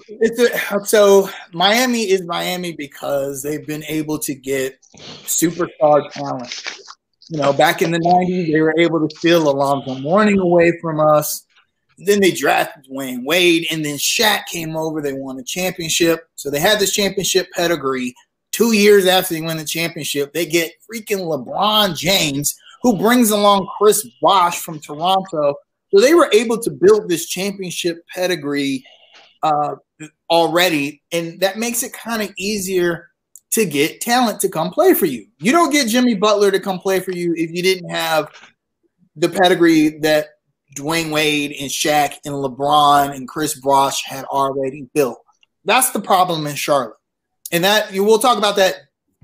it's 0.07 0.39
a, 0.39 0.85
so 0.85 1.29
Miami 1.53 2.09
is 2.09 2.23
Miami 2.23 2.73
because 2.73 3.41
they've 3.41 3.65
been 3.65 3.83
able 3.85 4.19
to 4.19 4.35
get 4.35 4.79
superstar 5.23 6.11
talent. 6.11 6.63
You 7.29 7.37
know, 7.37 7.53
back 7.53 7.81
in 7.81 7.91
the 7.91 7.99
'90s, 7.99 8.51
they 8.51 8.61
were 8.61 8.75
able 8.77 9.07
to 9.07 9.15
steal 9.15 9.49
Alonzo 9.49 9.95
Mourning 9.95 10.39
away 10.39 10.73
from 10.81 10.99
us. 10.99 11.45
Then 11.97 12.19
they 12.19 12.31
drafted 12.31 12.85
Dwyane 12.91 13.23
Wade, 13.23 13.67
and 13.71 13.85
then 13.85 13.97
Shaq 13.97 14.45
came 14.47 14.75
over. 14.75 15.01
They 15.01 15.13
won 15.13 15.39
a 15.39 15.43
championship, 15.43 16.27
so 16.35 16.49
they 16.49 16.59
had 16.59 16.79
this 16.79 16.93
championship 16.93 17.47
pedigree. 17.53 18.13
Two 18.51 18.73
years 18.73 19.05
after 19.05 19.33
they 19.33 19.41
win 19.41 19.57
the 19.57 19.65
championship, 19.65 20.33
they 20.33 20.45
get 20.45 20.73
freaking 20.89 21.19
LeBron 21.19 21.95
James, 21.95 22.55
who 22.81 22.97
brings 22.97 23.31
along 23.31 23.67
Chris 23.77 24.07
Bosh 24.21 24.59
from 24.59 24.79
Toronto. 24.79 25.55
So 25.93 26.01
they 26.01 26.13
were 26.13 26.29
able 26.33 26.57
to 26.59 26.69
build 26.69 27.09
this 27.09 27.27
championship 27.27 28.05
pedigree 28.13 28.83
uh, 29.43 29.75
already, 30.29 31.01
and 31.11 31.39
that 31.39 31.57
makes 31.57 31.83
it 31.83 31.93
kind 31.93 32.21
of 32.21 32.31
easier 32.37 33.09
to 33.51 33.65
get 33.65 34.01
talent 34.01 34.39
to 34.41 34.49
come 34.49 34.71
play 34.71 34.93
for 34.93 35.05
you. 35.05 35.27
You 35.39 35.51
don't 35.51 35.71
get 35.71 35.87
Jimmy 35.87 36.15
Butler 36.15 36.51
to 36.51 36.59
come 36.59 36.79
play 36.79 37.01
for 37.01 37.11
you 37.11 37.33
if 37.35 37.51
you 37.51 37.61
didn't 37.61 37.89
have 37.89 38.29
the 39.15 39.29
pedigree 39.29 39.99
that 39.99 40.27
Dwyane 40.77 41.11
Wade 41.11 41.55
and 41.59 41.69
Shaq 41.69 42.13
and 42.25 42.33
LeBron 42.33 43.13
and 43.13 43.27
Chris 43.27 43.59
Bosh 43.59 44.05
had 44.05 44.23
already 44.25 44.87
built. 44.93 45.19
That's 45.65 45.91
the 45.91 45.99
problem 45.99 46.47
in 46.47 46.55
Charlotte, 46.55 46.95
and 47.51 47.63
that 47.63 47.93
you 47.93 48.03
will 48.03 48.19
talk 48.19 48.37
about 48.37 48.55
that 48.57 48.75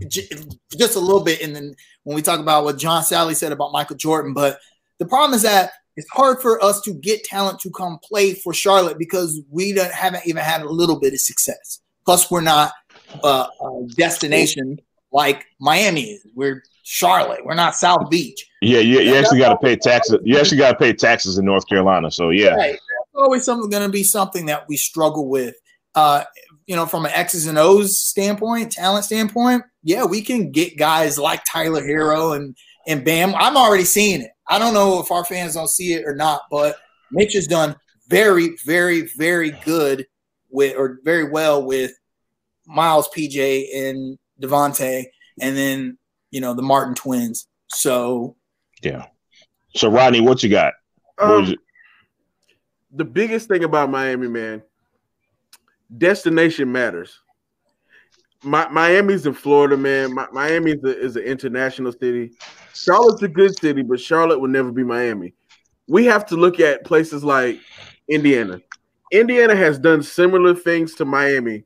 just 0.09 0.95
a 0.95 0.99
little 0.99 1.23
bit, 1.23 1.41
and 1.41 1.55
then 1.55 1.75
when 2.03 2.15
we 2.15 2.21
talk 2.21 2.39
about 2.39 2.63
what 2.63 2.77
John 2.77 3.03
Salley 3.03 3.35
said 3.35 3.51
about 3.51 3.71
Michael 3.71 3.95
Jordan. 3.95 4.33
But 4.33 4.59
the 4.99 5.05
problem 5.05 5.33
is 5.33 5.41
that 5.43 5.71
it's 5.95 6.09
hard 6.09 6.41
for 6.41 6.63
us 6.63 6.79
to 6.81 6.93
get 6.93 7.23
talent 7.23 7.59
to 7.61 7.71
come 7.71 7.99
play 8.03 8.33
for 8.33 8.53
Charlotte 8.53 8.99
because 8.99 9.41
we 9.49 9.73
don't, 9.73 9.91
haven't 9.91 10.27
even 10.27 10.43
had 10.43 10.61
a 10.61 10.69
little 10.69 10.99
bit 10.99 11.13
of 11.13 11.19
success. 11.19 11.81
Plus, 12.05 12.29
we're 12.29 12.41
not 12.41 12.71
uh, 13.23 13.47
a 13.59 13.87
destination 13.95 14.77
like 15.11 15.45
Miami 15.59 16.03
is. 16.11 16.25
We're 16.35 16.63
Charlotte. 16.83 17.43
We're 17.43 17.55
not 17.55 17.75
South 17.75 18.09
Beach. 18.09 18.45
Yeah, 18.61 18.79
you, 18.79 18.99
you 19.01 19.15
actually 19.15 19.39
got 19.39 19.49
to 19.49 19.57
pay 19.57 19.75
taxes. 19.75 20.19
You 20.23 20.37
actually 20.37 20.59
got 20.59 20.71
to 20.71 20.77
pay 20.77 20.93
taxes 20.93 21.37
in 21.37 21.45
North 21.45 21.67
Carolina. 21.67 22.11
So 22.11 22.29
yeah, 22.29 22.55
right. 22.55 22.71
that's 22.71 23.15
always 23.15 23.43
something 23.43 23.69
going 23.69 23.83
to 23.83 23.89
be 23.89 24.03
something 24.03 24.45
that 24.45 24.67
we 24.69 24.77
struggle 24.77 25.27
with. 25.27 25.55
Uh, 25.95 26.23
you 26.67 26.75
know, 26.75 26.85
from 26.85 27.05
an 27.05 27.11
X's 27.13 27.47
and 27.47 27.57
O's 27.57 28.03
standpoint, 28.03 28.73
talent 28.73 29.05
standpoint, 29.05 29.63
yeah, 29.83 30.03
we 30.03 30.21
can 30.21 30.51
get 30.51 30.77
guys 30.77 31.17
like 31.17 31.41
Tyler 31.45 31.81
Herro 31.81 32.35
and 32.35 32.55
and 32.87 33.03
Bam. 33.03 33.33
I'm 33.35 33.57
already 33.57 33.85
seeing 33.85 34.21
it. 34.21 34.31
I 34.47 34.59
don't 34.59 34.73
know 34.73 35.01
if 35.01 35.09
our 35.11 35.25
fans 35.25 35.55
don't 35.55 35.69
see 35.69 35.93
it 35.93 36.05
or 36.05 36.15
not, 36.15 36.41
but 36.51 36.77
Mitch 37.11 37.33
has 37.33 37.47
done 37.47 37.75
very, 38.07 38.55
very, 38.65 39.09
very 39.17 39.51
good 39.63 40.05
with 40.49 40.75
or 40.77 40.99
very 41.03 41.29
well 41.29 41.65
with 41.65 41.91
Miles, 42.65 43.09
PJ, 43.15 43.65
and 43.73 44.17
Devonte, 44.41 45.05
and 45.39 45.57
then 45.57 45.97
you 46.31 46.41
know 46.41 46.53
the 46.53 46.61
Martin 46.61 46.95
twins. 46.95 47.47
So 47.67 48.35
yeah. 48.83 49.05
So 49.75 49.89
Rodney, 49.89 50.19
what 50.19 50.43
you 50.43 50.49
got? 50.49 50.73
Um, 51.17 51.55
the 52.91 53.05
biggest 53.05 53.47
thing 53.47 53.63
about 53.63 53.89
Miami, 53.89 54.27
man, 54.27 54.63
destination 55.95 56.71
matters. 56.71 57.19
My, 58.43 58.67
Miami's 58.69 59.25
in 59.25 59.33
Florida, 59.33 59.77
man. 59.77 60.13
My, 60.13 60.27
Miami 60.31 60.71
is, 60.71 60.83
a, 60.83 60.99
is 60.99 61.15
an 61.15 61.23
international 61.23 61.91
city. 61.91 62.31
Charlotte's 62.73 63.23
a 63.23 63.27
good 63.27 63.57
city, 63.59 63.81
but 63.81 63.99
Charlotte 63.99 64.39
will 64.39 64.49
never 64.49 64.71
be 64.71 64.83
Miami. 64.83 65.33
We 65.87 66.05
have 66.05 66.25
to 66.27 66.35
look 66.35 66.59
at 66.59 66.85
places 66.85 67.23
like 67.23 67.59
Indiana. 68.07 68.61
Indiana 69.11 69.55
has 69.55 69.79
done 69.79 70.03
similar 70.03 70.53
things 70.53 70.95
to 70.95 71.05
Miami 71.05 71.63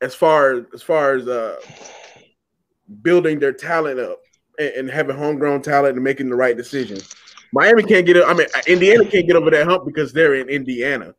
as 0.00 0.14
far 0.14 0.66
as 0.72 0.82
far 0.82 1.14
as 1.14 1.26
uh, 1.26 1.56
building 3.02 3.38
their 3.38 3.52
talent 3.52 3.98
up 3.98 4.20
and, 4.58 4.68
and, 4.68 4.90
having 4.90 5.16
homegrown 5.16 5.62
talent 5.62 5.96
and 5.96 6.04
making 6.04 6.28
the 6.28 6.36
right 6.36 6.56
decisions. 6.56 7.12
Miami 7.52 7.82
can't 7.82 8.06
get. 8.06 8.16
I 8.24 8.34
mean, 8.34 8.46
Indiana 8.66 9.04
can't 9.04 9.26
get 9.26 9.36
over 9.36 9.50
that 9.50 9.66
hump 9.66 9.86
because 9.86 10.12
they're 10.12 10.34
in 10.34 10.48
Indiana. 10.48 11.14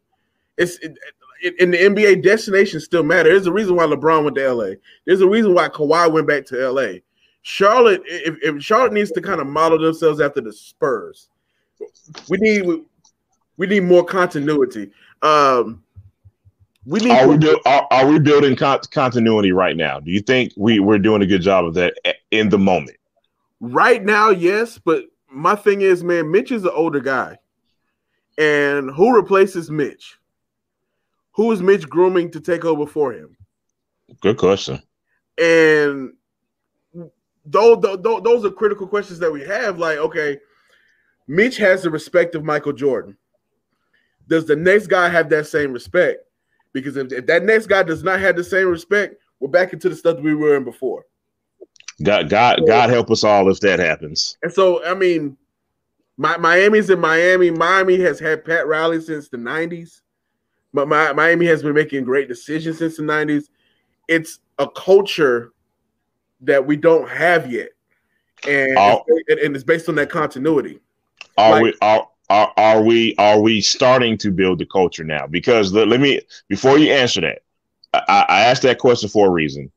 It's 0.57 0.77
it, 0.79 0.91
it, 0.91 1.13
in 1.59 1.71
the 1.71 1.77
NBA, 1.77 2.23
destinations 2.23 2.85
still 2.85 3.03
matter. 3.03 3.29
There's 3.29 3.45
a 3.45 3.51
reason 3.51 3.75
why 3.75 3.85
LeBron 3.85 4.23
went 4.23 4.35
to 4.37 4.53
LA. 4.53 4.73
There's 5.05 5.21
a 5.21 5.27
reason 5.27 5.53
why 5.53 5.69
Kawhi 5.69 6.11
went 6.11 6.27
back 6.27 6.45
to 6.47 6.69
LA. 6.69 6.99
Charlotte, 7.43 8.01
if, 8.05 8.35
if 8.41 8.63
Charlotte 8.63 8.93
needs 8.93 9.11
to 9.11 9.21
kind 9.21 9.39
of 9.39 9.45
model 9.45 9.79
themselves 9.79 10.19
after 10.19 10.41
the 10.41 10.51
Spurs, 10.51 11.29
we 12.27 12.37
need 12.39 12.65
we, 13.57 13.67
need 13.67 13.83
more 13.83 14.03
continuity. 14.03 14.89
Um, 15.21 15.83
we 16.85 16.99
need. 17.01 17.11
Are 17.11 17.27
we, 17.27 17.37
build, 17.37 17.59
are, 17.65 17.87
are 17.91 18.07
we 18.07 18.17
building 18.17 18.55
con- 18.55 18.79
continuity 18.89 19.51
right 19.51 19.77
now? 19.77 19.99
Do 19.99 20.09
you 20.09 20.21
think 20.21 20.53
we 20.57 20.79
we're 20.79 20.97
doing 20.97 21.21
a 21.21 21.27
good 21.27 21.41
job 21.41 21.65
of 21.65 21.75
that 21.75 21.93
in 22.31 22.49
the 22.49 22.57
moment? 22.57 22.97
Right 23.59 24.03
now, 24.03 24.29
yes. 24.31 24.79
But 24.79 25.05
my 25.29 25.55
thing 25.55 25.81
is, 25.81 26.03
man, 26.03 26.31
Mitch 26.31 26.51
is 26.51 26.63
an 26.63 26.71
older 26.73 26.99
guy, 26.99 27.37
and 28.39 28.89
who 28.89 29.15
replaces 29.15 29.69
Mitch? 29.69 30.17
Who 31.35 31.51
is 31.51 31.61
Mitch 31.61 31.87
grooming 31.89 32.31
to 32.31 32.39
take 32.39 32.65
over 32.65 32.87
for 32.87 33.13
him? 33.13 33.35
Good 34.21 34.37
question. 34.37 34.81
And 35.37 36.13
those, 37.45 37.81
those, 37.81 38.21
those 38.23 38.45
are 38.45 38.51
critical 38.51 38.87
questions 38.87 39.19
that 39.19 39.31
we 39.31 39.41
have. 39.41 39.77
Like, 39.77 39.97
okay, 39.97 40.39
Mitch 41.27 41.57
has 41.57 41.83
the 41.83 41.89
respect 41.89 42.35
of 42.35 42.43
Michael 42.43 42.73
Jordan. 42.73 43.17
Does 44.27 44.45
the 44.45 44.55
next 44.55 44.87
guy 44.87 45.09
have 45.09 45.29
that 45.29 45.47
same 45.47 45.73
respect? 45.73 46.21
Because 46.73 46.97
if, 46.97 47.11
if 47.11 47.25
that 47.27 47.43
next 47.43 47.67
guy 47.67 47.83
does 47.83 48.03
not 48.03 48.19
have 48.19 48.35
the 48.35 48.43
same 48.43 48.67
respect, 48.67 49.15
we're 49.39 49.49
back 49.49 49.73
into 49.73 49.89
the 49.89 49.95
stuff 49.95 50.15
that 50.15 50.23
we 50.23 50.35
were 50.35 50.55
in 50.55 50.63
before. 50.63 51.05
God, 52.03 52.29
God, 52.29 52.61
God 52.67 52.89
help 52.89 53.11
us 53.11 53.23
all 53.23 53.49
if 53.49 53.59
that 53.61 53.79
happens. 53.79 54.37
And 54.41 54.51
so, 54.51 54.83
I 54.85 54.93
mean, 54.93 55.37
my, 56.17 56.37
Miami's 56.37 56.89
in 56.89 56.99
Miami. 56.99 57.51
Miami 57.51 57.99
has 57.99 58.19
had 58.19 58.43
Pat 58.43 58.67
Riley 58.67 59.01
since 59.01 59.29
the 59.29 59.37
'90s, 59.37 60.01
but 60.75 60.87
my, 60.87 61.13
Miami 61.13 61.45
has 61.47 61.63
been 61.63 61.73
making 61.73 62.03
great 62.03 62.27
decisions 62.27 62.79
since 62.79 62.97
the 62.97 63.03
'90s. 63.03 63.45
It's 64.07 64.39
a 64.59 64.69
culture 64.69 65.53
that 66.41 66.65
we 66.65 66.75
don't 66.75 67.09
have 67.09 67.51
yet, 67.51 67.69
and, 68.47 68.77
it's, 68.77 69.43
and 69.43 69.55
it's 69.55 69.63
based 69.63 69.89
on 69.89 69.95
that 69.95 70.09
continuity. 70.09 70.79
Are 71.37 71.51
like, 71.51 71.63
we 71.63 71.73
are 71.81 72.07
are, 72.29 72.53
are 72.57 72.81
we 72.81 73.15
are 73.17 73.39
we 73.39 73.61
starting 73.61 74.17
to 74.19 74.31
build 74.31 74.59
the 74.59 74.65
culture 74.65 75.03
now? 75.03 75.27
Because 75.27 75.71
the, 75.71 75.85
let 75.85 75.99
me 75.99 76.21
before 76.49 76.77
you 76.77 76.91
answer 76.91 77.21
that, 77.21 77.41
I, 77.93 78.25
I 78.27 78.41
asked 78.41 78.63
that 78.63 78.79
question 78.79 79.09
for 79.09 79.27
a 79.27 79.31
reason. 79.31 79.71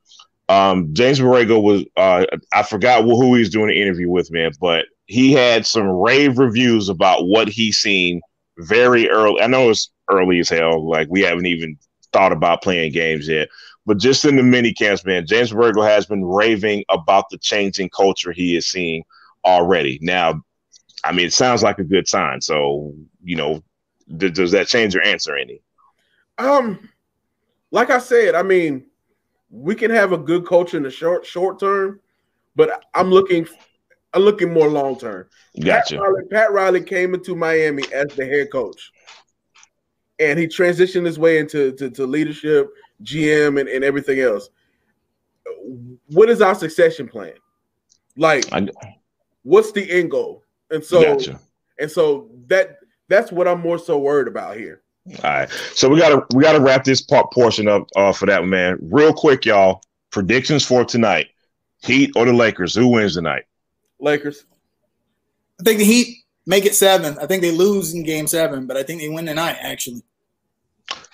Um, 0.51 0.95
James 0.95 1.21
Borrego 1.21 1.63
was 1.63 1.85
uh, 1.97 2.25
I 2.53 2.63
forgot 2.63 3.05
who 3.05 3.35
he 3.35 3.41
was 3.41 3.51
doing 3.51 3.69
the 3.69 3.81
interview 3.81 4.09
with, 4.11 4.31
man, 4.31 4.53
but 4.61 4.87
he 5.07 5.33
had 5.33 5.67
some 5.67 5.87
rave 5.87 6.39
reviews 6.39 6.89
about 6.89 7.27
what 7.27 7.49
he's 7.49 7.79
seen 7.79 8.21
very 8.59 9.09
early. 9.09 9.41
I 9.41 9.47
know 9.47 9.71
it's 9.71 9.91
early 10.11 10.41
as 10.41 10.49
hell, 10.49 10.89
like 10.89 11.09
we 11.11 11.23
haven't 11.23 11.47
even 11.47 11.79
thought 12.13 12.33
about 12.33 12.63
playing 12.63 12.93
games 12.93 13.29
yet. 13.29 13.49
But 13.87 13.99
just 13.99 14.25
in 14.25 14.37
the 14.37 14.43
mini 14.43 14.75
camps, 14.75 15.05
man, 15.05 15.27
James 15.27 15.51
Borrego 15.51 15.89
has 15.89 16.05
been 16.05 16.25
raving 16.25 16.85
about 16.91 17.31
the 17.31 17.39
changing 17.39 17.89
culture 17.89 18.33
he 18.33 18.55
is 18.57 18.69
seeing 18.69 19.05
already. 19.45 19.99
Now, 20.03 20.43
I 21.05 21.13
mean, 21.13 21.27
it 21.27 21.33
sounds 21.33 21.63
like 21.63 21.79
a 21.79 21.85
good 21.85 22.07
sign. 22.07 22.41
So, 22.41 22.95
you 23.23 23.37
know, 23.37 23.63
th- 24.19 24.35
does 24.35 24.51
that 24.53 24.67
change 24.67 24.95
your 24.95 25.05
answer 25.05 25.37
any? 25.37 25.63
Um, 26.37 26.89
like 27.71 27.91
I 27.91 27.99
said, 27.99 28.35
I 28.35 28.43
mean, 28.43 28.85
we 29.51 29.75
can 29.75 29.91
have 29.91 30.13
a 30.13 30.19
good 30.19 30.47
coach 30.47 30.75
in 30.75 30.83
the 30.83 30.91
short 30.91 31.25
short 31.25 31.59
term, 31.59 32.01
but 32.55 32.85
I'm 32.95 33.11
looking, 33.11 33.47
I'm 34.15 34.23
looking 34.23 34.53
more 34.53 34.69
long 34.69 34.99
term. 34.99 35.27
Gotcha. 35.61 35.97
Pat 35.97 36.03
Riley, 36.03 36.25
Pat 36.31 36.53
Riley 36.53 36.83
came 36.83 37.15
into 37.15 37.37
Miami 37.37 37.83
as 37.93 38.07
the 38.15 38.25
head 38.25 38.51
coach, 38.51 38.91
and 40.19 40.39
he 40.39 40.47
transitioned 40.47 41.05
his 41.05 41.19
way 41.19 41.39
into 41.39 41.73
to, 41.73 41.91
to 41.91 42.07
leadership, 42.07 42.69
GM, 43.03 43.61
and, 43.61 43.69
and 43.69 43.85
everything 43.85 44.21
else. 44.21 44.49
What 46.07 46.31
is 46.31 46.41
our 46.41 46.55
succession 46.55 47.09
plan? 47.09 47.35
Like, 48.17 48.45
what's 49.43 49.73
the 49.73 49.91
end 49.91 50.11
goal? 50.11 50.45
And 50.71 50.85
so, 50.85 51.03
gotcha. 51.03 51.41
and 51.79 51.91
so 51.91 52.31
that 52.47 52.77
that's 53.09 53.31
what 53.31 53.49
I'm 53.49 53.61
more 53.61 53.79
so 53.79 53.99
worried 53.99 54.29
about 54.29 54.57
here. 54.57 54.83
All 55.25 55.31
right, 55.31 55.51
so 55.75 55.89
we 55.89 55.99
gotta 55.99 56.25
we 56.35 56.43
gotta 56.43 56.61
wrap 56.61 56.85
this 56.85 57.01
part 57.01 57.31
portion 57.33 57.69
up 57.69 57.89
uh, 57.97 58.13
for 58.13 58.27
that 58.27 58.45
man 58.45 58.79
real 58.81 59.13
quick, 59.13 59.45
y'all. 59.45 59.83
Predictions 60.11 60.65
for 60.65 60.85
tonight: 60.85 61.29
Heat 61.83 62.13
or 62.17 62.27
the 62.27 62.33
Lakers? 62.33 62.75
Who 62.75 62.89
wins 62.89 63.15
tonight? 63.15 63.45
Lakers. 64.01 64.45
I 65.61 65.65
think 65.65 65.79
the 65.79 65.85
Heat 65.85 66.19
make 66.47 66.65
it 66.65 66.75
seven. 66.75 67.19
I 67.19 67.27
think 67.27 67.43
they 67.43 67.51
lose 67.51 67.95
in 67.95 68.05
game 68.05 68.27
seven, 68.27 68.67
but 68.67 68.77
I 68.77 68.83
think 68.83 69.01
they 69.01 69.09
win 69.09 69.27
tonight, 69.27 69.57
actually. 69.61 70.03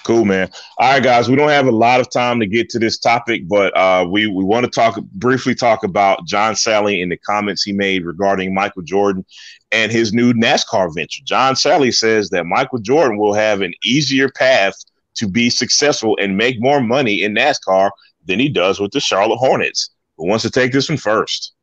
Cool, 0.04 0.26
man. 0.26 0.50
All 0.76 0.92
right, 0.92 1.02
guys. 1.02 1.30
We 1.30 1.36
don't 1.36 1.48
have 1.48 1.66
a 1.66 1.72
lot 1.72 1.98
of 1.98 2.10
time 2.10 2.38
to 2.40 2.46
get 2.46 2.68
to 2.70 2.78
this 2.78 2.98
topic, 2.98 3.48
but 3.48 3.74
uh, 3.74 4.06
we 4.06 4.26
we 4.26 4.44
want 4.44 4.64
to 4.64 4.70
talk 4.70 5.00
briefly 5.14 5.54
talk 5.54 5.82
about 5.82 6.26
John 6.26 6.52
Salley 6.52 7.02
and 7.02 7.10
the 7.10 7.16
comments 7.16 7.62
he 7.62 7.72
made 7.72 8.04
regarding 8.04 8.52
Michael 8.52 8.82
Jordan 8.82 9.24
and 9.72 9.90
his 9.90 10.12
new 10.12 10.34
NASCAR 10.34 10.94
venture. 10.94 11.22
John 11.24 11.54
Salley 11.54 11.92
says 11.92 12.28
that 12.30 12.44
Michael 12.44 12.80
Jordan 12.80 13.16
will 13.16 13.32
have 13.32 13.62
an 13.62 13.72
easier 13.82 14.28
path 14.28 14.74
to 15.14 15.26
be 15.26 15.48
successful 15.48 16.18
and 16.20 16.36
make 16.36 16.60
more 16.60 16.82
money 16.82 17.22
in 17.22 17.34
NASCAR 17.34 17.90
than 18.26 18.38
he 18.38 18.50
does 18.50 18.78
with 18.78 18.92
the 18.92 19.00
Charlotte 19.00 19.38
Hornets. 19.38 19.88
Who 20.18 20.26
wants 20.26 20.42
to 20.42 20.50
take 20.50 20.72
this 20.72 20.90
one 20.90 20.98
first? 20.98 21.54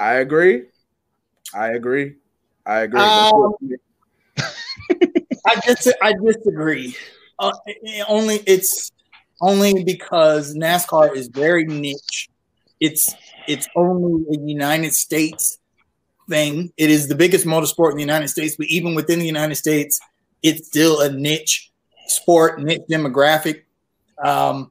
I 0.00 0.14
agree. 0.14 0.64
I 1.54 1.68
agree. 1.68 2.16
I 2.66 2.80
agree. 2.80 3.00
Um, 3.00 3.54
I 5.46 5.60
dis- 5.66 5.94
I 6.02 6.14
disagree. 6.14 6.96
Uh, 7.38 7.52
it- 7.66 8.04
only 8.08 8.36
it's 8.46 8.90
only 9.40 9.84
because 9.84 10.54
NASCAR 10.54 11.14
is 11.14 11.28
very 11.28 11.64
niche. 11.64 12.28
It's 12.80 13.14
it's 13.46 13.68
only 13.76 14.24
a 14.34 14.40
United 14.40 14.92
States 14.94 15.58
thing. 16.28 16.72
It 16.76 16.90
is 16.90 17.08
the 17.08 17.14
biggest 17.14 17.46
motorsport 17.46 17.90
in 17.90 17.96
the 17.96 18.02
United 18.02 18.28
States, 18.28 18.56
but 18.56 18.66
even 18.68 18.94
within 18.94 19.18
the 19.18 19.26
United 19.26 19.56
States, 19.56 20.00
it's 20.42 20.66
still 20.66 21.00
a 21.00 21.10
niche 21.12 21.70
sport, 22.08 22.60
niche 22.62 22.82
demographic. 22.90 23.62
Um, 24.22 24.70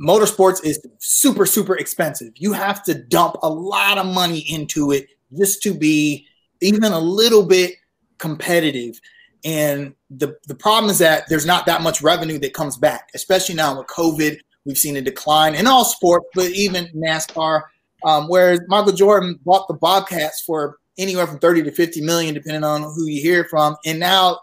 motorsports 0.00 0.64
is 0.64 0.80
super 0.98 1.46
super 1.46 1.76
expensive. 1.76 2.32
You 2.36 2.52
have 2.52 2.82
to 2.84 2.94
dump 2.94 3.36
a 3.42 3.48
lot 3.48 3.98
of 3.98 4.06
money 4.06 4.40
into 4.48 4.92
it 4.92 5.08
just 5.36 5.62
to 5.62 5.74
be 5.74 6.26
even 6.60 6.84
a 6.84 6.98
little 6.98 7.44
bit 7.44 7.74
competitive. 8.18 9.00
And 9.44 9.94
the 10.10 10.36
the 10.46 10.54
problem 10.54 10.90
is 10.90 10.98
that 10.98 11.28
there's 11.28 11.46
not 11.46 11.66
that 11.66 11.82
much 11.82 12.02
revenue 12.02 12.38
that 12.38 12.54
comes 12.54 12.76
back, 12.76 13.10
especially 13.14 13.54
now 13.54 13.78
with 13.78 13.86
COVID. 13.86 14.38
We've 14.64 14.78
seen 14.78 14.96
a 14.96 15.02
decline 15.02 15.54
in 15.54 15.66
all 15.66 15.84
sports, 15.84 16.26
but 16.34 16.50
even 16.50 16.86
NASCAR. 16.88 17.62
Um, 18.04 18.28
whereas 18.28 18.60
Michael 18.68 18.92
Jordan 18.92 19.38
bought 19.44 19.66
the 19.66 19.74
Bobcats 19.74 20.40
for 20.42 20.78
anywhere 20.98 21.26
from 21.26 21.38
30 21.38 21.64
to 21.64 21.72
50 21.72 22.00
million, 22.02 22.34
depending 22.34 22.64
on 22.64 22.82
who 22.82 23.06
you 23.06 23.20
hear 23.22 23.44
from, 23.44 23.76
and 23.86 23.98
now 23.98 24.40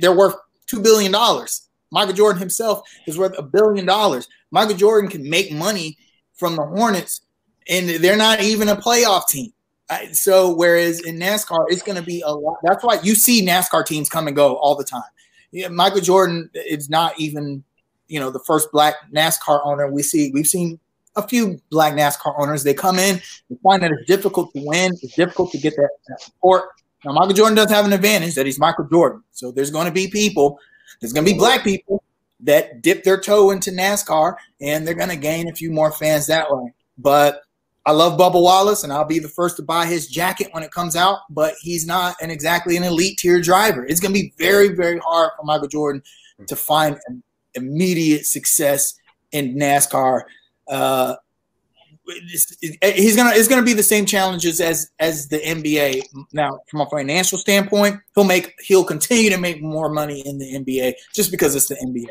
they're 0.00 0.16
worth 0.16 0.34
two 0.66 0.80
billion 0.80 1.12
dollars. 1.12 1.67
Michael 1.90 2.14
Jordan 2.14 2.38
himself 2.38 2.82
is 3.06 3.18
worth 3.18 3.36
a 3.38 3.42
billion 3.42 3.86
dollars. 3.86 4.28
Michael 4.50 4.76
Jordan 4.76 5.10
can 5.10 5.28
make 5.28 5.52
money 5.52 5.96
from 6.34 6.56
the 6.56 6.64
Hornets, 6.64 7.22
and 7.68 7.88
they're 7.88 8.16
not 8.16 8.40
even 8.40 8.68
a 8.68 8.76
playoff 8.76 9.26
team. 9.28 9.52
So 10.12 10.54
whereas 10.54 11.00
in 11.00 11.18
NASCAR, 11.18 11.66
it's 11.68 11.82
going 11.82 11.96
to 11.96 12.04
be 12.04 12.20
a 12.20 12.30
lot. 12.30 12.58
That's 12.62 12.84
why 12.84 13.00
you 13.02 13.14
see 13.14 13.44
NASCAR 13.44 13.86
teams 13.86 14.08
come 14.08 14.26
and 14.26 14.36
go 14.36 14.56
all 14.56 14.76
the 14.76 14.84
time. 14.84 15.74
Michael 15.74 16.02
Jordan 16.02 16.50
is 16.54 16.90
not 16.90 17.18
even, 17.18 17.64
you 18.06 18.20
know, 18.20 18.30
the 18.30 18.40
first 18.40 18.70
black 18.70 18.96
NASCAR 19.12 19.64
owner 19.64 19.90
we 19.90 20.02
see. 20.02 20.30
We've 20.32 20.46
seen 20.46 20.78
a 21.16 21.26
few 21.26 21.58
black 21.70 21.94
NASCAR 21.94 22.34
owners. 22.38 22.62
They 22.62 22.74
come 22.74 22.98
in, 22.98 23.20
they 23.48 23.56
find 23.62 23.82
that 23.82 23.90
it's 23.90 24.06
difficult 24.06 24.52
to 24.54 24.62
win. 24.64 24.92
It's 25.02 25.16
difficult 25.16 25.52
to 25.52 25.58
get 25.58 25.74
that, 25.76 25.88
that 26.08 26.20
support. 26.20 26.68
Now 27.04 27.12
Michael 27.12 27.32
Jordan 27.32 27.56
does 27.56 27.70
have 27.70 27.86
an 27.86 27.92
advantage 27.94 28.34
that 28.34 28.44
he's 28.44 28.58
Michael 28.58 28.84
Jordan. 28.84 29.22
So 29.32 29.50
there's 29.50 29.70
going 29.70 29.86
to 29.86 29.92
be 29.92 30.08
people. 30.08 30.58
There's 31.00 31.12
going 31.12 31.26
to 31.26 31.32
be 31.32 31.38
black 31.38 31.64
people 31.64 32.02
that 32.40 32.82
dip 32.82 33.04
their 33.04 33.20
toe 33.20 33.50
into 33.50 33.70
NASCAR, 33.70 34.36
and 34.60 34.86
they're 34.86 34.94
going 34.94 35.08
to 35.08 35.16
gain 35.16 35.48
a 35.48 35.54
few 35.54 35.70
more 35.70 35.92
fans 35.92 36.26
that 36.26 36.50
way. 36.50 36.72
But 36.96 37.42
I 37.86 37.92
love 37.92 38.18
Bubba 38.18 38.40
Wallace, 38.40 38.84
and 38.84 38.92
I'll 38.92 39.04
be 39.04 39.18
the 39.18 39.28
first 39.28 39.56
to 39.56 39.62
buy 39.62 39.86
his 39.86 40.08
jacket 40.08 40.48
when 40.52 40.62
it 40.62 40.70
comes 40.70 40.94
out. 40.94 41.20
But 41.30 41.54
he's 41.60 41.86
not 41.86 42.16
an 42.20 42.30
exactly 42.30 42.76
an 42.76 42.84
elite 42.84 43.18
tier 43.18 43.40
driver. 43.40 43.86
It's 43.86 44.00
going 44.00 44.12
to 44.12 44.20
be 44.20 44.32
very, 44.38 44.68
very 44.68 44.98
hard 44.98 45.30
for 45.36 45.44
Michael 45.44 45.68
Jordan 45.68 46.02
to 46.46 46.54
find 46.54 46.98
immediate 47.54 48.26
success 48.26 48.94
in 49.32 49.56
NASCAR. 49.56 50.22
Uh, 50.68 51.16
he's 52.08 53.16
gonna 53.16 53.32
it's 53.34 53.48
gonna 53.48 53.62
be 53.62 53.72
the 53.72 53.82
same 53.82 54.06
challenges 54.06 54.60
as 54.60 54.90
as 54.98 55.28
the 55.28 55.38
NBA. 55.38 56.02
Now, 56.32 56.60
from 56.70 56.80
a 56.80 56.86
financial 56.86 57.38
standpoint, 57.38 58.00
he'll 58.14 58.24
make 58.24 58.54
he'll 58.60 58.84
continue 58.84 59.30
to 59.30 59.38
make 59.38 59.62
more 59.62 59.88
money 59.88 60.20
in 60.26 60.38
the 60.38 60.54
NBA 60.54 60.94
just 61.14 61.30
because 61.30 61.54
it's 61.54 61.68
the 61.68 61.76
NBA. 61.76 62.06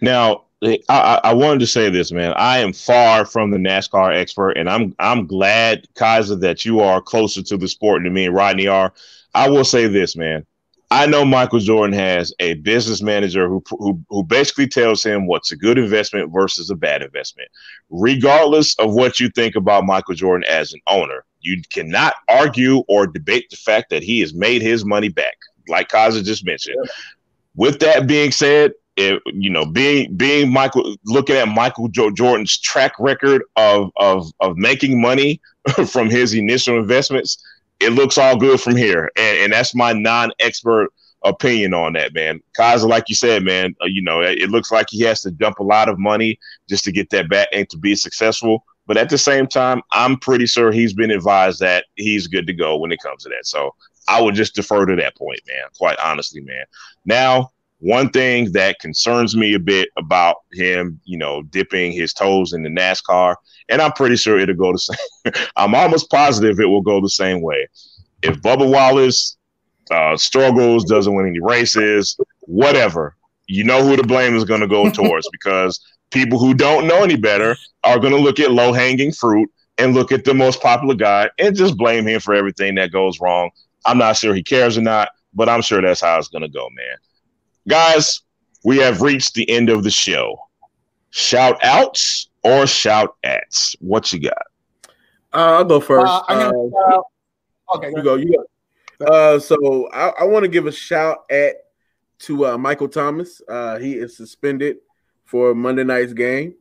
Now, 0.00 0.44
I, 0.88 1.20
I, 1.22 1.34
wanted 1.34 1.60
to 1.60 1.66
say 1.66 1.90
this, 1.90 2.12
man. 2.12 2.32
I 2.36 2.58
am 2.58 2.72
far 2.72 3.26
from 3.26 3.50
the 3.50 3.58
NASCAR 3.58 4.16
expert, 4.16 4.52
and 4.52 4.70
I'm 4.70 4.94
I'm 4.98 5.26
glad, 5.26 5.86
Kaiser, 5.94 6.36
that 6.36 6.64
you 6.64 6.80
are 6.80 7.02
closer 7.02 7.42
to 7.42 7.56
the 7.56 7.68
sport 7.68 8.02
than 8.02 8.12
me 8.12 8.26
and 8.26 8.34
Rodney 8.34 8.66
are. 8.66 8.92
I 9.34 9.50
will 9.50 9.64
say 9.64 9.86
this, 9.86 10.16
man. 10.16 10.46
I 10.90 11.06
know 11.06 11.24
Michael 11.24 11.58
Jordan 11.58 11.94
has 11.94 12.32
a 12.38 12.54
business 12.54 13.02
manager 13.02 13.48
who, 13.48 13.62
who 13.70 14.00
who 14.08 14.22
basically 14.22 14.68
tells 14.68 15.02
him 15.02 15.26
what's 15.26 15.50
a 15.50 15.56
good 15.56 15.78
investment 15.78 16.32
versus 16.32 16.70
a 16.70 16.76
bad 16.76 17.02
investment. 17.02 17.48
Regardless 17.90 18.78
of 18.78 18.94
what 18.94 19.18
you 19.18 19.28
think 19.30 19.56
about 19.56 19.84
Michael 19.84 20.14
Jordan 20.14 20.48
as 20.48 20.72
an 20.72 20.80
owner, 20.86 21.24
you 21.40 21.60
cannot 21.72 22.14
argue 22.28 22.78
or 22.88 23.06
debate 23.06 23.50
the 23.50 23.56
fact 23.56 23.90
that 23.90 24.02
he 24.02 24.20
has 24.20 24.32
made 24.32 24.62
his 24.62 24.84
money 24.84 25.08
back, 25.08 25.36
like 25.68 25.88
Kaiser 25.88 26.22
just 26.22 26.46
mentioned. 26.46 26.76
With 27.56 27.80
that 27.80 28.06
being 28.06 28.30
said, 28.30 28.72
if, 28.96 29.20
you 29.26 29.50
know, 29.50 29.66
being 29.66 30.14
being 30.16 30.52
Michael, 30.52 30.96
looking 31.04 31.36
at 31.36 31.48
Michael 31.48 31.88
jo- 31.88 32.10
Jordan's 32.10 32.58
track 32.58 32.92
record 32.98 33.42
of 33.56 33.90
of 33.96 34.30
of 34.40 34.56
making 34.56 35.00
money 35.00 35.40
from 35.86 36.08
his 36.08 36.32
initial 36.32 36.78
investments, 36.78 37.42
it 37.80 37.92
looks 37.92 38.18
all 38.18 38.36
good 38.36 38.60
from 38.60 38.76
here, 38.76 39.10
and, 39.16 39.38
and 39.38 39.52
that's 39.52 39.74
my 39.74 39.92
non-expert 39.92 40.90
opinion 41.24 41.74
on 41.74 41.94
that, 41.94 42.14
man. 42.14 42.40
Kaiser, 42.56 42.86
like 42.86 43.08
you 43.08 43.14
said, 43.14 43.42
man, 43.42 43.74
uh, 43.82 43.86
you 43.86 44.02
know, 44.02 44.20
it, 44.20 44.38
it 44.38 44.50
looks 44.50 44.70
like 44.70 44.86
he 44.90 45.02
has 45.02 45.22
to 45.22 45.30
dump 45.30 45.58
a 45.58 45.64
lot 45.64 45.88
of 45.88 45.98
money 45.98 46.38
just 46.68 46.84
to 46.84 46.92
get 46.92 47.10
that 47.10 47.28
back 47.28 47.48
and 47.52 47.68
to 47.70 47.78
be 47.78 47.94
successful. 47.94 48.64
But 48.86 48.96
at 48.96 49.08
the 49.08 49.18
same 49.18 49.46
time, 49.46 49.82
I'm 49.92 50.16
pretty 50.16 50.46
sure 50.46 50.70
he's 50.70 50.92
been 50.94 51.10
advised 51.10 51.60
that 51.60 51.86
he's 51.96 52.28
good 52.28 52.46
to 52.46 52.52
go 52.52 52.76
when 52.76 52.92
it 52.92 53.00
comes 53.02 53.24
to 53.24 53.28
that. 53.30 53.46
So 53.46 53.74
I 54.08 54.20
would 54.20 54.36
just 54.36 54.54
defer 54.54 54.86
to 54.86 54.96
that 54.96 55.16
point, 55.16 55.40
man. 55.48 55.64
Quite 55.76 55.98
honestly, 55.98 56.40
man. 56.40 56.64
Now, 57.04 57.50
one 57.78 58.08
thing 58.10 58.52
that 58.52 58.78
concerns 58.80 59.36
me 59.36 59.54
a 59.54 59.58
bit 59.58 59.90
about 59.96 60.36
him, 60.52 61.00
you 61.04 61.18
know, 61.18 61.42
dipping 61.42 61.92
his 61.92 62.12
toes 62.12 62.52
in 62.52 62.62
the 62.62 62.70
NASCAR, 62.70 63.36
and 63.68 63.82
I'm 63.82 63.92
pretty 63.92 64.16
sure 64.16 64.38
it'll 64.38 64.54
go 64.54 64.72
the 64.72 64.78
same. 65.26 65.34
I'm 65.56 65.74
almost 65.74 66.10
positive 66.10 66.58
it 66.58 66.66
will 66.66 66.82
go 66.82 67.00
the 67.00 67.08
same 67.08 67.42
way. 67.42 67.68
If 68.22 68.40
Bubba 68.40 68.70
Wallace 68.70 69.36
uh, 69.90 70.16
struggles, 70.16 70.84
doesn't 70.84 71.14
win 71.14 71.26
any 71.26 71.40
races, 71.40 72.18
whatever, 72.40 73.16
you 73.46 73.62
know 73.62 73.86
who 73.86 73.96
the 73.96 74.02
blame 74.02 74.34
is 74.34 74.44
going 74.44 74.60
to 74.62 74.66
go 74.66 74.90
towards 74.90 75.28
because 75.30 75.80
people 76.10 76.38
who 76.38 76.54
don't 76.54 76.86
know 76.86 77.02
any 77.02 77.16
better 77.16 77.56
are 77.84 77.98
going 77.98 78.12
to 78.12 78.18
look 78.18 78.40
at 78.40 78.52
low 78.52 78.72
hanging 78.72 79.12
fruit 79.12 79.50
and 79.78 79.94
look 79.94 80.12
at 80.12 80.24
the 80.24 80.34
most 80.34 80.62
popular 80.62 80.94
guy 80.94 81.28
and 81.38 81.54
just 81.54 81.76
blame 81.76 82.06
him 82.06 82.20
for 82.20 82.34
everything 82.34 82.74
that 82.76 82.90
goes 82.90 83.20
wrong. 83.20 83.50
I'm 83.84 83.98
not 83.98 84.16
sure 84.16 84.34
he 84.34 84.42
cares 84.42 84.78
or 84.78 84.82
not, 84.82 85.10
but 85.34 85.48
I'm 85.48 85.62
sure 85.62 85.82
that's 85.82 86.00
how 86.00 86.18
it's 86.18 86.28
going 86.28 86.42
to 86.42 86.48
go, 86.48 86.68
man. 86.74 86.96
Guys, 87.68 88.22
we 88.64 88.78
have 88.78 89.02
reached 89.02 89.34
the 89.34 89.48
end 89.50 89.70
of 89.70 89.82
the 89.82 89.90
show. 89.90 90.38
Shout 91.10 91.62
outs 91.64 92.28
or 92.44 92.66
shout 92.66 93.16
ats? 93.24 93.74
What 93.80 94.12
you 94.12 94.20
got? 94.20 94.42
Uh, 95.32 95.56
I'll 95.58 95.64
go 95.64 95.80
first. 95.80 96.06
Uh, 96.06 96.22
I'm 96.28 96.38
gonna, 96.38 96.58
Uh, 96.58 96.98
uh, 96.98 97.76
okay, 97.76 97.90
you 97.94 98.02
go. 98.02 98.14
You 98.14 98.44
go. 99.00 99.06
Uh, 99.06 99.38
so 99.38 99.88
I, 99.92 100.08
I 100.20 100.24
want 100.24 100.44
to 100.44 100.48
give 100.48 100.66
a 100.66 100.72
shout 100.72 101.24
at 101.30 101.56
to 102.20 102.46
uh, 102.46 102.58
Michael 102.58 102.88
Thomas. 102.88 103.42
Uh, 103.48 103.78
he 103.78 103.94
is 103.94 104.16
suspended 104.16 104.76
for 105.24 105.54
Monday 105.54 105.84
night's 105.84 106.12
game. 106.12 106.54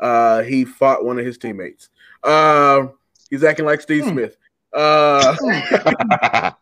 Uh, 0.00 0.42
he 0.42 0.64
fought 0.64 1.04
one 1.04 1.18
of 1.18 1.26
his 1.26 1.38
teammates. 1.38 1.90
Uh, 2.22 2.86
he's 3.30 3.44
acting 3.44 3.66
like 3.66 3.80
Steve 3.80 4.04
Hmm. 4.04 4.10
Smith. 4.10 4.36
Uh, 4.72 5.36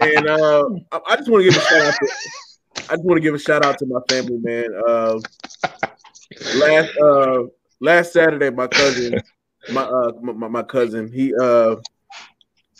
and 0.00 0.26
uh, 0.28 0.68
I 1.06 1.16
just 1.16 1.28
want 1.28 1.44
to 1.44 1.50
give 1.50 1.56
a 1.56 1.60
shout 1.60 1.82
out. 1.82 1.94
To, 1.94 2.08
I 2.88 2.94
just 2.94 3.04
want 3.04 3.16
to 3.16 3.20
give 3.20 3.34
a 3.34 3.38
shout 3.38 3.64
out 3.64 3.78
to 3.78 3.86
my 3.86 4.00
family, 4.08 4.38
man. 4.38 4.68
Uh, 4.86 5.20
last 6.56 6.96
uh, 6.98 7.42
last 7.80 8.12
Saturday, 8.12 8.50
my 8.50 8.66
cousin, 8.66 9.20
my 9.72 9.82
uh, 9.82 10.12
my, 10.20 10.48
my 10.48 10.62
cousin, 10.62 11.10
he 11.12 11.34
uh, 11.40 11.76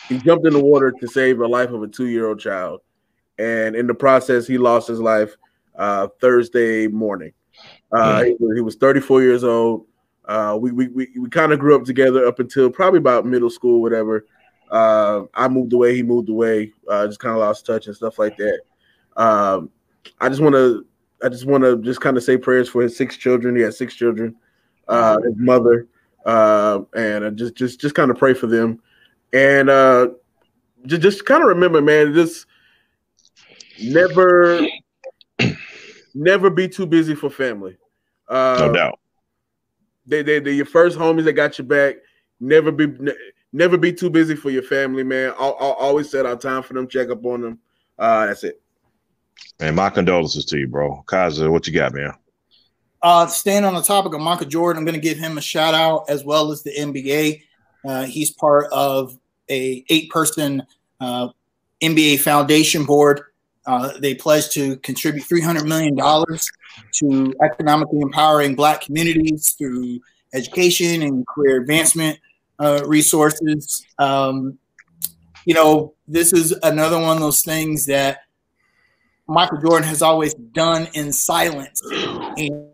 he 0.09 0.19
jumped 0.19 0.47
in 0.47 0.53
the 0.53 0.65
water 0.65 0.93
to 0.93 1.09
save 1.09 1.39
the 1.39 1.49
life 1.49 1.71
of 1.71 1.83
a 1.83 1.89
two 1.89 2.07
year 2.07 2.29
old 2.29 2.41
child, 2.41 2.81
and 3.39 3.75
in 3.75 3.87
the 3.87 3.95
process, 3.95 4.47
he 4.47 4.59
lost 4.59 4.89
his 4.89 5.01
life 5.01 5.37
uh, 5.77 6.09
Thursday 6.21 6.87
morning. 6.87 7.33
Uh, 7.93 8.25
he, 8.25 8.37
he 8.55 8.61
was 8.61 8.77
34 8.77 9.23
years 9.23 9.45
old. 9.45 9.87
Uh, 10.25 10.59
we 10.61 10.73
we 10.73 10.89
we, 10.89 11.09
we 11.19 11.29
kind 11.29 11.53
of 11.53 11.59
grew 11.59 11.77
up 11.77 11.85
together 11.85 12.27
up 12.27 12.39
until 12.39 12.71
probably 12.71 12.99
about 12.99 13.27
middle 13.27 13.51
school, 13.51 13.81
whatever. 13.81 14.27
Uh, 14.71 15.23
I 15.35 15.47
moved 15.47 15.73
away, 15.73 15.95
he 15.95 16.03
moved 16.03 16.29
away, 16.29 16.73
uh, 16.89 17.07
just 17.07 17.21
kind 17.21 17.33
of 17.33 17.39
lost 17.39 17.65
touch 17.65 17.87
and 17.87 17.95
stuff 17.95 18.19
like 18.19 18.37
that. 18.37 18.61
Um, 19.17 19.71
I 20.21 20.29
just 20.29 20.41
want 20.41 20.55
to, 20.55 20.87
I 21.23 21.29
just 21.29 21.47
want 21.47 21.65
to 21.65 21.79
just 21.83 22.01
kind 22.01 22.17
of 22.17 22.23
say 22.23 22.37
prayers 22.37 22.69
for 22.69 22.83
his 22.83 22.97
six 22.97 23.17
children. 23.17 23.57
He 23.57 23.63
has 23.63 23.79
six 23.79 23.95
children, 23.95 24.37
uh, 24.89 25.19
his 25.23 25.35
mother, 25.37 25.87
uh, 26.25 26.81
and 26.95 27.37
just 27.37 27.55
just 27.55 27.81
just 27.81 27.95
kind 27.95 28.11
of 28.11 28.19
pray 28.19 28.35
for 28.35 28.47
them, 28.47 28.81
and 29.33 29.71
uh, 29.71 30.09
just 30.87 31.03
just 31.03 31.27
kind 31.27 31.43
of 31.43 31.49
remember, 31.49 31.81
man, 31.81 32.15
just 32.15 32.47
never, 33.83 34.67
never 36.15 36.51
be 36.51 36.69
too 36.69 36.87
busy 36.87 37.15
for 37.15 37.31
family. 37.31 37.77
Uh, 38.29 38.57
no 38.61 38.73
doubt. 38.73 39.01
They, 40.07 40.23
they, 40.23 40.39
they're 40.39 40.53
your 40.53 40.67
first 40.67 40.99
homies 40.99 41.25
that 41.25 41.33
got 41.33 41.59
your 41.59 41.67
back. 41.67 41.97
Never 42.39 42.71
be 42.71 42.87
never 43.53 43.79
be 43.79 43.93
too 43.93 44.11
busy 44.11 44.37
for 44.37 44.51
your 44.51 44.63
family, 44.63 45.03
man. 45.03 45.33
I'll, 45.39 45.57
I'll 45.59 45.73
always 45.73 46.11
set 46.11 46.27
out 46.27 46.41
time 46.41 46.63
for 46.63 46.75
them, 46.75 46.87
check 46.87 47.09
up 47.09 47.25
on 47.25 47.41
them. 47.41 47.59
Uh, 47.99 48.27
that's 48.27 48.45
it. 48.45 48.61
Man, 49.61 49.75
my 49.75 49.91
condolences 49.91 50.45
to 50.47 50.59
you, 50.59 50.69
bro. 50.69 51.03
Kaza, 51.07 51.51
what 51.51 51.67
you 51.67 51.73
got, 51.73 51.95
man? 51.95 52.13
Uh, 53.03 53.27
staying 53.27 53.65
on 53.65 53.75
the 53.75 53.83
topic 53.83 54.13
of 54.15 54.21
Michael 54.21 54.47
Jordan, 54.47 54.81
I'm 54.81 54.85
going 54.85 54.95
to 54.95 55.01
give 55.01 55.19
him 55.19 55.39
a 55.39 55.41
shout 55.41 55.75
out 55.75 56.05
as 56.09 56.25
well 56.25 56.51
as 56.51 56.63
the 56.63 56.73
NBA. 56.73 57.43
Uh, 57.87 58.05
he's 58.05 58.31
part 58.33 58.67
of 58.73 59.19
a 59.49 59.85
eight 59.89 60.11
person 60.11 60.63
uh, 61.01 61.29
NBA 61.81 62.21
foundation 62.21 62.85
board. 62.85 63.23
Uh, 63.65 63.93
they 63.99 64.15
pledged 64.15 64.53
to 64.53 64.77
contribute 64.79 65.25
$300 65.25 65.67
million 65.67 65.97
to 66.93 67.35
economically 67.43 68.01
empowering 68.01 68.55
Black 68.55 68.81
communities 68.81 69.55
through 69.59 70.01
education 70.35 71.03
and 71.03 71.27
career 71.27 71.61
advancement 71.61 72.19
uh, 72.59 72.83
resources. 72.87 73.85
Um, 73.99 74.59
you 75.45 75.55
know, 75.55 75.95
this 76.07 76.33
is 76.33 76.55
another 76.63 77.01
one 77.01 77.17
of 77.17 77.23
those 77.23 77.43
things 77.43 77.87
that 77.87 78.21
Michael 79.29 79.59
Jordan 79.59 79.89
has 79.89 80.03
always 80.03 80.35
done 80.35 80.89
in 80.95 81.13
silence 81.13 81.81
and 82.37 82.69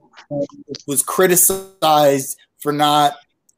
was 0.86 1.02
criticized 1.02 2.38
for 2.58 2.72
not 2.72 3.14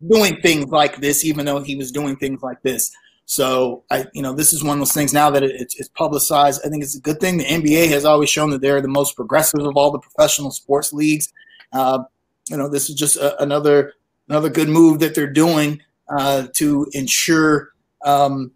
doing 0.09 0.41
things 0.43 0.67
like 0.67 1.01
this, 1.01 1.25
even 1.25 1.47
though 1.47 1.61
he 1.61 1.77
was 1.77 1.91
doing 1.91 2.17
things 2.17 2.43
like 2.43 2.63
this. 2.63 2.91
So 3.27 3.85
I, 3.91 4.07
you 4.13 4.23
know, 4.23 4.33
this 4.33 4.53
is 4.53 4.63
one 4.63 4.75
of 4.75 4.81
those 4.81 4.93
things 4.93 5.13
now 5.15 5.31
that 5.31 5.43
it's, 5.43 5.79
it's, 5.79 5.89
publicized. 5.89 6.61
I 6.65 6.69
think 6.69 6.83
it's 6.83 6.97
a 6.97 7.01
good 7.01 7.21
thing. 7.21 7.39
The 7.39 7.45
NBA 7.45 7.89
has 7.89 8.05
always 8.05 8.29
shown 8.29 8.51
that 8.51 8.61
they're 8.61 8.83
the 8.83 8.89
most 8.89 9.17
progressive 9.17 9.61
of 9.61 9.77
all 9.77 9.91
the 9.91 9.99
professional 9.99 10.51
sports 10.51 10.93
leagues. 10.93 11.33
Uh, 11.73 12.05
you 12.51 12.57
know, 12.57 12.69
this 12.69 12.91
is 12.91 12.95
just 12.95 13.17
a, 13.17 13.43
another 13.43 13.95
another 14.29 14.51
good 14.51 14.69
move 14.69 15.01
that 15.01 15.15
they're 15.15 15.31
doing 15.31 15.81
uh, 16.09 16.47
to 16.55 16.87
ensure 16.93 17.73
um, 18.05 18.53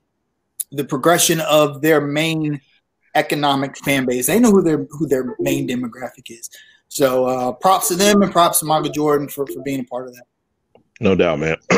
the 0.71 0.85
progression 0.85 1.41
of 1.41 1.81
their 1.81 2.01
main 2.01 2.61
economic 3.19 3.77
fan 3.79 4.07
base. 4.07 4.27
They 4.27 4.39
know 4.39 4.51
who 4.51 4.63
their 4.63 4.87
who 4.91 5.07
their 5.07 5.37
main 5.39 5.69
demographic 5.69 6.31
is. 6.31 6.49
So 6.89 7.27
uh, 7.27 7.53
props 7.53 7.89
to 7.89 7.95
them 7.95 8.23
and 8.23 8.33
props 8.33 8.61
to 8.61 8.67
Michael 8.67 8.91
Jordan 8.91 9.29
for, 9.29 9.47
for 9.47 9.63
being 9.63 9.81
a 9.81 9.85
part 9.85 10.09
of 10.09 10.15
that. 10.15 10.25
No 11.01 11.15
doubt, 11.15 11.39
man. 11.39 11.57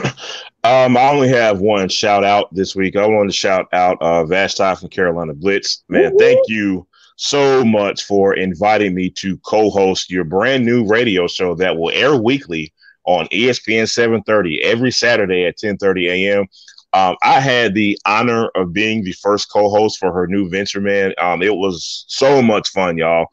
um, 0.65 0.97
I 0.97 1.11
only 1.11 1.29
have 1.29 1.61
one 1.61 1.89
shout 1.89 2.25
out 2.25 2.55
this 2.55 2.75
week. 2.75 2.97
I 2.97 3.07
want 3.07 3.29
to 3.29 3.37
shout 3.37 3.67
out 3.73 4.01
uh, 4.01 4.25
Vashti 4.25 4.77
from 4.77 4.89
Carolina 4.89 5.35
Blitz. 5.35 5.83
Man, 5.89 6.17
thank 6.17 6.39
you 6.49 6.87
so 7.17 7.63
much 7.65 8.05
for 8.05 8.35
inviting 8.35 8.95
me 8.95 9.11
to 9.11 9.37
co-host 9.39 10.11
your 10.11 10.25
brand 10.25 10.65
new 10.65 10.87
radio 10.87 11.27
show 11.27 11.55
that 11.57 11.77
will 11.77 11.91
air 11.91 12.17
weekly 12.17 12.73
on 13.05 13.27
ESPN 13.27 13.89
730 13.89 14.63
every 14.63 14.91
Saturday 14.91 15.45
at 15.45 15.59
10:30 15.59 16.09
a.m. 16.09 16.47
Um, 16.93 17.17
I 17.23 17.41
had 17.41 17.75
the 17.75 17.99
honor 18.07 18.49
of 18.55 18.73
being 18.73 19.03
the 19.05 19.13
first 19.13 19.51
co-host 19.51 19.99
for 19.99 20.13
her 20.13 20.27
new 20.27 20.49
venture, 20.49 20.81
man. 20.81 21.15
Um, 21.19 21.43
it 21.43 21.55
was 21.55 22.05
so 22.09 22.43
much 22.43 22.69
fun, 22.71 22.99
y'all. 22.99 23.27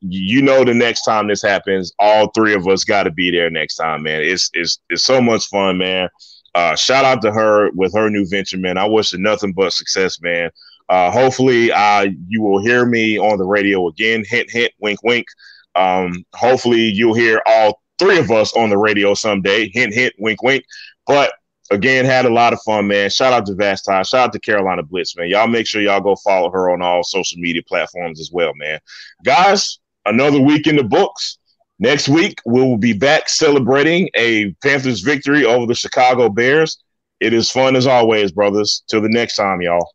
You 0.00 0.42
know, 0.42 0.64
the 0.64 0.74
next 0.74 1.02
time 1.04 1.28
this 1.28 1.42
happens, 1.42 1.92
all 1.98 2.28
three 2.30 2.54
of 2.54 2.66
us 2.66 2.84
got 2.84 3.04
to 3.04 3.10
be 3.10 3.30
there 3.30 3.50
next 3.50 3.76
time, 3.76 4.02
man. 4.02 4.22
It's 4.22 4.50
it's 4.52 4.78
it's 4.90 5.04
so 5.04 5.20
much 5.20 5.46
fun, 5.46 5.78
man. 5.78 6.08
Uh, 6.54 6.74
shout 6.76 7.04
out 7.04 7.22
to 7.22 7.32
her 7.32 7.70
with 7.74 7.94
her 7.94 8.10
new 8.10 8.26
venture, 8.28 8.58
man. 8.58 8.76
I 8.76 8.86
wish 8.86 9.12
her 9.12 9.18
nothing 9.18 9.52
but 9.52 9.72
success, 9.72 10.20
man. 10.20 10.50
Uh, 10.88 11.10
hopefully, 11.10 11.70
uh, 11.72 12.06
you 12.28 12.42
will 12.42 12.60
hear 12.62 12.84
me 12.84 13.18
on 13.18 13.38
the 13.38 13.44
radio 13.44 13.86
again. 13.88 14.24
Hint, 14.28 14.50
hint, 14.50 14.72
wink, 14.80 15.02
wink. 15.02 15.26
Um, 15.74 16.24
hopefully, 16.34 16.80
you'll 16.80 17.14
hear 17.14 17.40
all 17.46 17.80
three 17.98 18.18
of 18.18 18.30
us 18.30 18.52
on 18.56 18.70
the 18.70 18.78
radio 18.78 19.14
someday. 19.14 19.70
Hint, 19.72 19.94
hint, 19.94 20.14
wink, 20.18 20.42
wink. 20.42 20.64
But 21.06 21.32
again, 21.70 22.04
had 22.04 22.26
a 22.26 22.30
lot 22.30 22.52
of 22.52 22.60
fun, 22.62 22.86
man. 22.86 23.10
Shout 23.10 23.32
out 23.32 23.46
to 23.46 23.52
Vasti. 23.52 24.06
Shout 24.06 24.14
out 24.14 24.32
to 24.32 24.38
Carolina 24.38 24.82
Blitz, 24.82 25.16
man. 25.16 25.28
Y'all 25.28 25.46
make 25.46 25.66
sure 25.66 25.82
y'all 25.82 26.00
go 26.00 26.16
follow 26.16 26.50
her 26.50 26.70
on 26.70 26.82
all 26.82 27.02
social 27.02 27.38
media 27.38 27.62
platforms 27.66 28.20
as 28.20 28.30
well, 28.32 28.52
man. 28.54 28.78
Guys, 29.24 29.78
another 30.06 30.40
week 30.40 30.66
in 30.66 30.76
the 30.76 30.84
books. 30.84 31.38
Next 31.80 32.08
week, 32.08 32.40
we 32.44 32.60
will 32.60 32.76
be 32.76 32.92
back 32.92 33.28
celebrating 33.28 34.08
a 34.14 34.52
Panthers 34.62 35.00
victory 35.00 35.44
over 35.44 35.64
the 35.66 35.74
Chicago 35.74 36.28
Bears. 36.28 36.82
It 37.20 37.32
is 37.32 37.50
fun 37.50 37.76
as 37.76 37.86
always, 37.86 38.32
brothers. 38.32 38.82
Till 38.88 39.00
the 39.00 39.08
next 39.08 39.36
time, 39.36 39.60
y'all. 39.60 39.92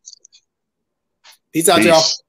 Peace 1.51 1.67
out, 1.67 1.77
Peace. 1.77 1.85
y'all. 1.87 2.22